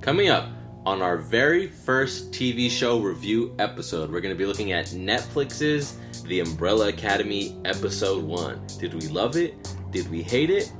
Coming 0.00 0.30
up 0.30 0.48
on 0.86 1.02
our 1.02 1.18
very 1.18 1.66
first 1.66 2.30
TV 2.32 2.70
show 2.70 3.00
review 3.00 3.54
episode, 3.58 4.10
we're 4.10 4.22
going 4.22 4.34
to 4.34 4.38
be 4.38 4.46
looking 4.46 4.72
at 4.72 4.86
Netflix's 4.86 5.98
The 6.22 6.40
Umbrella 6.40 6.88
Academy 6.88 7.60
Episode 7.66 8.24
1. 8.24 8.66
Did 8.78 8.94
we 8.94 9.08
love 9.08 9.36
it? 9.36 9.76
Did 9.90 10.10
we 10.10 10.22
hate 10.22 10.48
it? 10.48 10.72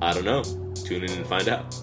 I 0.00 0.14
don't 0.14 0.24
know. 0.24 0.42
Tune 0.72 1.04
in 1.04 1.10
and 1.10 1.26
find 1.26 1.50
out. 1.50 1.78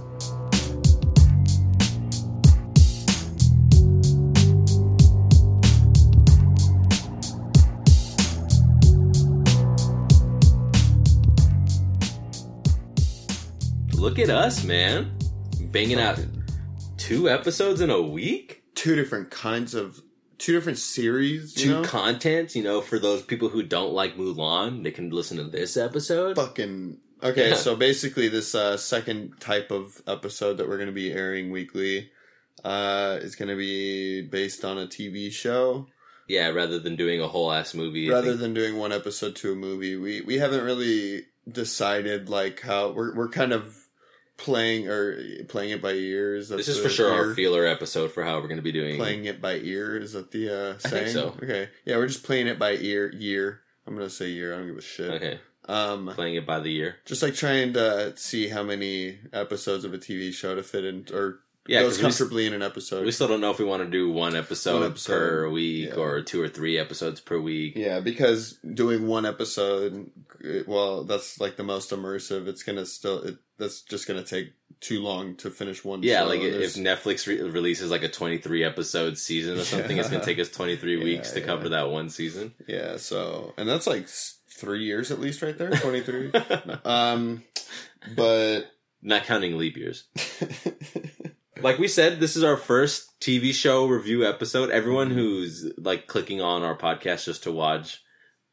Look 13.93 14.17
at 14.17 14.31
us, 14.31 14.63
man. 14.63 15.20
Banging 15.71 15.99
out 15.99 16.19
two 16.97 17.29
episodes 17.29 17.81
in 17.81 17.89
a 17.89 18.01
week? 18.01 18.63
Two 18.75 18.95
different 18.95 19.31
kinds 19.31 19.73
of 19.73 20.01
two 20.37 20.53
different 20.53 20.77
series. 20.79 21.55
You 21.57 21.63
Two 21.63 21.81
know? 21.81 21.87
contents, 21.87 22.55
you 22.55 22.63
know, 22.63 22.81
for 22.81 22.99
those 22.99 23.21
people 23.21 23.47
who 23.49 23.63
don't 23.63 23.93
like 23.93 24.17
Mulan, 24.17 24.83
they 24.83 24.91
can 24.91 25.09
listen 25.11 25.37
to 25.37 25.43
this 25.43 25.77
episode. 25.77 26.35
fucking 26.35 26.97
okay. 27.23 27.49
Yeah. 27.49 27.55
So 27.55 27.75
basically, 27.75 28.27
this 28.27 28.53
uh, 28.53 28.75
second 28.75 29.39
type 29.39 29.71
of 29.71 30.01
episode 30.07 30.57
that 30.57 30.67
we're 30.67 30.77
going 30.77 30.87
to 30.87 30.93
be 30.93 31.13
airing 31.13 31.51
weekly 31.51 32.11
uh, 32.65 33.19
is 33.21 33.35
going 33.35 33.49
to 33.49 33.55
be 33.55 34.21
based 34.23 34.65
on 34.65 34.77
a 34.77 34.87
TV 34.87 35.31
show 35.31 35.87
Yeah, 36.27 36.49
rather 36.49 36.79
than 36.79 36.95
doing 36.95 37.21
a 37.21 37.27
whole 37.27 37.51
ass 37.51 37.73
movie. 37.73 38.09
Rather 38.09 38.35
than 38.35 38.53
doing 38.53 38.77
one 38.77 38.91
episode 38.91 39.35
to 39.37 39.53
a 39.53 39.55
movie. 39.55 39.95
We 39.95 40.21
we 40.21 40.37
haven't 40.39 40.65
really 40.65 41.27
decided 41.49 42.29
like 42.29 42.59
how 42.61 42.91
we're 42.91 43.15
we're 43.15 43.29
kind 43.29 43.53
of 43.53 43.77
playing 44.37 44.87
or 44.87 45.21
playing 45.49 45.71
it 45.71 45.81
by 45.81 45.91
ears. 45.93 46.49
this 46.49 46.67
is 46.67 46.79
for 46.79 46.89
sure 46.89 47.11
our 47.13 47.33
feeler 47.33 47.65
episode 47.65 48.11
for 48.11 48.23
how 48.23 48.37
we're 48.37 48.47
going 48.47 48.57
to 48.57 48.61
be 48.63 48.71
doing. 48.71 48.97
playing 48.97 49.25
it 49.25 49.41
by 49.41 49.55
ear. 49.57 49.97
Is 49.97 50.13
that 50.13 50.31
the 50.31 50.49
uh, 50.49 50.73
I 50.83 50.89
saying? 50.89 51.03
think 51.05 51.13
so. 51.13 51.35
Okay, 51.43 51.69
yeah, 51.85 51.97
we're 51.97 52.07
just 52.07 52.23
playing 52.23 52.47
it 52.47 52.57
by 52.59 52.73
ear. 52.73 53.11
Year. 53.13 53.61
I'm 53.87 53.95
gonna 53.95 54.09
say 54.09 54.29
year. 54.29 54.53
I 54.53 54.57
don't 54.57 54.67
give 54.67 54.77
a 54.77 54.81
shit. 54.81 55.09
Okay, 55.11 55.39
Um, 55.67 56.07
playing 56.13 56.35
it 56.35 56.45
by 56.45 56.59
the 56.59 56.71
year. 56.71 56.97
just 57.05 57.21
like 57.23 57.33
trying 57.35 57.73
to 57.73 58.13
see 58.15 58.47
how 58.47 58.63
many 58.63 59.19
episodes 59.33 59.85
of 59.85 59.93
a 59.93 59.97
TV 59.97 60.31
show 60.33 60.55
to 60.55 60.63
fit 60.63 60.85
in 60.85 61.05
or 61.13 61.39
Yeah, 61.67 61.81
goes 61.81 61.91
'cause 61.93 61.97
we, 61.97 62.01
comfortably 62.03 62.45
in 62.47 62.53
an 62.53 62.61
episode. 62.63 63.05
we 63.05 63.11
still 63.11 63.27
don't 63.27 63.39
know 63.41 63.51
if 63.51 63.59
we 63.59 63.65
want 63.65 63.83
to 63.83 63.89
do 63.89 64.11
one 64.11 64.35
episode, 64.35 64.81
One 64.81 64.89
episode, 64.91 65.13
per 65.13 65.49
week 65.49 65.89
yeah. 65.89 65.95
or 65.95 66.21
two 66.21 66.41
or 66.41 66.47
three 66.47 66.77
episodes 66.79 67.21
per 67.21 67.39
week. 67.39 67.73
yeah, 67.75 67.99
because 67.99 68.57
doing 68.73 69.07
one 69.07 69.25
episode, 69.27 70.09
uh, 70.43 70.63
well, 70.65 71.03
that's 71.03 71.39
like 71.39 71.57
the 71.57 71.63
most 71.63 71.91
immersive. 71.91 72.47
It's 72.47 72.63
gonna 72.63 72.85
still, 72.85 73.21
it, 73.21 73.37
that's 73.59 73.81
just 73.81 74.07
gonna 74.07 74.23
take 74.23 74.53
too 74.79 75.01
long 75.01 75.35
to 75.35 75.51
finish 75.51 75.85
one. 75.85 76.01
Yeah, 76.01 76.21
show. 76.21 76.27
like 76.29 76.41
if 76.41 76.73
Netflix 76.73 77.27
re- 77.27 77.39
releases 77.41 77.91
like 77.91 78.01
a 78.01 78.09
23 78.09 78.63
episode 78.63 79.15
season 79.19 79.59
or 79.59 79.63
something, 79.63 79.95
it's 79.97 80.09
going 80.09 80.19
to 80.21 80.25
take 80.25 80.39
us 80.39 80.49
23 80.49 80.97
Yeah, 80.97 81.03
weeks 81.03 81.29
to 81.33 81.39
yeah. 81.39 81.45
cover 81.45 81.69
that 81.69 81.91
one 81.91 82.09
season. 82.09 82.55
yeah, 82.67 82.97
so 82.97 83.53
and 83.59 83.69
that's 83.69 83.85
like 83.85 84.07
three 84.07 84.83
years 84.85 85.11
at 85.11 85.19
least, 85.19 85.43
right 85.43 85.55
there, 85.55 85.69
twenty 85.69 86.01
three. 86.01 86.31
um, 86.85 87.43
but 88.15 88.71
Not 89.03 89.25
counting 89.25 89.59
leap 89.59 89.77
years. 89.77 90.05
like 91.61 91.77
we 91.77 91.87
said, 91.87 92.19
this 92.19 92.35
is 92.35 92.43
our 92.43 92.57
first 92.57 93.19
TV 93.19 93.53
show 93.53 93.85
review 93.87 94.25
episode. 94.27 94.69
Everyone 94.69 95.09
Mm-hmm. 95.09 95.17
who's 95.17 95.71
like 95.77 96.07
clicking 96.07 96.41
on 96.41 96.63
our 96.63 96.77
podcast 96.77 97.25
just 97.25 97.43
to 97.43 97.51
watch, 97.51 98.01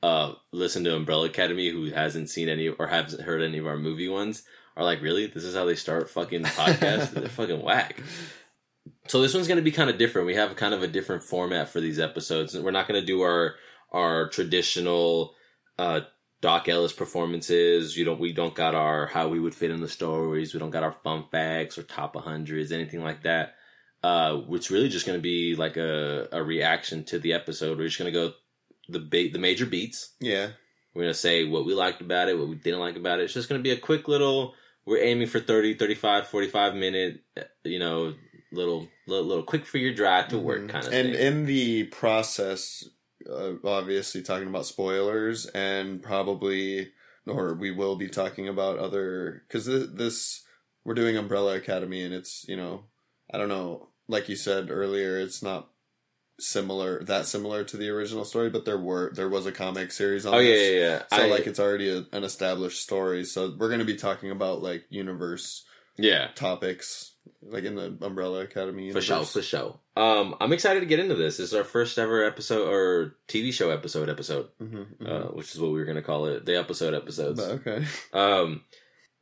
uh, 0.02 0.32
listen 0.52 0.84
to 0.84 0.94
Umbrella 0.96 1.26
Academy, 1.26 1.70
who 1.70 1.90
hasn't 1.90 2.30
seen 2.30 2.48
any 2.48 2.68
or 2.68 2.86
hasn't 2.88 3.22
heard 3.22 3.42
any 3.42 3.58
of 3.58 3.66
our 3.66 3.78
movie 3.78 4.08
ones, 4.08 4.42
are 4.76 4.84
like, 4.84 5.00
really? 5.02 5.26
This 5.26 5.44
is 5.44 5.54
how 5.54 5.64
they 5.64 5.74
start 5.76 6.10
fucking 6.10 6.42
podcasts? 6.44 7.10
They're 7.10 7.28
fucking 7.28 7.62
whack. 7.62 8.00
So 9.06 9.20
this 9.22 9.34
one's 9.34 9.48
going 9.48 9.56
to 9.58 9.62
be 9.62 9.72
kind 9.72 9.90
of 9.90 9.98
different. 9.98 10.26
We 10.26 10.34
have 10.34 10.54
kind 10.56 10.74
of 10.74 10.82
a 10.82 10.88
different 10.88 11.22
format 11.22 11.68
for 11.68 11.80
these 11.80 11.98
episodes. 11.98 12.56
We're 12.58 12.70
not 12.70 12.88
going 12.88 13.00
to 13.00 13.06
do 13.06 13.22
our 13.22 13.54
our 13.90 14.28
traditional 14.28 15.34
uh, 15.78 16.00
Doc 16.40 16.68
Ellis 16.68 16.92
performances. 16.92 17.96
You 17.96 18.04
don't. 18.04 18.20
We 18.20 18.32
don't 18.32 18.54
got 18.54 18.74
our 18.74 19.06
how 19.06 19.28
we 19.28 19.40
would 19.40 19.54
fit 19.54 19.70
in 19.70 19.80
the 19.80 19.88
stories. 19.88 20.54
We 20.54 20.60
don't 20.60 20.70
got 20.70 20.82
our 20.84 20.96
fun 21.04 21.24
facts 21.30 21.78
or 21.78 21.82
top 21.82 22.14
100s, 22.14 22.72
anything 22.72 23.02
like 23.02 23.22
that. 23.24 23.54
Uh, 24.02 24.42
it's 24.50 24.70
really 24.70 24.88
just 24.88 25.06
going 25.06 25.18
to 25.18 25.22
be 25.22 25.56
like 25.56 25.76
a, 25.76 26.28
a 26.30 26.42
reaction 26.42 27.04
to 27.06 27.18
the 27.18 27.32
episode. 27.32 27.78
We're 27.78 27.88
just 27.88 27.98
going 27.98 28.12
to 28.12 28.18
go 28.18 28.32
the 28.88 29.00
ba- 29.00 29.32
the 29.32 29.40
major 29.40 29.66
beats. 29.66 30.12
yeah, 30.20 30.50
We're 30.94 31.02
going 31.02 31.12
to 31.14 31.18
say 31.18 31.44
what 31.44 31.66
we 31.66 31.74
liked 31.74 32.00
about 32.00 32.28
it, 32.28 32.38
what 32.38 32.48
we 32.48 32.54
didn't 32.54 32.78
like 32.80 32.96
about 32.96 33.18
it. 33.18 33.24
It's 33.24 33.34
just 33.34 33.48
going 33.48 33.58
to 33.58 33.62
be 33.62 33.72
a 33.72 33.76
quick 33.80 34.06
little. 34.06 34.54
We're 34.86 35.02
aiming 35.02 35.26
for 35.26 35.40
30, 35.40 35.74
35, 35.74 36.28
45 36.28 36.74
minute. 36.76 37.20
You 37.64 37.80
know, 37.80 38.14
little 38.52 38.88
little, 39.08 39.26
little 39.26 39.42
quick 39.42 39.66
for 39.66 39.78
your 39.78 39.92
drive 39.92 40.28
to 40.28 40.38
work 40.38 40.62
Mhm. 40.62 40.68
kind 40.68 40.86
of 40.86 40.92
and 40.92 41.12
thing. 41.12 41.20
in 41.26 41.46
the 41.46 41.84
process 41.84 42.88
uh, 43.30 43.52
obviously 43.64 44.22
talking 44.22 44.48
about 44.48 44.66
spoilers 44.66 45.46
and 45.46 46.02
probably 46.02 46.90
or 47.26 47.54
we 47.54 47.70
will 47.70 47.96
be 47.96 48.08
talking 48.08 48.48
about 48.48 48.78
other 48.78 49.42
because 49.46 49.66
this, 49.66 49.88
this 49.92 50.44
we're 50.84 50.94
doing 50.94 51.16
umbrella 51.16 51.56
academy 51.56 52.02
and 52.02 52.14
it's 52.14 52.44
you 52.48 52.56
know 52.56 52.84
i 53.32 53.38
don't 53.38 53.48
know 53.48 53.88
like 54.08 54.28
you 54.28 54.36
said 54.36 54.70
earlier 54.70 55.18
it's 55.18 55.42
not 55.42 55.68
similar 56.40 57.02
that 57.04 57.26
similar 57.26 57.64
to 57.64 57.76
the 57.76 57.88
original 57.88 58.24
story 58.24 58.48
but 58.48 58.64
there 58.64 58.78
were 58.78 59.12
there 59.14 59.28
was 59.28 59.44
a 59.44 59.52
comic 59.52 59.90
series 59.90 60.24
on 60.24 60.34
oh 60.34 60.38
yeah, 60.38 60.54
this. 60.54 60.72
yeah, 60.72 60.80
yeah. 60.80 61.02
so 61.18 61.24
I- 61.24 61.30
like 61.30 61.46
it's 61.46 61.60
already 61.60 61.90
a, 61.90 62.04
an 62.12 62.24
established 62.24 62.80
story 62.82 63.24
so 63.24 63.54
we're 63.58 63.68
going 63.68 63.80
to 63.80 63.84
be 63.84 63.96
talking 63.96 64.30
about 64.30 64.62
like 64.62 64.84
universe 64.88 65.64
yeah. 65.96 66.28
topics 66.34 67.14
like 67.42 67.64
in 67.64 67.74
the 67.74 67.96
umbrella 68.02 68.40
academy 68.40 68.90
For 68.92 69.00
show 69.00 69.24
for 69.24 69.42
sure. 69.42 69.80
Um, 69.98 70.36
I'm 70.40 70.52
excited 70.52 70.80
to 70.80 70.86
get 70.86 71.00
into 71.00 71.16
this. 71.16 71.38
This 71.38 71.48
is 71.48 71.54
our 71.54 71.64
first 71.64 71.98
ever 71.98 72.22
episode 72.24 72.68
or 72.72 73.16
TV 73.26 73.52
show 73.52 73.70
episode 73.70 74.08
episode, 74.08 74.48
Mhm, 74.62 74.86
mhm. 74.98 75.08
uh, 75.08 75.28
which 75.32 75.52
is 75.54 75.60
what 75.60 75.72
we 75.72 75.78
were 75.78 75.84
going 75.84 75.96
to 75.96 76.02
call 76.02 76.26
it, 76.26 76.46
the 76.46 76.56
episode 76.58 76.94
episodes. 76.94 77.40
But, 77.40 77.50
okay 77.50 77.84
Um, 78.12 78.62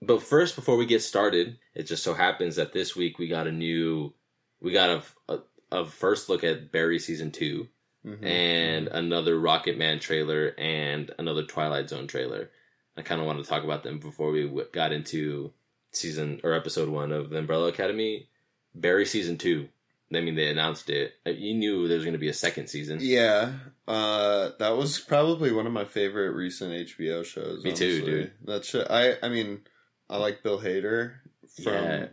but 0.03 0.23
first, 0.23 0.55
before 0.55 0.77
we 0.77 0.85
get 0.85 1.03
started, 1.03 1.59
it 1.75 1.85
just 1.85 2.03
so 2.05 2.13
happens 2.13 2.57
that 2.57 2.73
this 2.75 2.95
week 2.95 3.19
we 3.19 3.27
got 3.29 3.47
a 3.47 3.53
new, 3.53 4.13
we 4.61 4.73
got 4.73 5.03
a, 5.29 5.33
a, 5.33 5.39
a 5.81 5.85
first 5.87 6.29
look 6.29 6.45
at 6.45 6.71
Barry 6.73 6.99
season 6.99 7.31
2 7.31 7.67
Mhm. 8.05 8.25
and 8.25 8.89
another 8.89 9.39
Rocket 9.41 9.79
Man 9.79 9.99
trailer 9.99 10.55
and 10.59 11.11
another 11.19 11.43
Twilight 11.45 11.89
Zone 11.89 12.07
trailer. 12.07 12.51
I 12.99 13.03
kind 13.03 13.21
of 13.21 13.27
wanted 13.27 13.43
to 13.45 13.49
talk 13.49 13.65
about 13.65 13.83
them 13.83 13.99
before 13.99 14.31
we 14.31 14.45
w- 14.45 14.69
got 14.73 14.93
into 14.93 15.53
season 15.93 16.41
or 16.45 16.53
episode 16.53 16.89
one 16.91 17.11
of 17.13 17.31
the 17.31 17.39
Umbrella 17.39 17.69
Academy. 17.69 18.29
Barry 18.75 19.07
season 19.07 19.39
two. 19.39 19.69
I 20.15 20.21
mean, 20.21 20.37
they 20.37 20.49
announced 20.49 20.89
it. 20.91 21.15
Uh, 21.27 21.31
You 21.31 21.55
knew 21.55 21.89
there 21.89 21.97
was 21.97 22.05
going 22.05 22.13
to 22.15 22.19
be 22.19 22.29
a 22.29 22.33
second 22.35 22.69
season. 22.69 22.99
Yeah, 23.03 23.53
uh, 23.89 24.51
that 24.59 24.77
was 24.77 24.99
probably 25.01 25.51
one 25.53 25.67
of 25.67 25.73
my 25.73 25.85
favorite 25.85 26.31
recent 26.31 26.73
HBO 26.73 27.25
shows. 27.25 27.65
Me 27.65 27.73
too, 27.73 27.87
honestly. 27.87 28.11
dude. 28.13 28.33
That 28.45 28.65
shit. 28.65 28.87
I 28.91 29.17
I 29.23 29.29
mean, 29.29 29.63
I 30.09 30.19
like 30.19 30.43
Bill 30.43 30.61
Hader 30.61 31.15
from. 31.63 31.73
Yeah. 31.75 32.07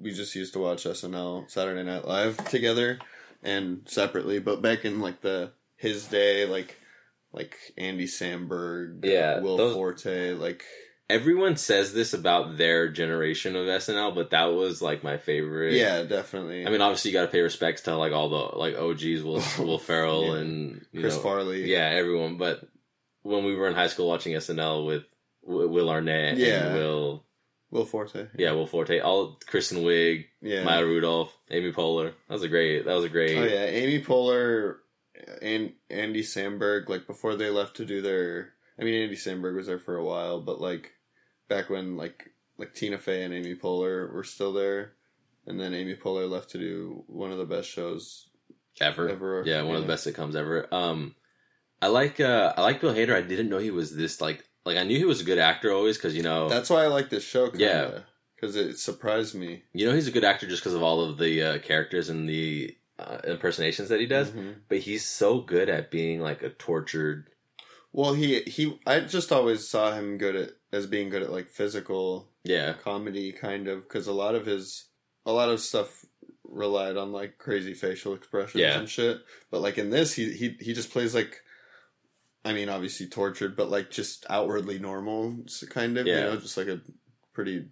We 0.00 0.12
just 0.12 0.34
used 0.34 0.54
to 0.54 0.58
watch 0.60 0.84
SNL 0.84 1.50
Saturday 1.50 1.82
Night 1.82 2.06
Live 2.06 2.48
together 2.48 2.98
and 3.42 3.82
separately, 3.86 4.38
but 4.38 4.62
back 4.62 4.84
in 4.86 5.00
like 5.00 5.20
the 5.20 5.52
his 5.76 6.06
day, 6.06 6.46
like 6.46 6.76
like 7.32 7.56
Andy 7.78 8.06
Samberg, 8.06 9.04
Yeah, 9.04 9.40
Will 9.40 9.56
those- 9.56 9.74
Forte, 9.74 10.32
like 10.32 10.64
Everyone 11.10 11.56
says 11.56 11.92
this 11.92 12.14
about 12.14 12.56
their 12.56 12.88
generation 12.88 13.56
of 13.56 13.66
SNL, 13.66 14.14
but 14.14 14.30
that 14.30 14.46
was 14.46 14.80
like 14.80 15.02
my 15.04 15.16
favorite. 15.18 15.74
yeah, 15.74 16.02
definitely. 16.02 16.66
I 16.66 16.70
mean, 16.70 16.80
obviously, 16.80 17.10
you 17.10 17.16
got 17.16 17.26
to 17.26 17.32
pay 17.32 17.40
respects 17.40 17.82
to 17.82 17.96
like 17.96 18.12
all 18.12 18.28
the 18.28 18.56
like 18.58 18.76
OGs, 18.76 19.22
Will 19.22 19.42
Will 19.66 19.78
Ferrell 19.78 20.26
Yeah. 20.34 20.40
and 20.42 20.86
you 20.92 21.00
Chris 21.00 21.16
know, 21.16 21.22
Farley, 21.22 21.70
Yeah, 21.70 21.86
everyone. 21.88 22.36
But 22.38 22.60
when 23.22 23.44
we 23.44 23.54
were 23.54 23.68
in 23.68 23.74
high 23.74 23.88
school 23.88 24.08
watching 24.08 24.34
SNL 24.34 24.86
with 24.86 25.04
Will 25.42 25.90
Arnett 25.90 26.36
Yeah. 26.38 26.66
and 26.66 26.74
Will, 26.74 27.24
Will 27.70 27.84
Forte, 27.86 28.26
yeah, 28.36 28.52
Will 28.52 28.66
Forte, 28.66 28.98
all 29.00 29.38
Kristen 29.46 29.78
Wiig, 29.78 30.26
yeah. 30.42 30.64
Maya 30.64 30.84
Rudolph, 30.84 31.36
Amy 31.50 31.72
Poehler. 31.72 32.12
That 32.28 32.34
was 32.34 32.42
a 32.42 32.48
great. 32.48 32.84
That 32.84 32.94
was 32.94 33.04
a 33.04 33.08
great. 33.08 33.36
Oh 33.38 33.44
yeah, 33.44 33.64
Amy 33.64 34.02
Poehler 34.02 34.76
and 35.42 35.72
Andy 35.90 36.22
Samberg, 36.22 36.88
like 36.88 37.06
before 37.06 37.36
they 37.36 37.50
left 37.50 37.76
to 37.76 37.84
do 37.84 38.00
their. 38.02 38.52
I 38.78 38.82
mean, 38.84 38.94
Andy 39.02 39.16
Samberg 39.16 39.54
was 39.56 39.66
there 39.66 39.78
for 39.78 39.96
a 39.96 40.04
while, 40.04 40.40
but 40.40 40.60
like 40.60 40.92
back 41.50 41.68
when 41.68 41.98
like 41.98 42.30
like 42.56 42.72
Tina 42.74 42.96
Fey 42.96 43.24
and 43.24 43.34
Amy 43.34 43.54
Poehler 43.54 44.10
were 44.12 44.24
still 44.24 44.54
there, 44.54 44.92
and 45.46 45.60
then 45.60 45.74
Amy 45.74 45.94
Poehler 45.96 46.30
left 46.30 46.48
to 46.52 46.58
do 46.58 47.04
one 47.08 47.30
of 47.32 47.36
the 47.38 47.44
best 47.44 47.68
shows 47.68 48.28
ever. 48.80 49.08
ever. 49.10 49.42
Yeah, 49.44 49.62
one 49.62 49.76
of 49.76 49.82
the 49.82 49.88
best 49.88 50.06
sitcoms 50.06 50.34
ever. 50.34 50.66
Um, 50.72 51.14
I 51.82 51.88
like 51.88 52.20
uh, 52.20 52.54
I 52.56 52.62
like 52.62 52.80
Bill 52.80 52.94
Hader. 52.94 53.14
I 53.14 53.20
didn't 53.22 53.50
know 53.50 53.58
he 53.58 53.70
was 53.70 53.94
this 53.94 54.20
like 54.22 54.44
like 54.64 54.78
I 54.78 54.84
knew 54.84 54.96
he 54.96 55.04
was 55.04 55.20
a 55.20 55.24
good 55.24 55.38
actor 55.38 55.70
always 55.72 55.96
because 55.98 56.16
you 56.16 56.22
know 56.22 56.48
That's 56.48 56.70
why 56.70 56.84
I 56.84 56.86
like 56.86 57.10
this 57.10 57.24
show. 57.24 57.50
Kinda, 57.50 57.64
Yeah. 57.64 57.98
because 58.36 58.56
it 58.56 58.78
surprised 58.78 59.34
me. 59.34 59.64
you 59.74 59.86
know 59.86 59.94
he's 59.94 60.08
a 60.08 60.12
good 60.12 60.24
actor 60.24 60.46
just 60.46 60.62
because 60.62 60.74
of 60.74 60.82
all 60.82 61.02
of 61.02 61.18
the 61.18 61.42
uh, 61.42 61.58
characters 61.58 62.08
and 62.10 62.28
the 62.28 62.76
uh, 62.98 63.18
impersonations 63.24 63.88
that 63.88 64.00
he 64.00 64.06
does. 64.06 64.30
Mhm. 64.30 64.56
But 64.68 64.78
he's 64.80 65.06
so 65.06 65.40
good 65.40 65.70
at 65.70 65.90
being 65.90 66.20
like 66.20 66.42
a 66.42 66.50
tortured. 66.50 67.30
Well, 67.92 68.12
he 68.12 68.40
he. 68.42 68.78
I 68.86 69.00
just 69.00 69.32
always 69.32 69.66
saw 69.66 69.92
him 69.94 70.18
good 70.18 70.36
at 70.36 70.50
as 70.72 70.86
being 70.86 71.08
good 71.10 71.22
at 71.22 71.32
like 71.32 71.48
physical 71.48 72.28
Yeah, 72.44 72.74
comedy, 72.74 73.32
kind 73.32 73.68
of, 73.68 73.82
because 73.82 74.06
a 74.06 74.12
lot 74.12 74.34
of 74.34 74.46
his 74.46 74.86
a 75.26 75.32
lot 75.32 75.48
of 75.48 75.60
stuff 75.60 76.04
relied 76.44 76.96
on 76.96 77.12
like 77.12 77.38
crazy 77.38 77.74
facial 77.74 78.14
expressions 78.14 78.60
Yeah. 78.60 78.78
and 78.78 78.88
shit. 78.88 79.18
But 79.50 79.60
like 79.60 79.78
in 79.78 79.90
this, 79.90 80.14
he 80.14 80.32
he 80.32 80.56
he 80.60 80.72
just 80.72 80.90
plays 80.90 81.14
like. 81.14 81.40
I 82.42 82.54
mean, 82.54 82.70
obviously 82.70 83.06
tortured, 83.06 83.54
but 83.54 83.68
like 83.70 83.90
just 83.90 84.24
outwardly 84.30 84.78
normal, 84.78 85.44
kind 85.68 85.98
of. 85.98 86.06
Yeah. 86.06 86.14
You 86.16 86.24
know, 86.24 86.36
just 86.36 86.56
like 86.56 86.68
a 86.68 86.80
pretty 87.34 87.66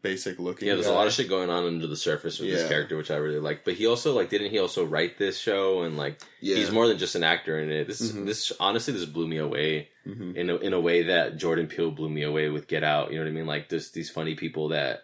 basic 0.00 0.38
looking. 0.38 0.68
Yeah, 0.68 0.74
there's 0.74 0.86
a 0.86 0.92
lot 0.92 1.06
of 1.06 1.12
shit 1.12 1.28
going 1.28 1.50
on 1.50 1.66
under 1.66 1.86
the 1.86 1.96
surface 1.96 2.38
with 2.38 2.50
this 2.50 2.66
character, 2.68 2.96
which 2.96 3.10
I 3.10 3.16
really 3.16 3.38
like. 3.40 3.64
But 3.64 3.74
he 3.74 3.86
also 3.86 4.14
like 4.14 4.30
didn't 4.30 4.50
he 4.50 4.58
also 4.58 4.84
write 4.84 5.18
this 5.18 5.38
show 5.38 5.82
and 5.82 5.96
like 5.96 6.20
Yeah. 6.40 6.56
he's 6.56 6.70
more 6.70 6.86
than 6.88 6.98
just 6.98 7.14
an 7.14 7.24
actor 7.24 7.58
in 7.58 7.70
it. 7.70 7.86
This 7.86 8.12
Mhm. 8.12 8.26
this 8.26 8.52
honestly 8.58 8.94
this 8.94 9.04
blew 9.04 9.26
me 9.28 9.36
away 9.38 9.88
Mhm. 10.06 10.34
in 10.36 10.50
a, 10.50 10.56
in 10.56 10.72
a 10.72 10.80
way 10.80 11.02
that 11.04 11.36
Jordan 11.36 11.66
Peele 11.66 11.90
blew 11.90 12.08
me 12.08 12.22
away 12.22 12.48
with 12.48 12.66
Get 12.68 12.82
Out. 12.84 13.10
You 13.12 13.18
know 13.18 13.24
what 13.24 13.30
I 13.30 13.34
mean? 13.34 13.46
Like 13.46 13.68
there's 13.68 13.90
these 13.90 14.10
funny 14.10 14.34
people 14.34 14.68
that 14.68 15.02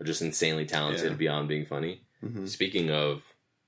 are 0.00 0.04
just 0.06 0.22
insanely 0.22 0.64
talented 0.66 1.10
Yeah. 1.10 1.16
beyond 1.16 1.48
being 1.48 1.66
funny. 1.66 2.02
Mhm. 2.24 2.48
Speaking 2.48 2.90
of 2.90 3.22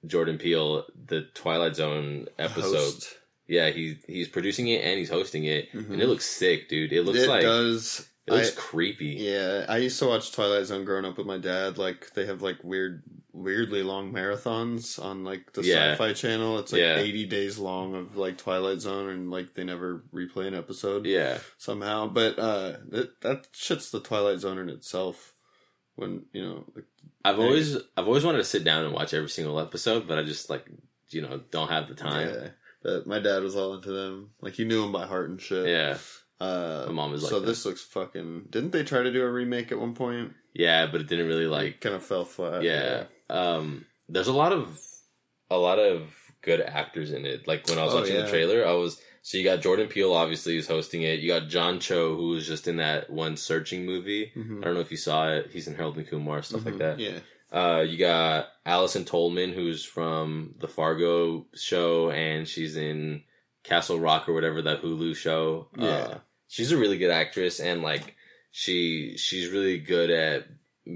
Jordan 0.06 0.38
Peele, 0.38 0.84
the 1.06 1.22
Twilight 1.34 1.76
Zone 1.76 2.26
episode, 2.38 2.74
Host. 2.76 3.18
yeah, 3.46 3.70
he 3.70 3.98
he's 4.06 4.28
producing 4.28 4.68
it 4.68 4.82
and 4.84 4.98
he's 4.98 5.10
hosting 5.10 5.44
it, 5.44 5.70
Mhm. 5.72 5.90
and 5.92 6.02
it 6.02 6.06
looks 6.08 6.24
sick, 6.24 6.68
dude. 6.68 6.92
It 6.92 7.02
looks 7.02 7.20
it 7.20 7.28
like 7.28 7.42
does. 7.42 8.08
It 8.26 8.32
looks 8.32 8.56
I- 8.56 8.60
creepy. 8.60 9.16
Yeah, 9.18 9.66
I 9.68 9.78
used 9.78 9.98
to 9.98 10.06
watch 10.06 10.32
Twilight 10.32 10.66
Zone 10.66 10.84
growing 10.84 11.04
up 11.04 11.18
with 11.18 11.26
my 11.26 11.38
dad. 11.38 11.78
Like 11.78 12.12
they 12.14 12.26
have 12.26 12.42
like 12.42 12.62
weird, 12.62 13.02
weirdly 13.32 13.82
long 13.82 14.12
marathons 14.12 15.02
on 15.02 15.24
like 15.24 15.52
the 15.54 15.62
Yeah. 15.62 15.92
Sci-Fi 15.92 16.12
Channel. 16.12 16.58
It's 16.60 16.72
like 16.72 16.80
Yeah. 16.80 16.98
eighty 16.98 17.24
days 17.26 17.58
long 17.58 17.94
of 17.94 18.16
like 18.16 18.38
Twilight 18.38 18.80
Zone, 18.80 19.08
and 19.08 19.30
like 19.30 19.54
they 19.54 19.64
never 19.64 20.04
replay 20.14 20.46
an 20.46 20.54
episode 20.54 21.06
Yeah, 21.06 21.38
somehow. 21.58 22.06
But 22.08 22.38
uh, 22.38 22.76
that 22.90 23.20
that 23.22 23.46
shit's 23.52 23.90
the 23.90 24.00
Twilight 24.00 24.40
Zone 24.40 24.58
in 24.58 24.68
itself. 24.68 25.34
When 25.94 26.24
you 26.32 26.42
know, 26.42 26.64
like, 26.74 26.84
I've 27.24 27.38
Yeah. 27.38 27.44
always 27.44 27.76
I've 27.96 28.06
always 28.06 28.24
wanted 28.24 28.38
to 28.38 28.44
sit 28.44 28.64
down 28.64 28.84
and 28.84 28.94
watch 28.94 29.12
every 29.12 29.28
single 29.28 29.60
episode, 29.60 30.06
but 30.08 30.18
I 30.18 30.22
just 30.22 30.48
like 30.48 30.66
you 31.10 31.20
know 31.22 31.40
don't 31.50 31.68
have 31.68 31.88
the 31.88 31.94
time. 31.94 32.28
yeah. 32.28 32.48
But 32.82 33.06
my 33.06 33.18
dad 33.20 33.42
was 33.42 33.54
all 33.56 33.74
into 33.74 33.90
them. 33.92 34.30
Like 34.40 34.54
he 34.54 34.64
knew 34.64 34.80
them 34.82 34.90
by 34.92 35.06
heart 35.06 35.28
and 35.28 35.40
shit. 35.40 35.68
Yeah, 35.68 35.98
Uh, 36.42 36.84
My 36.88 36.92
mom 36.92 37.12
was 37.12 37.22
like 37.22 37.30
so 37.30 37.40
that. 37.40 37.46
this 37.46 37.64
looks 37.64 37.82
fucking. 37.82 38.46
Didn't 38.50 38.70
they 38.72 38.82
try 38.84 39.02
to 39.02 39.12
do 39.12 39.22
a 39.24 39.30
remake 39.30 39.70
at 39.72 39.78
one 39.78 39.94
point? 39.94 40.32
yeah, 40.54 40.86
but 40.86 41.00
it 41.00 41.06
didn't 41.08 41.28
really 41.28 41.46
like 41.46 41.80
kind 41.80 41.94
of 41.94 42.02
fell 42.04 42.24
flat. 42.24 42.62
yeah. 42.62 43.04
Um, 43.30 43.84
there's 44.08 44.28
a 44.28 44.32
lot 44.32 44.52
of 44.52 44.78
a 45.50 45.56
lot 45.58 45.78
of 45.78 46.02
good 46.42 46.60
actors 46.60 47.12
in 47.12 47.24
it. 47.24 47.46
Like 47.46 47.66
when 47.68 47.78
I 47.78 47.84
was 47.84 47.94
Oh, 47.94 48.00
watching 48.00 48.16
yeah. 48.16 48.22
the 48.22 48.28
trailer, 48.30 48.66
I 48.66 48.72
was 48.72 49.00
so 49.22 49.38
you 49.38 49.44
got 49.44 49.60
Jordan 49.60 49.86
Peele 49.88 50.12
obviously 50.12 50.54
who's 50.56 50.66
hosting 50.66 51.02
it. 51.02 51.20
You 51.20 51.28
got 51.28 51.48
John 51.48 51.78
Cho 51.78 52.16
who 52.16 52.30
was 52.30 52.46
just 52.46 52.66
in 52.66 52.76
that 52.78 53.08
one 53.10 53.36
Searching 53.36 53.86
movie. 53.86 54.32
Mhm. 54.36 54.58
I 54.60 54.64
don't 54.64 54.74
know 54.74 54.80
if 54.80 54.90
you 54.90 54.96
saw 54.96 55.28
it. 55.28 55.50
He's 55.52 55.68
in 55.68 55.74
Harold 55.76 55.96
and 55.96 56.06
Kumar 56.08 56.42
stuff 56.42 56.64
like 56.64 56.74
Mhm. 56.74 56.78
that. 56.78 56.98
Yeah. 56.98 57.18
Uh, 57.52 57.82
you 57.82 57.96
got 57.98 58.48
Allison 58.66 59.04
Tolman, 59.04 59.52
who's 59.52 59.84
from 59.84 60.54
the 60.58 60.68
Fargo 60.68 61.46
show, 61.54 62.10
and 62.10 62.48
she's 62.48 62.76
in 62.76 63.22
Castle 63.62 64.00
Rock 64.00 64.28
or 64.28 64.32
whatever 64.32 64.60
that 64.62 64.82
Hulu 64.82 65.14
show. 65.14 65.68
Yeah. 65.78 65.86
Uh, 65.86 66.18
she's 66.52 66.70
a 66.70 66.76
really 66.76 66.98
good 66.98 67.10
actress, 67.10 67.58
and 67.60 67.82
like 67.82 68.14
she 68.50 69.16
she's 69.16 69.48
really 69.50 69.78
good 69.78 70.10
at 70.10 70.46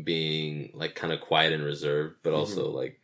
being 0.05 0.71
like 0.75 0.95
kind 0.95 1.13
of 1.13 1.21
quiet 1.21 1.53
and 1.55 1.65
reserved, 1.65 2.17
but 2.23 2.35
also 2.35 2.71
like 2.71 2.99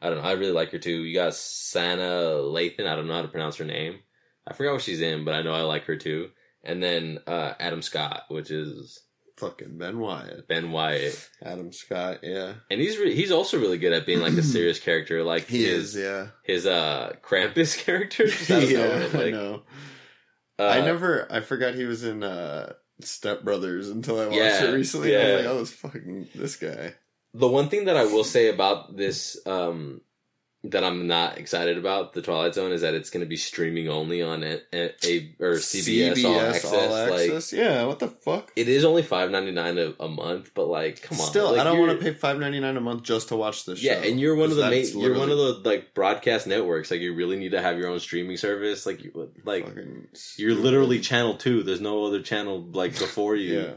I 0.00 0.08
don't 0.08 0.18
know. 0.22 0.28
I 0.28 0.32
really 0.32 0.52
like 0.52 0.70
her 0.70 0.78
too. 0.78 1.02
You 1.02 1.14
got 1.14 1.32
Sanaa 1.32 2.40
Lathan. 2.52 2.86
I 2.86 2.94
don't 2.94 3.08
know 3.08 3.14
how 3.14 3.22
to 3.22 3.28
pronounce 3.28 3.56
her 3.56 3.64
name. 3.64 3.98
I 4.46 4.52
forgot 4.54 4.74
what 4.74 4.82
she's 4.82 5.00
in, 5.00 5.24
but 5.24 5.34
I 5.34 5.42
know 5.42 5.52
I 5.52 5.62
like 5.62 5.84
her 5.86 5.96
too. 5.96 6.30
And 6.62 6.82
then 6.82 7.18
uh, 7.26 7.54
Adam 7.58 7.82
Scott, 7.82 8.24
which 8.28 8.50
is 8.50 9.00
Fucking 9.38 9.76
Ben 9.78 9.98
Wyatt. 9.98 10.46
Ben 10.48 10.70
Wyatt. 10.72 11.28
Adam 11.42 11.72
Scott, 11.72 12.20
yeah. 12.22 12.54
And 12.70 12.80
he's 12.80 12.98
re- 12.98 13.14
he's 13.14 13.32
also 13.32 13.58
really 13.58 13.78
good 13.78 13.92
at 13.92 14.06
being 14.06 14.20
like 14.20 14.34
a 14.34 14.42
serious 14.54 14.78
character, 14.78 15.24
like 15.24 15.46
He 15.46 15.64
his 15.64 15.96
is, 15.96 16.02
yeah. 16.04 16.26
his 16.44 16.66
uh 16.66 17.14
Krampus 17.22 17.76
character. 17.84 18.26
Just 18.26 18.50
out 18.50 18.62
of 18.62 18.70
yeah, 18.70 18.78
nowhere, 19.08 19.26
I 19.26 19.30
know. 19.30 19.62
Uh, 20.58 20.66
I 20.66 20.80
never, 20.80 21.26
I 21.30 21.40
forgot 21.40 21.74
he 21.74 21.84
was 21.84 22.04
in 22.04 22.22
uh, 22.22 22.72
Step 23.00 23.42
Brothers 23.42 23.90
until 23.90 24.18
I 24.18 24.26
watched 24.26 24.36
Yeah, 24.36 24.64
it 24.64 24.72
recently. 24.74 25.16
I 25.16 25.24
was 25.24 25.36
like, 25.36 25.46
oh, 25.46 25.58
this 25.58 25.72
fucking, 25.72 26.28
this 26.34 26.56
guy. 26.56 26.94
The 27.34 27.48
one 27.48 27.68
thing 27.68 27.84
that 27.86 27.96
I 27.96 28.06
will 28.06 28.24
say 28.24 28.48
about 28.48 28.96
this 28.96 29.38
um 29.46 30.00
that 30.70 30.84
I'm 30.84 31.06
not 31.06 31.38
excited 31.38 31.78
about 31.78 32.12
the 32.12 32.22
Twilight 32.22 32.54
Zone 32.54 32.72
is 32.72 32.80
that 32.80 32.94
it's 32.94 33.10
going 33.10 33.20
to 33.20 33.28
be 33.28 33.36
streaming 33.36 33.88
only 33.88 34.22
on 34.22 34.42
a, 34.42 34.60
a, 34.72 34.94
a 35.04 35.34
or 35.40 35.54
CBS, 35.54 36.24
All 36.24 36.40
Access. 36.40 37.52
Like 37.52 37.58
yeah, 37.60 37.84
what 37.84 37.98
the 37.98 38.08
fuck? 38.08 38.52
it 38.56 38.68
is 38.68 38.84
only 38.84 39.02
five 39.02 39.30
ninety 39.30 39.52
nine 39.52 39.78
a, 39.78 40.08
month, 40.08 40.52
but 40.54 40.66
like 40.66 41.02
come 41.02 41.20
on, 41.20 41.26
Still, 41.26 41.52
like, 41.52 41.60
I 41.60 41.64
don't 41.64 41.78
want 41.78 41.98
to 41.98 42.04
pay 42.04 42.12
five 42.12 42.38
ninety 42.38 42.60
nine 42.60 42.76
a 42.76 42.80
month 42.80 43.02
just 43.02 43.28
to 43.28 43.36
watch 43.36 43.64
this 43.64 43.80
show. 43.80 43.88
Yeah, 43.88 44.02
show. 44.02 44.08
and 44.08 44.20
you're 44.20 44.34
one 44.34 44.50
of 44.50 44.56
the 44.56 44.62
main, 44.62 44.82
that's 44.82 44.94
you're 44.94 45.18
one 45.18 45.30
of 45.30 45.38
the 45.38 45.60
like 45.64 45.94
broadcast 45.94 46.46
networks. 46.46 46.90
Like 46.90 47.00
you 47.00 47.14
really 47.14 47.36
need 47.36 47.52
to 47.52 47.62
have 47.62 47.78
your 47.78 47.88
own 47.88 48.00
streaming 48.00 48.36
service. 48.36 48.86
Like 48.86 49.02
you 49.02 49.30
like 49.44 49.66
You're 50.36 50.54
literally 50.54 51.00
channel 51.00 51.36
two. 51.36 51.62
There's 51.62 51.80
no 51.80 52.04
other 52.06 52.22
channel 52.22 52.60
like 52.72 52.98
before 52.98 53.36
you. 53.36 53.60
yeah. 53.60 53.72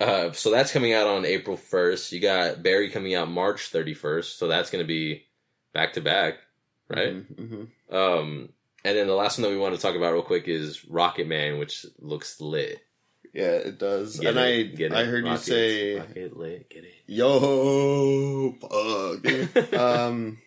Uh, 0.00 0.32
so 0.32 0.50
that's 0.50 0.72
coming 0.72 0.94
out 0.94 1.06
on 1.06 1.26
April 1.26 1.58
1st. 1.58 2.12
You 2.12 2.20
got 2.20 2.62
Barry 2.62 2.88
coming 2.88 3.14
out 3.14 3.30
March 3.30 3.70
31st. 3.70 4.36
So 4.36 4.48
that's 4.48 4.70
going 4.70 4.82
to 4.82 4.88
be 4.88 5.26
back 5.72 5.94
to 5.94 6.00
back, 6.00 6.34
right? 6.88 7.14
hmm 7.14 7.64
Um, 7.90 8.50
and 8.84 8.96
then 8.96 9.06
the 9.06 9.14
last 9.14 9.38
one 9.38 9.42
that 9.42 9.50
we 9.50 9.60
want 9.60 9.74
to 9.74 9.80
talk 9.80 9.94
about 9.96 10.12
real 10.12 10.22
quick 10.22 10.48
is 10.48 10.84
Rocket 10.86 11.26
Man, 11.26 11.58
which 11.58 11.84
looks 11.98 12.40
lit. 12.40 12.80
Yeah, 13.32 13.52
it 13.52 13.78
does. 13.78 14.18
Get 14.18 14.30
and 14.30 14.38
it? 14.38 14.42
I, 14.42 14.62
Get 14.74 14.92
it? 14.92 14.98
I 14.98 15.04
heard 15.04 15.24
Rockets. 15.24 15.48
you 15.48 15.54
say, 15.54 15.94
Rocket 15.98 16.36
lit. 16.36 16.70
Get 16.70 16.84
it? 16.84 16.94
"Yo, 17.06 18.52
fuck." 18.60 19.72
um, 19.78 20.38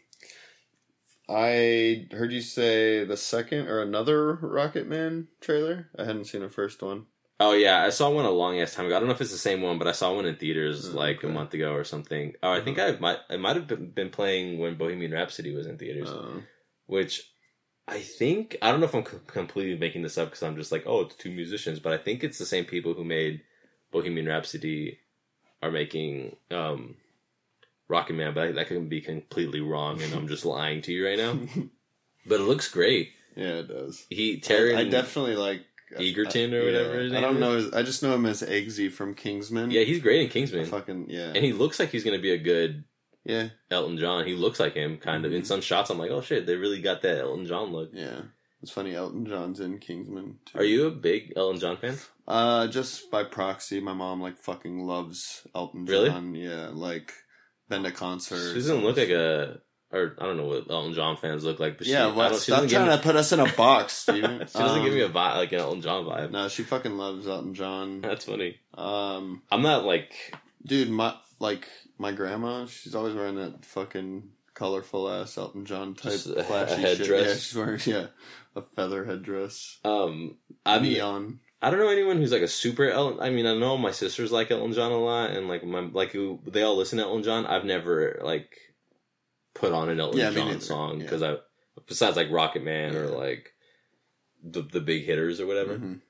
I 1.29 2.07
heard 2.11 2.33
you 2.33 2.41
say 2.41 3.05
the 3.05 3.15
second 3.15 3.67
or 3.67 3.81
another 3.81 4.33
Rocket 4.35 4.87
Man 4.87 5.29
trailer. 5.39 5.89
I 5.97 6.03
hadn't 6.03 6.25
seen 6.25 6.41
the 6.41 6.49
first 6.49 6.81
one. 6.83 7.05
Oh 7.39 7.53
yeah, 7.53 7.83
I 7.83 7.89
saw 7.89 8.09
one 8.09 8.25
a 8.25 8.30
long 8.31 8.59
ass 8.59 8.74
time 8.75 8.85
ago. 8.85 8.95
I 8.95 9.00
don't 9.00 9.07
know 9.07 9.15
if 9.15 9.21
it's 9.21 9.31
the 9.31 9.38
same 9.38 9.62
one, 9.62 9.77
but 9.77 9.88
I 9.88 9.91
saw 9.91 10.13
one 10.13 10.25
in 10.25 10.35
theaters 10.35 10.89
Oh, 10.94 10.97
like 10.97 11.24
a 11.24 11.27
month 11.27 11.53
ago 11.53 11.74
or 11.74 11.83
something. 11.83 12.33
Oh, 12.44 12.51
I 12.51 12.62
think 12.62 12.80
I 12.80 12.91
might 13.00 13.18
I 13.30 13.38
might 13.38 13.56
have 13.56 13.68
been, 13.68 14.09
playing 14.09 14.59
when 14.59 14.75
Bohemian 14.75 15.12
Rhapsody 15.12 15.53
was 15.53 15.68
in 15.68 15.77
theaters. 15.77 16.09
Uh, 16.09 16.41
which 16.85 17.31
I 17.88 18.00
think 18.00 18.57
I 18.62 18.71
don't 18.71 18.80
know 18.80 18.85
if 18.85 18.94
I'm 18.95 19.06
c- 19.06 19.18
completely 19.27 19.77
making 19.77 20.03
this 20.03 20.18
up 20.18 20.30
because 20.30 20.44
I'm 20.44 20.56
just 20.56 20.71
like, 20.71 20.83
oh, 20.85 21.01
it's 21.01 21.15
two 21.15 21.31
musicians, 21.31 21.80
but 21.80 21.91
I 21.94 21.97
think 21.97 22.24
it's 22.24 22.38
the 22.38 22.45
same 22.45 22.65
people 22.65 22.94
who 22.94 23.03
made 23.03 23.41
Bohemian 23.91 24.27
Rhapsody 24.27 25.00
are 25.62 25.72
making 25.72 26.36
um, 26.51 26.96
Rocket 27.88 28.13
Man, 28.13 28.34
but 28.34 28.48
I, 28.48 28.51
that 28.53 28.67
could 28.67 28.89
be 28.89 29.01
completely 29.01 29.60
wrong, 29.60 30.01
and 30.01 30.13
I'm 30.13 30.27
just 30.27 30.46
lying 30.46 30.81
to 30.84 30.93
you 30.93 31.05
right 31.05 31.17
now. 31.17 31.38
But 32.25 32.39
it 32.39 32.43
looks 32.43 32.69
great. 32.72 33.10
yeah, 33.36 33.55
it 33.55 33.67
does. 33.67 34.05
He 34.10 34.39
Terry, 34.39 34.74
I, 34.75 34.81
I 34.81 34.84
definitely 34.86 35.36
like 35.36 35.62
Egerton 36.00 36.53
or 36.53 36.65
whatever 36.65 37.00
his 37.00 37.13
I 37.13 37.21
don't 37.21 37.39
know. 37.39 37.55
His, 37.55 37.71
I 37.73 37.83
just 37.83 38.03
know 38.03 38.13
him 38.13 38.25
as 38.25 38.41
Eggsy 38.41 38.91
from 38.91 39.13
Kingsman. 39.15 39.71
yeah, 39.71 39.81
he's 39.83 40.00
great 40.01 40.21
in 40.21 40.27
I 40.27 40.29
Kingsman, 40.29 40.65
fucking 40.65 41.07
yeah, 41.09 41.31
and 41.35 41.43
he 41.43 41.53
looks 41.53 41.79
like 41.79 41.89
he's 41.89 42.03
gonna 42.03 42.19
be 42.19 42.31
a 42.33 42.38
good 42.38 42.83
yeah, 43.25 43.50
Elton 43.71 43.97
John. 43.97 44.25
He 44.27 44.35
looks 44.35 44.59
like 44.59 44.73
him, 44.73 44.97
kind 44.97 45.25
of. 45.25 45.31
In 45.33 45.43
Mhm. 45.43 45.45
some 45.45 45.62
shots, 45.62 45.89
I'm 45.89 45.97
like, 45.97 46.12
oh 46.12 46.21
shit, 46.21 46.45
they 46.45 46.55
really 46.55 46.81
got 46.81 47.01
that 47.03 47.19
Elton 47.19 47.45
John 47.45 47.71
look. 47.71 47.91
yeah. 47.93 48.21
It's 48.62 48.71
funny. 48.71 48.95
Elton 48.95 49.25
John's 49.25 49.59
in 49.59 49.79
Kingsman. 49.79 50.39
Too. 50.45 50.57
Are 50.57 50.63
you 50.63 50.88
a 50.88 50.91
big 50.91 51.33
Elton 51.35 51.59
John 51.59 51.75
fan? 51.77 51.97
Uh, 52.25 52.67
just 52.67 53.12
by 53.12 53.25
proxy, 53.25 53.81
my 53.81 53.91
mom 53.93 54.21
like 54.21 54.38
fucking 54.38 54.79
loves 54.85 55.45
Elton 55.53 55.83
Really? 55.85 56.09
John. 56.09 56.33
Yeah, 56.33 56.69
like 56.71 57.12
been 57.67 57.83
to 57.83 57.91
concerts. 57.91 58.50
She 58.50 58.55
doesn't 58.55 58.81
look 58.83 58.95
like 58.95 59.09
a, 59.09 59.59
or 59.93 60.15
I 60.19 60.25
don't 60.25 60.38
know 60.38 60.45
what 60.47 60.69
Elton 60.69 60.93
John 60.93 61.15
fans 61.17 61.43
look 61.43 61.59
like, 61.59 61.77
but 61.77 61.88
yeah, 61.88 62.09
she, 62.12 62.15
don't, 62.15 62.35
Stop 62.35 62.57
trying 62.69 62.89
give 62.89 62.97
to 62.97 63.03
put 63.03 63.15
us 63.15 63.31
in 63.31 63.39
a 63.39 63.51
box, 63.53 63.93
Steven. 64.03 64.39
she 64.47 64.57
doesn't 64.57 64.83
give 64.83 64.93
me 64.93 65.01
a 65.01 65.05
Um, 65.05 65.12
vibe 65.13 65.35
like 65.38 65.51
an 65.51 65.59
Elton 65.59 65.81
John 65.81 66.05
vibe. 66.05 66.31
No, 66.31 66.47
she 66.50 66.63
fucking 66.63 66.97
loves 66.97 67.27
Elton 67.27 67.53
John. 67.53 68.01
That's 68.01 68.25
funny. 68.25 68.57
Um, 68.73 69.41
I'm 69.51 69.62
not 69.62 69.85
like, 69.85 70.12
dude, 70.65 70.89
my 70.89 71.15
like 71.39 71.67
my 71.97 72.12
grandma, 72.12 72.65
she's 72.65 72.95
always 72.95 73.13
wearing 73.15 73.35
that 73.35 73.65
fucking 73.65 74.29
colorful 74.53 75.09
ass 75.09 75.38
Elton 75.38 75.65
John 75.65 75.93
type 75.95 76.19
a- 76.25 76.33
a 76.33 76.43
flashy 76.43 76.81
shit. 76.81 76.97
headdress. 77.00 77.27
Yeah, 77.27 77.33
she's 77.35 77.55
wearing 77.55 77.79
yeah 77.85 78.07
a 78.55 78.62
feather 78.62 79.03
headdress, 79.05 79.79
um, 79.83 80.38
I 80.65 80.79
mean, 80.79 80.93
neon. 80.93 81.39
I 81.62 81.69
don't 81.69 81.79
know 81.79 81.88
anyone 81.89 82.17
who's 82.17 82.31
like 82.31 82.41
a 82.41 82.47
super 82.47 82.89
Elton. 82.89 83.19
I 83.21 83.29
mean, 83.29 83.47
I 83.47 83.55
know 83.57 83.77
my 83.77 83.91
sisters 83.91 84.31
like 84.31 84.51
Elton 84.51 84.73
John 84.73 84.91
a 84.91 84.97
lot, 84.97 85.31
and 85.31 85.47
like 85.47 85.63
my 85.63 85.79
like 85.91 86.12
who 86.12 86.39
they 86.45 86.62
all 86.62 86.75
listen 86.77 86.97
to 87.00 87.05
Elton 87.05 87.23
John. 87.23 87.45
I've 87.45 87.63
never 87.65 88.19
like 88.23 88.55
put 89.53 89.72
on 89.74 89.89
an 89.89 90.00
Elton 90.00 90.19
Yeah, 90.19 90.31
John 90.31 90.60
song 90.62 90.98
Yeah. 90.98 91.03
because 91.03 91.22
I 91.24 91.36
besides 91.88 92.15
like 92.17 92.31
Rocket 92.31 92.63
Man 92.63 92.95
or 92.95 93.07
like 93.07 93.53
the 94.43 94.62
the 94.62 94.81
big 94.81 95.05
hitters 95.05 95.39
or 95.39 95.45
whatever. 95.48 95.77
Mhm. 95.77 96.01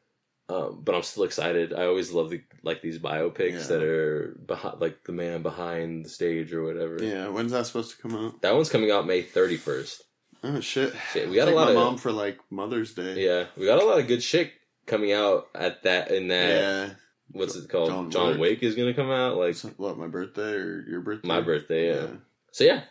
Um, 0.50 0.81
but 0.83 0.93
I'm 0.93 1.03
still 1.03 1.23
excited. 1.23 1.73
I 1.73 1.85
always 1.85 2.12
love 2.12 2.29
the 2.29 2.41
like 2.63 2.81
these 2.81 3.00
biopics 3.00 3.53
Yeah. 3.62 3.67
that 3.67 3.83
are 3.83 4.38
behind, 4.45 4.81
like 4.81 5.03
the 5.05 5.13
man 5.13 5.41
behind 5.41 6.05
the 6.05 6.09
stage 6.09 6.53
or 6.53 6.63
whatever. 6.63 6.97
Yeah, 7.01 7.29
when's 7.29 7.51
that 7.53 7.65
supposed 7.65 7.95
to 7.95 8.01
come 8.01 8.15
out? 8.15 8.41
That 8.41 8.53
one's 8.53 8.69
coming 8.69 8.91
out 8.91 9.07
May 9.07 9.23
31st. 9.23 10.01
Oh 10.43 10.59
shit! 10.59 10.93
Shit, 11.13 11.29
we 11.29 11.35
got 11.38 11.47
a 11.47 11.51
lot 11.55 11.69
of 11.69 11.75
mom 11.75 11.97
for 11.97 12.12
like 12.12 12.38
Mother's 12.51 12.93
Day. 12.93 13.23
yeah, 13.25 13.45
we 13.55 13.65
got 13.65 13.81
a 13.81 13.85
lot 13.85 14.00
of 14.00 14.07
good 14.07 14.21
shit 14.21 14.51
coming 14.85 15.13
out 15.13 15.47
at 15.55 15.83
that 15.83 16.12
in 16.12 16.27
that. 16.27 16.50
yeah. 16.50 16.89
what's 17.31 17.55
it 17.55 17.69
called? 17.69 17.88
John 17.89 18.12
John, 18.12 18.29
Wick. 18.31 18.39
Wick 18.59 18.63
is 18.63 18.75
gonna 18.75 18.93
come 18.93 19.09
out. 19.09 19.38
Like 19.38 19.55
what 19.77 19.97
my 19.97 20.07
birthday 20.07 20.51
or 20.55 20.85
your 20.89 21.00
birthday? 21.00 21.27
my 21.27 21.39
birthday. 21.39 21.95
Yeah. 21.95 22.07
So 22.51 22.65
yeah, 22.65 22.83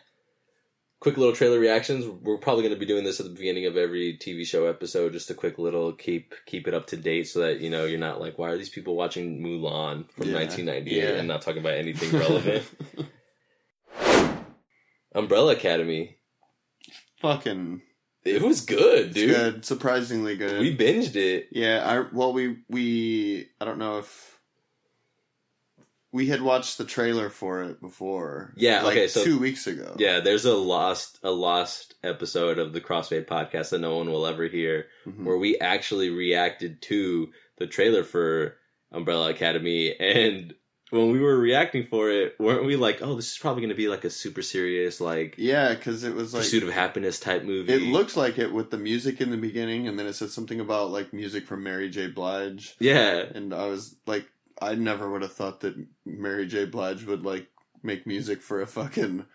quick 1.03 1.17
little 1.17 1.35
trailer 1.35 1.59
reactions. 1.59 2.05
We're 2.07 2.37
probably 2.37 2.63
going 2.63 2.73
to 2.73 2.79
be 2.79 2.85
doing 2.85 3.03
this 3.03 3.19
at 3.19 3.25
the 3.25 3.33
beginning 3.33 3.65
of 3.65 3.75
every 3.75 4.17
TV 4.17 4.45
show 4.45 4.67
episode. 4.67 5.11
Just 5.11 5.29
a 5.29 5.33
quick 5.33 5.59
little 5.59 5.91
keep 5.91 6.33
keep 6.45 6.65
it 6.65 6.73
up 6.73 6.87
to 6.87 6.97
date, 6.97 7.27
so 7.27 7.39
that 7.41 7.59
you 7.59 7.69
know 7.69 7.83
you're 7.85 7.99
not 7.99 8.21
like, 8.21 8.39
why 8.39 8.49
are 8.49 8.57
these 8.57 8.69
people 8.69 8.95
watching 8.95 9.41
Mulan 9.43 10.09
from 10.11 10.29
Yeah. 10.29 10.35
1998 10.35 10.97
Yeah. 10.97 11.09
and 11.19 11.27
not 11.27 11.41
talking 11.41 11.59
about 11.59 11.73
anything 11.73 12.17
relevant? 12.19 12.63
Umbrella 15.13 15.51
Academy. 15.53 16.17
Fucking 17.21 17.81
It 18.23 18.41
was 18.41 18.61
good, 18.61 19.13
dude. 19.13 19.29
good, 19.35 19.65
surprisingly 19.65 20.35
good. 20.37 20.59
We 20.61 20.75
binged 20.75 21.15
it. 21.17 21.49
Yeah, 21.51 21.83
I 21.85 22.15
well 22.15 22.31
we 22.33 22.57
we 22.69 23.47
I 23.59 23.65
don't 23.65 23.77
know 23.77 23.99
if 23.99 24.32
we 26.13 26.27
had 26.27 26.41
watched 26.41 26.77
the 26.77 26.85
trailer 26.85 27.29
for 27.29 27.63
it 27.63 27.81
before. 27.81 28.53
Yeah, 28.55 28.83
like 28.83 28.93
okay, 28.95 29.07
so- 29.07 29.23
two 29.25 29.39
weeks 29.39 29.67
ago. 29.67 29.95
Yeah, 29.97 30.19
there's 30.21 30.45
a 30.45 30.55
lost 30.55 31.19
a 31.23 31.31
lost 31.31 31.95
episode 32.03 32.59
of 32.59 32.71
the 32.71 32.79
Crossfade 32.81 33.25
podcast 33.25 33.71
that 33.71 33.79
no 33.79 33.97
one 33.97 34.09
will 34.09 34.25
ever 34.27 34.47
hear. 34.47 34.85
Mhm. 35.05 35.25
where 35.25 35.37
we 35.37 35.57
actually 35.59 36.09
reacted 36.09 36.81
to 36.83 37.31
the 37.57 37.67
trailer 37.67 38.03
for 38.05 38.55
Umbrella 38.91 39.29
Academy 39.31 39.93
and 39.99 40.53
when 40.91 41.11
we 41.11 41.19
were 41.19 41.37
reacting 41.39 41.87
for 41.87 42.11
it, 42.11 42.35
weren't 42.39 42.65
we 42.65 42.75
like, 42.75 43.01
oh, 43.01 43.15
this 43.15 43.31
is 43.31 43.37
probably 43.39 43.61
going 43.61 43.69
to 43.69 43.75
be 43.75 43.87
like 43.87 44.03
a 44.05 44.11
super 44.11 44.43
serious, 44.43 45.01
like, 45.01 45.33
yeah, 45.39 45.73
because 45.73 46.03
it 46.03 46.13
was 46.13 46.35
like 46.35 46.43
pursuit 46.43 46.61
of 46.61 46.69
happiness 46.69 47.19
type 47.19 47.43
movie? 47.43 47.73
it 47.73 47.81
looks 47.81 48.15
like 48.15 48.37
it 48.37 48.53
with 48.53 48.69
the 48.69 48.77
music 48.77 49.19
in 49.19 49.31
the 49.31 49.37
beginning, 49.37 49.87
and 49.87 49.97
then 49.97 50.05
it 50.05 50.13
said 50.13 50.29
something 50.29 50.59
about 50.59 50.91
like 50.91 51.11
music 51.11 51.47
from 51.47 51.63
Mary 51.63 51.89
J. 51.89 52.07
Blige, 52.07 52.75
yeah, 52.79 53.23
and 53.33 53.55
I 53.55 53.65
was 53.65 53.95
like, 54.05 54.27
I 54.61 54.75
never 54.75 55.09
would 55.09 55.21
have 55.21 55.33
thought 55.33 55.61
that 55.61 55.75
Mary 56.05 56.45
J. 56.47 56.65
Blige 56.65 57.03
would 57.05 57.23
like 57.25 57.47
make 57.81 58.07
music 58.07 58.41
for 58.41 58.61
a 58.61 58.67
fucking 58.67 59.25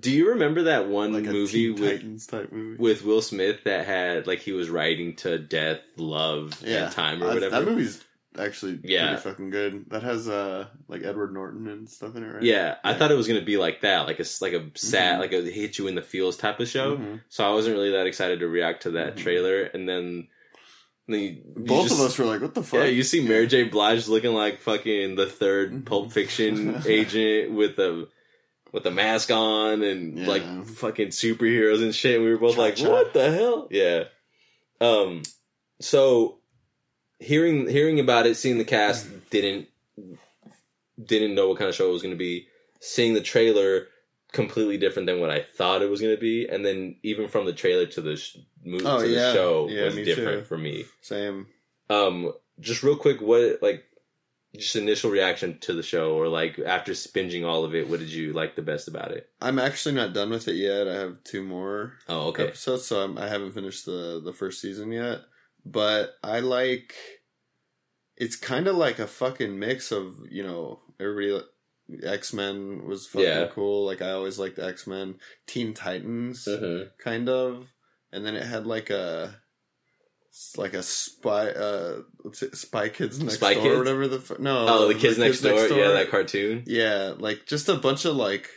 Do 0.00 0.10
you 0.10 0.30
remember 0.30 0.64
that 0.64 0.88
one 0.88 1.12
like 1.12 1.26
a 1.26 1.32
movie 1.32 1.70
with 1.70 1.80
Titans 2.00 2.26
type 2.26 2.50
movie. 2.52 2.76
with 2.82 3.04
Will 3.04 3.22
Smith 3.22 3.64
that 3.64 3.86
had 3.86 4.26
like 4.26 4.40
he 4.40 4.52
was 4.52 4.68
writing 4.70 5.14
to 5.16 5.38
death, 5.38 5.80
love, 5.96 6.60
and 6.64 6.90
time 6.92 7.22
or 7.22 7.26
I- 7.30 7.34
whatever? 7.34 7.50
that 7.60 7.64
movie's 7.70 8.02
actually 8.38 8.78
Yeah. 8.84 9.06
pretty 9.14 9.22
fucking 9.22 9.50
good. 9.50 9.84
That 9.90 10.02
has 10.02 10.28
uh 10.28 10.66
like 10.88 11.04
Edward 11.04 11.32
Norton 11.32 11.68
and 11.68 11.88
stuff 11.88 12.16
in 12.16 12.24
it, 12.24 12.26
right? 12.26 12.42
Yeah, 12.42 12.76
I 12.84 12.94
thought 12.94 13.10
it 13.12 13.16
was 13.16 13.28
gonna 13.28 13.40
be 13.42 13.56
like 13.58 13.82
that, 13.82 14.06
like 14.06 14.18
a 14.20 14.24
like 14.40 14.52
a 14.52 14.70
sad, 14.74 15.16
Mhm. 15.16 15.20
like 15.20 15.32
a 15.32 15.42
hit 15.42 15.78
you 15.78 15.86
in 15.86 15.94
the 15.94 16.02
feels 16.02 16.36
type 16.36 16.58
of 16.60 16.68
show. 16.68 16.96
Mhm. 16.96 17.20
So 17.28 17.44
I 17.44 17.52
wasn't 17.52 17.76
really 17.76 17.92
that 17.92 18.06
excited 18.06 18.40
to 18.40 18.48
react 18.48 18.82
to 18.82 18.90
that 18.92 19.14
Mhm. 19.16 19.18
trailer, 19.22 19.62
and 19.62 19.88
then, 19.88 20.28
you, 21.08 21.18
you 21.18 21.42
Both 21.56 21.88
just- 21.88 22.00
of 22.00 22.06
us 22.06 22.18
were 22.18 22.24
like, 22.24 22.40
"What 22.40 22.54
the 22.54 22.62
fuck?" 22.62 22.80
Yeah, 22.80 22.86
you 22.86 23.02
see 23.02 23.20
Mary 23.26 23.46
J. 23.46 23.64
Blige 23.64 24.08
looking 24.08 24.32
like 24.32 24.60
fucking 24.60 25.14
the 25.16 25.26
third 25.26 25.72
Mhm. 25.72 25.84
Pulp 25.86 26.12
Fiction 26.12 26.82
agent 26.86 27.52
with 27.52 27.76
the 27.76 28.08
with 28.72 28.82
the 28.82 28.90
mask 28.90 29.30
on 29.30 29.82
and 29.82 30.18
Yeah. 30.18 30.26
like 30.26 30.66
fucking 30.66 31.08
superheroes 31.08 31.82
and 31.82 31.94
shit. 31.94 32.20
We 32.20 32.28
were 32.28 32.36
both 32.38 32.56
like, 32.58 32.76
Cha-cha. 32.76 32.90
"What 32.90 33.12
the 33.14 33.30
hell?" 33.32 33.68
Yeah. 33.70 34.04
Um. 34.80 35.22
So 35.80 36.40
hearing 37.20 37.68
hearing 37.68 38.00
about 38.00 38.26
it, 38.26 38.34
seeing 38.36 38.58
the 38.58 38.64
cast, 38.64 39.06
didn't 39.30 39.68
didn't 41.02 41.34
know 41.34 41.48
what 41.48 41.58
kind 41.58 41.68
of 41.68 41.74
show 41.74 41.88
it 41.88 41.92
was 41.92 42.02
going 42.02 42.14
to 42.14 42.18
be. 42.18 42.48
Seeing 42.80 43.14
the 43.14 43.20
trailer, 43.20 43.88
completely 44.32 44.76
different 44.76 45.06
than 45.06 45.20
what 45.20 45.30
I 45.30 45.40
thought 45.40 45.82
it 45.82 45.90
was 45.90 46.00
going 46.00 46.14
to 46.14 46.20
be, 46.20 46.46
and 46.46 46.64
then 46.64 46.96
even 47.02 47.28
from 47.28 47.46
the 47.46 47.52
trailer 47.52 47.86
to 47.86 48.00
the 48.00 48.16
sh- 48.16 48.36
movie 48.66 48.84
Oh, 48.84 49.00
to 49.00 49.08
the 49.08 49.14
yeah. 49.14 49.32
show 49.32 49.68
Yeah, 49.70 49.84
was 49.84 49.94
different 49.94 50.40
too. 50.40 50.44
for 50.44 50.58
me. 50.58 50.84
Same. 51.00 51.46
Um, 51.88 52.32
just 52.60 52.82
real 52.82 52.96
quick, 52.96 53.20
what 53.20 53.62
like 53.62 53.84
just 54.56 54.76
initial 54.76 55.10
reaction 55.10 55.58
to 55.60 55.72
the 55.74 55.82
show, 55.82 56.14
or 56.16 56.28
like 56.28 56.58
after 56.58 56.92
binging 56.92 57.44
all 57.46 57.64
of 57.64 57.74
it, 57.74 57.88
what 57.88 58.00
did 58.00 58.08
you 58.10 58.32
like 58.32 58.56
the 58.56 58.62
best 58.62 58.88
about 58.88 59.10
it? 59.12 59.28
I'm 59.40 59.58
actually 59.58 59.94
not 59.94 60.12
done 60.14 60.30
with 60.30 60.48
it 60.48 60.56
yet. 60.56 60.88
I 60.88 60.94
have 60.94 61.22
two 61.24 61.42
more 61.42 61.94
Oh, 62.08 62.28
okay. 62.28 62.48
episodes, 62.48 62.86
so 62.86 63.00
I'm, 63.02 63.16
I 63.18 63.28
haven't 63.28 63.52
finished 63.52 63.84
the 63.86 64.20
the 64.24 64.32
first 64.32 64.60
season 64.60 64.90
yet. 64.92 65.20
But 65.64 66.14
I 66.22 66.40
like. 66.40 66.94
It's 68.16 68.36
kind 68.36 68.66
of 68.66 68.76
like 68.76 68.98
a 68.98 69.06
fucking 69.06 69.58
mix 69.58 69.92
of 69.92 70.14
you 70.30 70.42
know 70.42 70.80
everybody. 70.98 71.44
X 72.02 72.32
Men 72.32 72.84
was 72.86 73.06
fucking 73.06 73.28
Yeah. 73.28 73.46
cool. 73.52 73.84
Like 73.86 74.02
I 74.02 74.10
always 74.12 74.38
liked 74.40 74.58
X 74.58 74.86
Men. 74.86 75.16
Teen 75.46 75.72
Titans, 75.74 76.44
Mhm. 76.46 76.90
kind 76.98 77.28
of, 77.28 77.68
and 78.16 78.24
then 78.26 78.34
it 78.34 78.42
had 78.44 78.66
like 78.66 78.90
a. 78.90 79.34
Like 80.58 80.74
a 80.74 80.82
spy, 80.82 81.48
uh, 81.48 82.00
what's 82.20 82.42
it, 82.42 82.54
Spy 82.58 82.90
Kids 82.90 83.18
Next 83.18 83.36
Spy 83.36 83.54
Door, 83.54 83.62
Kids? 83.62 83.74
or 83.74 83.78
whatever 83.78 84.06
the 84.06 84.16
f- 84.18 84.38
no, 84.38 84.66
Oh, 84.68 84.88
the 84.88 84.94
kids, 84.94 85.16
next, 85.16 85.40
door. 85.40 85.66
Yeah, 85.68 85.92
that 85.92 86.10
cartoon. 86.10 86.62
Yeah, 86.66 87.14
like 87.16 87.46
just 87.46 87.70
a 87.70 87.74
bunch 87.76 88.04
of 88.04 88.16
like 88.16 88.50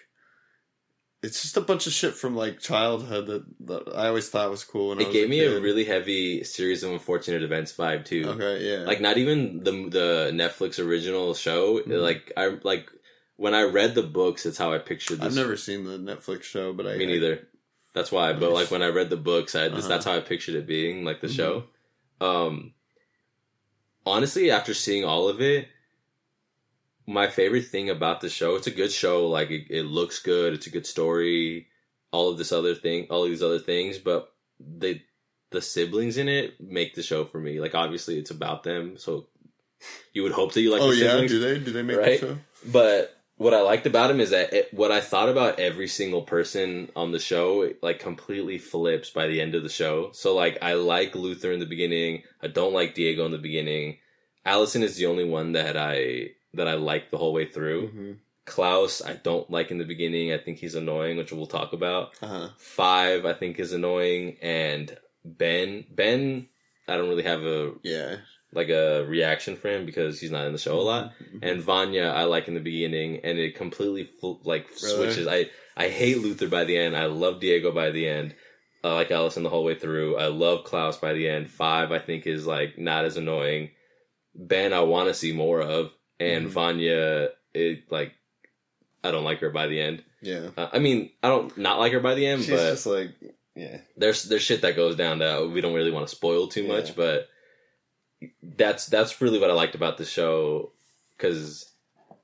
it's 1.24 1.42
just 1.42 1.56
a 1.56 1.62
bunch 1.62 1.88
of 1.88 1.94
shit 1.94 2.16
from 2.16 2.36
like 2.36 2.60
childhood 2.60 3.28
that, 3.28 3.44
that 3.68 3.96
I 3.96 4.08
always 4.08 4.30
thought 4.30 4.50
was 4.50 4.66
cool. 4.66 4.92
It 4.92 4.98
was 4.98 5.08
gave 5.13 5.28
a 5.28 5.30
me 5.30 5.39
a 5.39 5.60
really 5.62 5.86
heavy 5.86 6.44
series 6.44 6.84
of 6.84 6.92
unfortunate 6.92 7.44
events 7.44 7.72
vibe 7.72 8.04
too. 8.04 8.24
okay, 8.28 8.72
yeah, 8.80 8.86
Like 8.86 9.00
not 9.00 9.18
even 9.18 9.63
the 9.63 9.72
the 9.72 10.32
Netflix 10.34 10.86
original 10.86 11.34
show. 11.34 11.80
Mhm. 11.80 12.01
Like 12.01 12.34
I 12.36 12.58
like 12.63 12.89
when 13.38 13.54
I 13.54 13.62
read 13.63 13.96
the 13.96 14.04
books, 14.04 14.46
it's 14.46 14.58
how 14.58 14.74
I 14.74 14.80
pictured 14.80 15.20
this. 15.20 15.28
I've 15.28 15.36
never 15.36 15.56
seen 15.56 15.86
the 15.86 15.98
Netflix 15.98 16.44
show, 16.44 16.74
but 16.74 16.88
I 16.88 16.98
Me 16.98 17.06
neither. 17.06 17.48
That's 18.00 18.12
why. 18.13 18.32
But 18.34 18.53
like 18.53 18.72
when 18.72 18.82
I 18.82 18.88
read 18.88 19.10
the 19.10 19.18
books, 19.18 19.56
I 19.56 19.68
just 19.68 19.79
Uh-huh. 19.79 19.88
that's 19.89 20.06
how 20.06 20.15
I 20.15 20.22
pictured 20.22 20.56
it 20.56 20.65
being 20.65 21.03
like 21.03 21.20
the 21.20 21.27
Mhm. 21.27 21.36
show. 21.36 21.63
Um, 22.22 22.74
honestly, 24.06 24.50
after 24.51 24.74
seeing 24.74 25.03
all 25.03 25.27
of 25.27 25.41
it, 25.41 25.68
my 27.06 27.27
favorite 27.27 27.65
thing 27.68 27.89
about 27.89 28.22
the 28.22 28.29
show, 28.29 28.56
it's 28.56 28.68
a 28.68 28.72
good 28.72 28.91
show. 28.91 29.27
Like 29.27 29.50
it, 29.51 29.65
it 29.70 29.84
looks 29.84 30.20
good. 30.20 30.53
It's 30.53 30.68
a 30.68 30.70
good 30.70 30.86
story. 30.86 31.68
All 32.12 32.29
of 32.29 32.38
this 32.38 32.51
other 32.51 32.74
thing, 32.75 33.08
all 33.10 33.24
of 33.24 33.29
these 33.29 33.44
other 33.44 33.60
things, 33.60 33.98
but 33.98 34.34
they 34.60 35.03
the 35.51 35.62
siblings 35.62 36.18
in 36.18 36.29
it 36.29 36.62
make 36.62 36.94
the 36.96 37.03
show 37.03 37.25
for 37.25 37.39
me. 37.39 37.60
Like 37.60 37.75
obviously, 37.75 38.18
it's 38.18 38.32
about 38.32 38.63
them, 38.63 38.98
so 38.98 39.27
you 40.13 40.24
would 40.24 40.32
hope 40.32 40.53
that 40.53 40.62
you 40.62 40.72
like. 40.72 40.82
oh 40.82 40.91
the 40.91 40.98
yeah, 40.98 41.12
siblings. 41.12 41.32
do 41.32 41.39
they 41.39 41.60
do 41.60 41.72
they 41.72 41.84
make 41.84 41.98
Right? 41.98 42.20
the 42.22 42.27
show? 42.27 42.38
But 42.72 43.19
what 43.39 43.53
I 43.53 43.62
liked 43.62 43.88
about 43.88 44.12
him 44.12 44.19
is 44.19 44.31
that 44.31 44.51
it, 44.51 44.74
what 44.74 44.91
I 44.91 45.00
thought 45.00 45.29
about 45.29 45.60
every 45.62 45.88
single 45.88 46.24
person 46.24 46.89
on 46.93 47.13
the 47.13 47.19
show, 47.19 47.72
like 47.81 47.98
completely 48.00 48.58
flips 48.58 49.10
by 49.12 49.27
the 49.27 49.39
end 49.39 49.55
of 49.55 49.63
the 49.63 49.69
show. 49.69 50.12
So 50.12 50.36
like 50.36 50.58
I 50.62 50.74
like 50.74 51.15
Luther 51.15 51.53
in 51.53 51.62
the 51.62 51.65
beginning. 51.65 52.24
I 52.43 52.48
don't 52.48 52.74
like 52.74 52.96
Diego 52.96 53.25
in 53.25 53.31
the 53.31 53.38
beginning. 53.38 53.98
Allison 54.46 54.84
is 54.84 54.98
the 54.98 55.05
only 55.05 55.24
one 55.24 55.53
that 55.53 55.77
I 55.77 56.31
that 56.53 56.67
I 56.67 56.74
like 56.74 57.12
the 57.12 57.17
whole 57.17 57.31
way 57.31 57.46
through. 57.46 57.88
Mhm. 57.88 58.17
Klaus, 58.43 59.01
I 59.01 59.13
don't 59.13 59.50
like 59.50 59.72
in 59.72 59.77
the 59.77 59.86
beginning. 59.86 60.34
I 60.34 60.38
think 60.38 60.58
he's 60.58 60.75
annoying, 60.75 61.15
which 61.15 61.31
we'll 61.31 61.46
talk 61.48 61.72
about. 61.72 62.12
Uh-huh. 62.22 62.50
Five, 62.58 63.25
I 63.25 63.34
think 63.34 63.58
is 63.58 63.72
annoying, 63.72 64.36
and 64.41 64.98
Ben, 65.24 65.86
Ben, 65.89 66.50
I 66.89 66.98
don't 66.98 67.08
really 67.08 67.24
have 67.24 67.43
a 67.43 67.74
Yeah, 67.84 68.17
like 68.51 68.70
a 68.70 69.06
reaction 69.06 69.56
for 69.56 69.70
him 69.70 69.86
because 69.86 70.20
he's 70.20 70.32
not 70.32 70.46
in 70.48 70.53
the 70.53 70.58
show 70.58 70.79
a 70.79 70.82
lot 70.82 71.13
Mhm. 71.22 71.39
and 71.44 71.62
Vanya 71.62 72.06
I 72.06 72.24
like 72.24 72.48
in 72.48 72.56
the 72.56 72.60
beginning, 72.60 73.20
and 73.24 73.38
it 73.38 73.56
completely 73.56 74.06
fl- 74.20 74.41
like 74.44 74.68
Really? 74.82 74.96
switches. 74.96 75.27
I 75.27 75.50
I 75.77 75.88
hate 75.89 76.18
Luther 76.18 76.48
by 76.48 76.63
the 76.65 76.75
end. 76.77 76.98
I 76.98 77.06
love 77.06 77.39
Diego 77.39 77.72
by 77.72 77.91
the 77.91 78.08
end. 78.08 78.36
I 78.84 78.94
like 78.94 79.12
Allison 79.12 79.44
the 79.44 79.50
whole 79.50 79.63
way 79.63 79.75
through. 79.75 80.18
I 80.18 80.27
love 80.27 80.63
Klaus 80.63 80.98
by 80.98 81.13
the 81.13 81.27
end. 81.29 81.50
Five 81.51 81.91
I 81.91 82.00
think 82.00 82.25
is 82.27 82.48
like 82.48 82.77
not 82.77 83.06
as 83.06 83.18
annoying. 83.18 83.72
Ben 84.36 84.74
I 84.74 84.82
want 84.82 85.10
to 85.10 85.13
see 85.13 85.32
more 85.34 85.62
of, 85.62 85.94
and 86.20 86.48
Mhm. 86.48 86.50
Vanya 86.50 87.29
it 87.53 87.91
like 87.91 88.13
I 89.03 89.12
don't 89.12 89.24
like 89.24 89.39
her 89.39 89.50
by 89.51 89.68
the 89.68 89.79
end. 89.79 90.03
yeah. 90.22 90.50
Uh, 90.58 90.70
I 90.74 90.79
mean 90.79 91.12
I 91.24 91.27
don't 91.29 91.56
not 91.58 91.79
like 91.79 91.94
her 91.94 92.00
by 92.00 92.15
the 92.15 92.25
end, 92.25 92.41
She's 92.41 92.50
but 92.51 92.72
just 92.72 92.86
like 92.86 93.12
yeah, 93.56 93.82
there's 93.98 94.24
there's 94.24 94.41
shit 94.44 94.62
that 94.62 94.75
goes 94.75 94.96
down 94.96 95.20
that 95.20 95.50
we 95.50 95.62
don't 95.62 95.74
really 95.74 95.91
want 95.91 96.08
to 96.08 96.15
spoil 96.15 96.48
too 96.48 96.68
much, 96.68 96.89
Yeah. 96.89 96.94
but 96.98 97.29
that's 98.44 98.88
that's 98.88 99.22
really 99.22 99.40
what 99.40 99.50
I 99.50 99.54
liked 99.54 99.76
about 99.76 99.98
the 99.98 100.06
show 100.06 100.72
because 101.18 101.72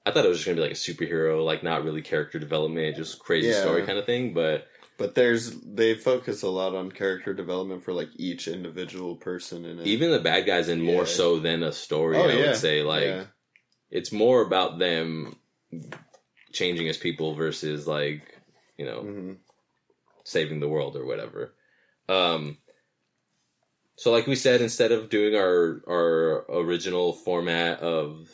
I 0.05 0.11
thought 0.11 0.25
it 0.25 0.29
was 0.29 0.37
just 0.39 0.45
gonna 0.45 0.55
be 0.55 0.61
like 0.61 0.71
a 0.71 0.73
superhero, 0.75 1.43
like 1.43 1.63
not 1.63 1.83
really 1.83 2.01
character 2.01 2.37
development, 2.39 2.95
just 2.95 3.19
crazy 3.19 3.49
Yeah. 3.49 3.61
story 3.61 3.85
kind 3.85 3.97
of 3.97 4.05
thing. 4.05 4.33
But 4.33 4.67
but 4.97 5.15
there's 5.15 5.51
they 5.61 5.95
focus 5.95 6.41
a 6.43 6.49
lot 6.49 6.75
on 6.75 6.91
character 6.91 7.33
development 7.33 7.83
for 7.83 7.93
like 7.93 8.09
each 8.15 8.47
individual 8.47 9.15
person 9.15 9.65
in 9.65 9.79
it. 9.79 9.87
even 9.87 10.11
the 10.11 10.19
bad 10.19 10.45
guys, 10.45 10.67
and 10.69 10.83
more 10.83 11.05
so 11.05 11.39
than 11.39 11.63
a 11.63 11.71
story, 11.71 12.17
Oh, 12.17 12.25
I 12.27 12.33
yeah. 12.33 12.39
would 12.39 12.55
say 12.55 12.81
like 12.83 13.05
yeah. 13.05 13.23
it's 13.91 14.11
more 14.11 14.41
about 14.41 14.79
them 14.79 15.35
changing 16.53 16.87
as 16.87 16.97
people 16.97 17.33
versus 17.35 17.87
like 17.87 18.39
you 18.77 18.85
know 18.85 19.01
hmm 19.01 19.33
saving 20.23 20.59
the 20.59 20.67
world 20.69 20.95
or 20.95 21.05
whatever. 21.05 21.53
Um, 22.09 22.57
so, 23.97 24.11
like 24.11 24.27
we 24.27 24.35
said, 24.35 24.61
instead 24.61 24.91
of 24.91 25.09
doing 25.09 25.35
our 25.35 25.81
our 25.87 26.45
original 26.49 27.13
format 27.13 27.79
of 27.79 28.29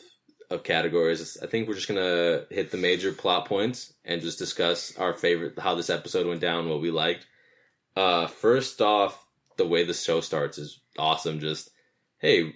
of 0.50 0.64
categories, 0.64 1.38
I 1.42 1.48
think 1.48 1.68
we're 1.68 1.76
just 1.76 1.88
gonna 1.88 2.46
hit 2.50 2.72
the 2.72 2.78
major 2.78 3.12
plot 3.12 3.46
points 3.48 3.94
and 4.04 4.22
just 4.22 4.40
discuss 4.40 4.98
our 4.98 5.14
favorite, 5.14 5.58
how 5.60 5.76
this 5.76 5.90
episode 5.90 6.28
went 6.28 6.42
down, 6.42 6.68
what 6.68 6.82
we 6.82 6.92
liked. 6.92 7.26
Uh, 7.96 8.28
first 8.28 8.82
off, 8.82 9.26
the 9.58 9.68
way 9.68 9.84
the 9.84 9.94
show 9.94 10.22
starts 10.22 10.58
is 10.58 10.80
awesome. 10.98 11.40
Just 11.40 11.70
hey, 12.20 12.56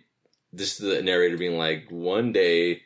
just 0.53 0.81
the 0.81 1.01
narrator 1.01 1.37
being 1.37 1.57
like, 1.57 1.87
one 1.89 2.31
day, 2.31 2.81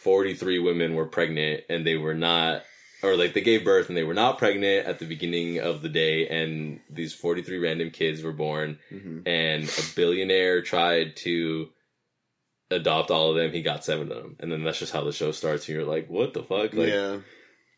forty 0.00 0.34
three 0.34 0.58
women 0.58 0.94
were 0.94 1.06
pregnant 1.06 1.64
and 1.68 1.86
they 1.86 1.96
were 1.96 2.14
not, 2.14 2.62
or 3.04 3.16
like 3.16 3.34
they 3.34 3.40
gave 3.40 3.64
birth 3.64 3.88
and 3.88 3.96
they 3.96 4.02
were 4.04 4.14
not 4.14 4.38
pregnant 4.38 4.86
at 4.86 4.98
the 4.98 5.04
beginning 5.06 5.58
of 5.60 5.82
the 5.82 5.88
day, 5.88 6.26
and 6.28 6.80
these 6.90 7.12
forty 7.14 7.42
three 7.42 7.58
random 7.58 7.90
kids 7.90 8.22
were 8.22 8.32
born, 8.32 8.78
hmm 8.88 9.20
and 9.26 9.64
a 9.68 9.82
billionaire 9.94 10.62
tried 10.62 11.16
to 11.16 11.68
adopt 12.70 13.10
all 13.10 13.30
of 13.30 13.36
them. 13.36 13.52
He 13.52 13.62
got 13.62 13.84
seven 13.84 14.10
of 14.10 14.16
them, 14.22 14.36
and 14.40 14.50
then 14.50 14.64
that's 14.64 14.78
just 14.78 14.92
how 14.92 15.04
the 15.04 15.12
show 15.12 15.30
starts. 15.32 15.68
And 15.68 15.76
you're 15.76 15.84
like, 15.86 16.08
what 16.08 16.34
the 16.34 16.42
fuck? 16.42 16.72
Like, 16.72 16.88
yeah. 16.88 17.18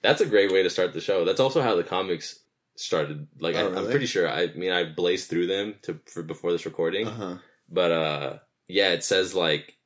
that's 0.03 0.21
a 0.21 0.27
great 0.27 0.53
way 0.53 0.63
to 0.63 0.71
start 0.71 0.95
the 0.95 1.01
show. 1.01 1.25
That's 1.25 1.41
also 1.41 1.61
how 1.63 1.77
the 1.77 1.83
comics 1.85 2.39
started. 2.77 3.27
Like, 3.41 3.57
Oh, 3.57 3.59
I, 3.59 3.67
I'm 3.67 3.75
really? 3.75 3.91
pretty 3.91 4.07
sure. 4.07 4.29
I 4.31 4.47
mean, 4.55 4.71
I 4.73 4.85
blazed 4.85 5.29
through 5.29 5.49
them 5.49 5.75
to 5.83 5.99
for 6.07 6.23
before 6.23 6.53
this 6.53 6.67
recording, 6.67 7.07
Uh 7.09 7.11
huh. 7.11 7.37
but 7.69 7.91
uh, 7.93 8.39
yeah, 8.69 8.91
it 8.93 9.05
says 9.05 9.35
like 9.35 9.77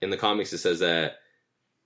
in 0.00 0.10
the 0.10 0.16
comics, 0.16 0.52
it 0.52 0.58
says 0.58 0.78
that. 0.80 1.16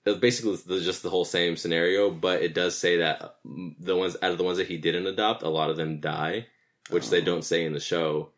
It 0.04 0.20
Basically, 0.20 0.52
it's 0.52 0.84
just 0.84 1.02
the 1.02 1.10
whole 1.10 1.24
same 1.24 1.56
scenario, 1.56 2.10
but 2.10 2.42
it 2.42 2.54
does 2.54 2.76
say 2.76 2.98
that 2.98 3.36
the 3.44 3.96
ones 3.96 4.16
out 4.22 4.32
of 4.32 4.38
the 4.38 4.44
ones 4.44 4.58
that 4.58 4.66
he 4.68 4.76
didn't 4.78 5.06
adopt, 5.06 5.42
a 5.42 5.48
lot 5.48 5.70
of 5.70 5.76
them 5.76 6.00
die, 6.00 6.46
which 6.90 7.08
they 7.10 7.20
Oh. 7.20 7.24
don't 7.24 7.44
say 7.44 7.64
in 7.64 7.72
the 7.72 7.80
show. 7.80 8.30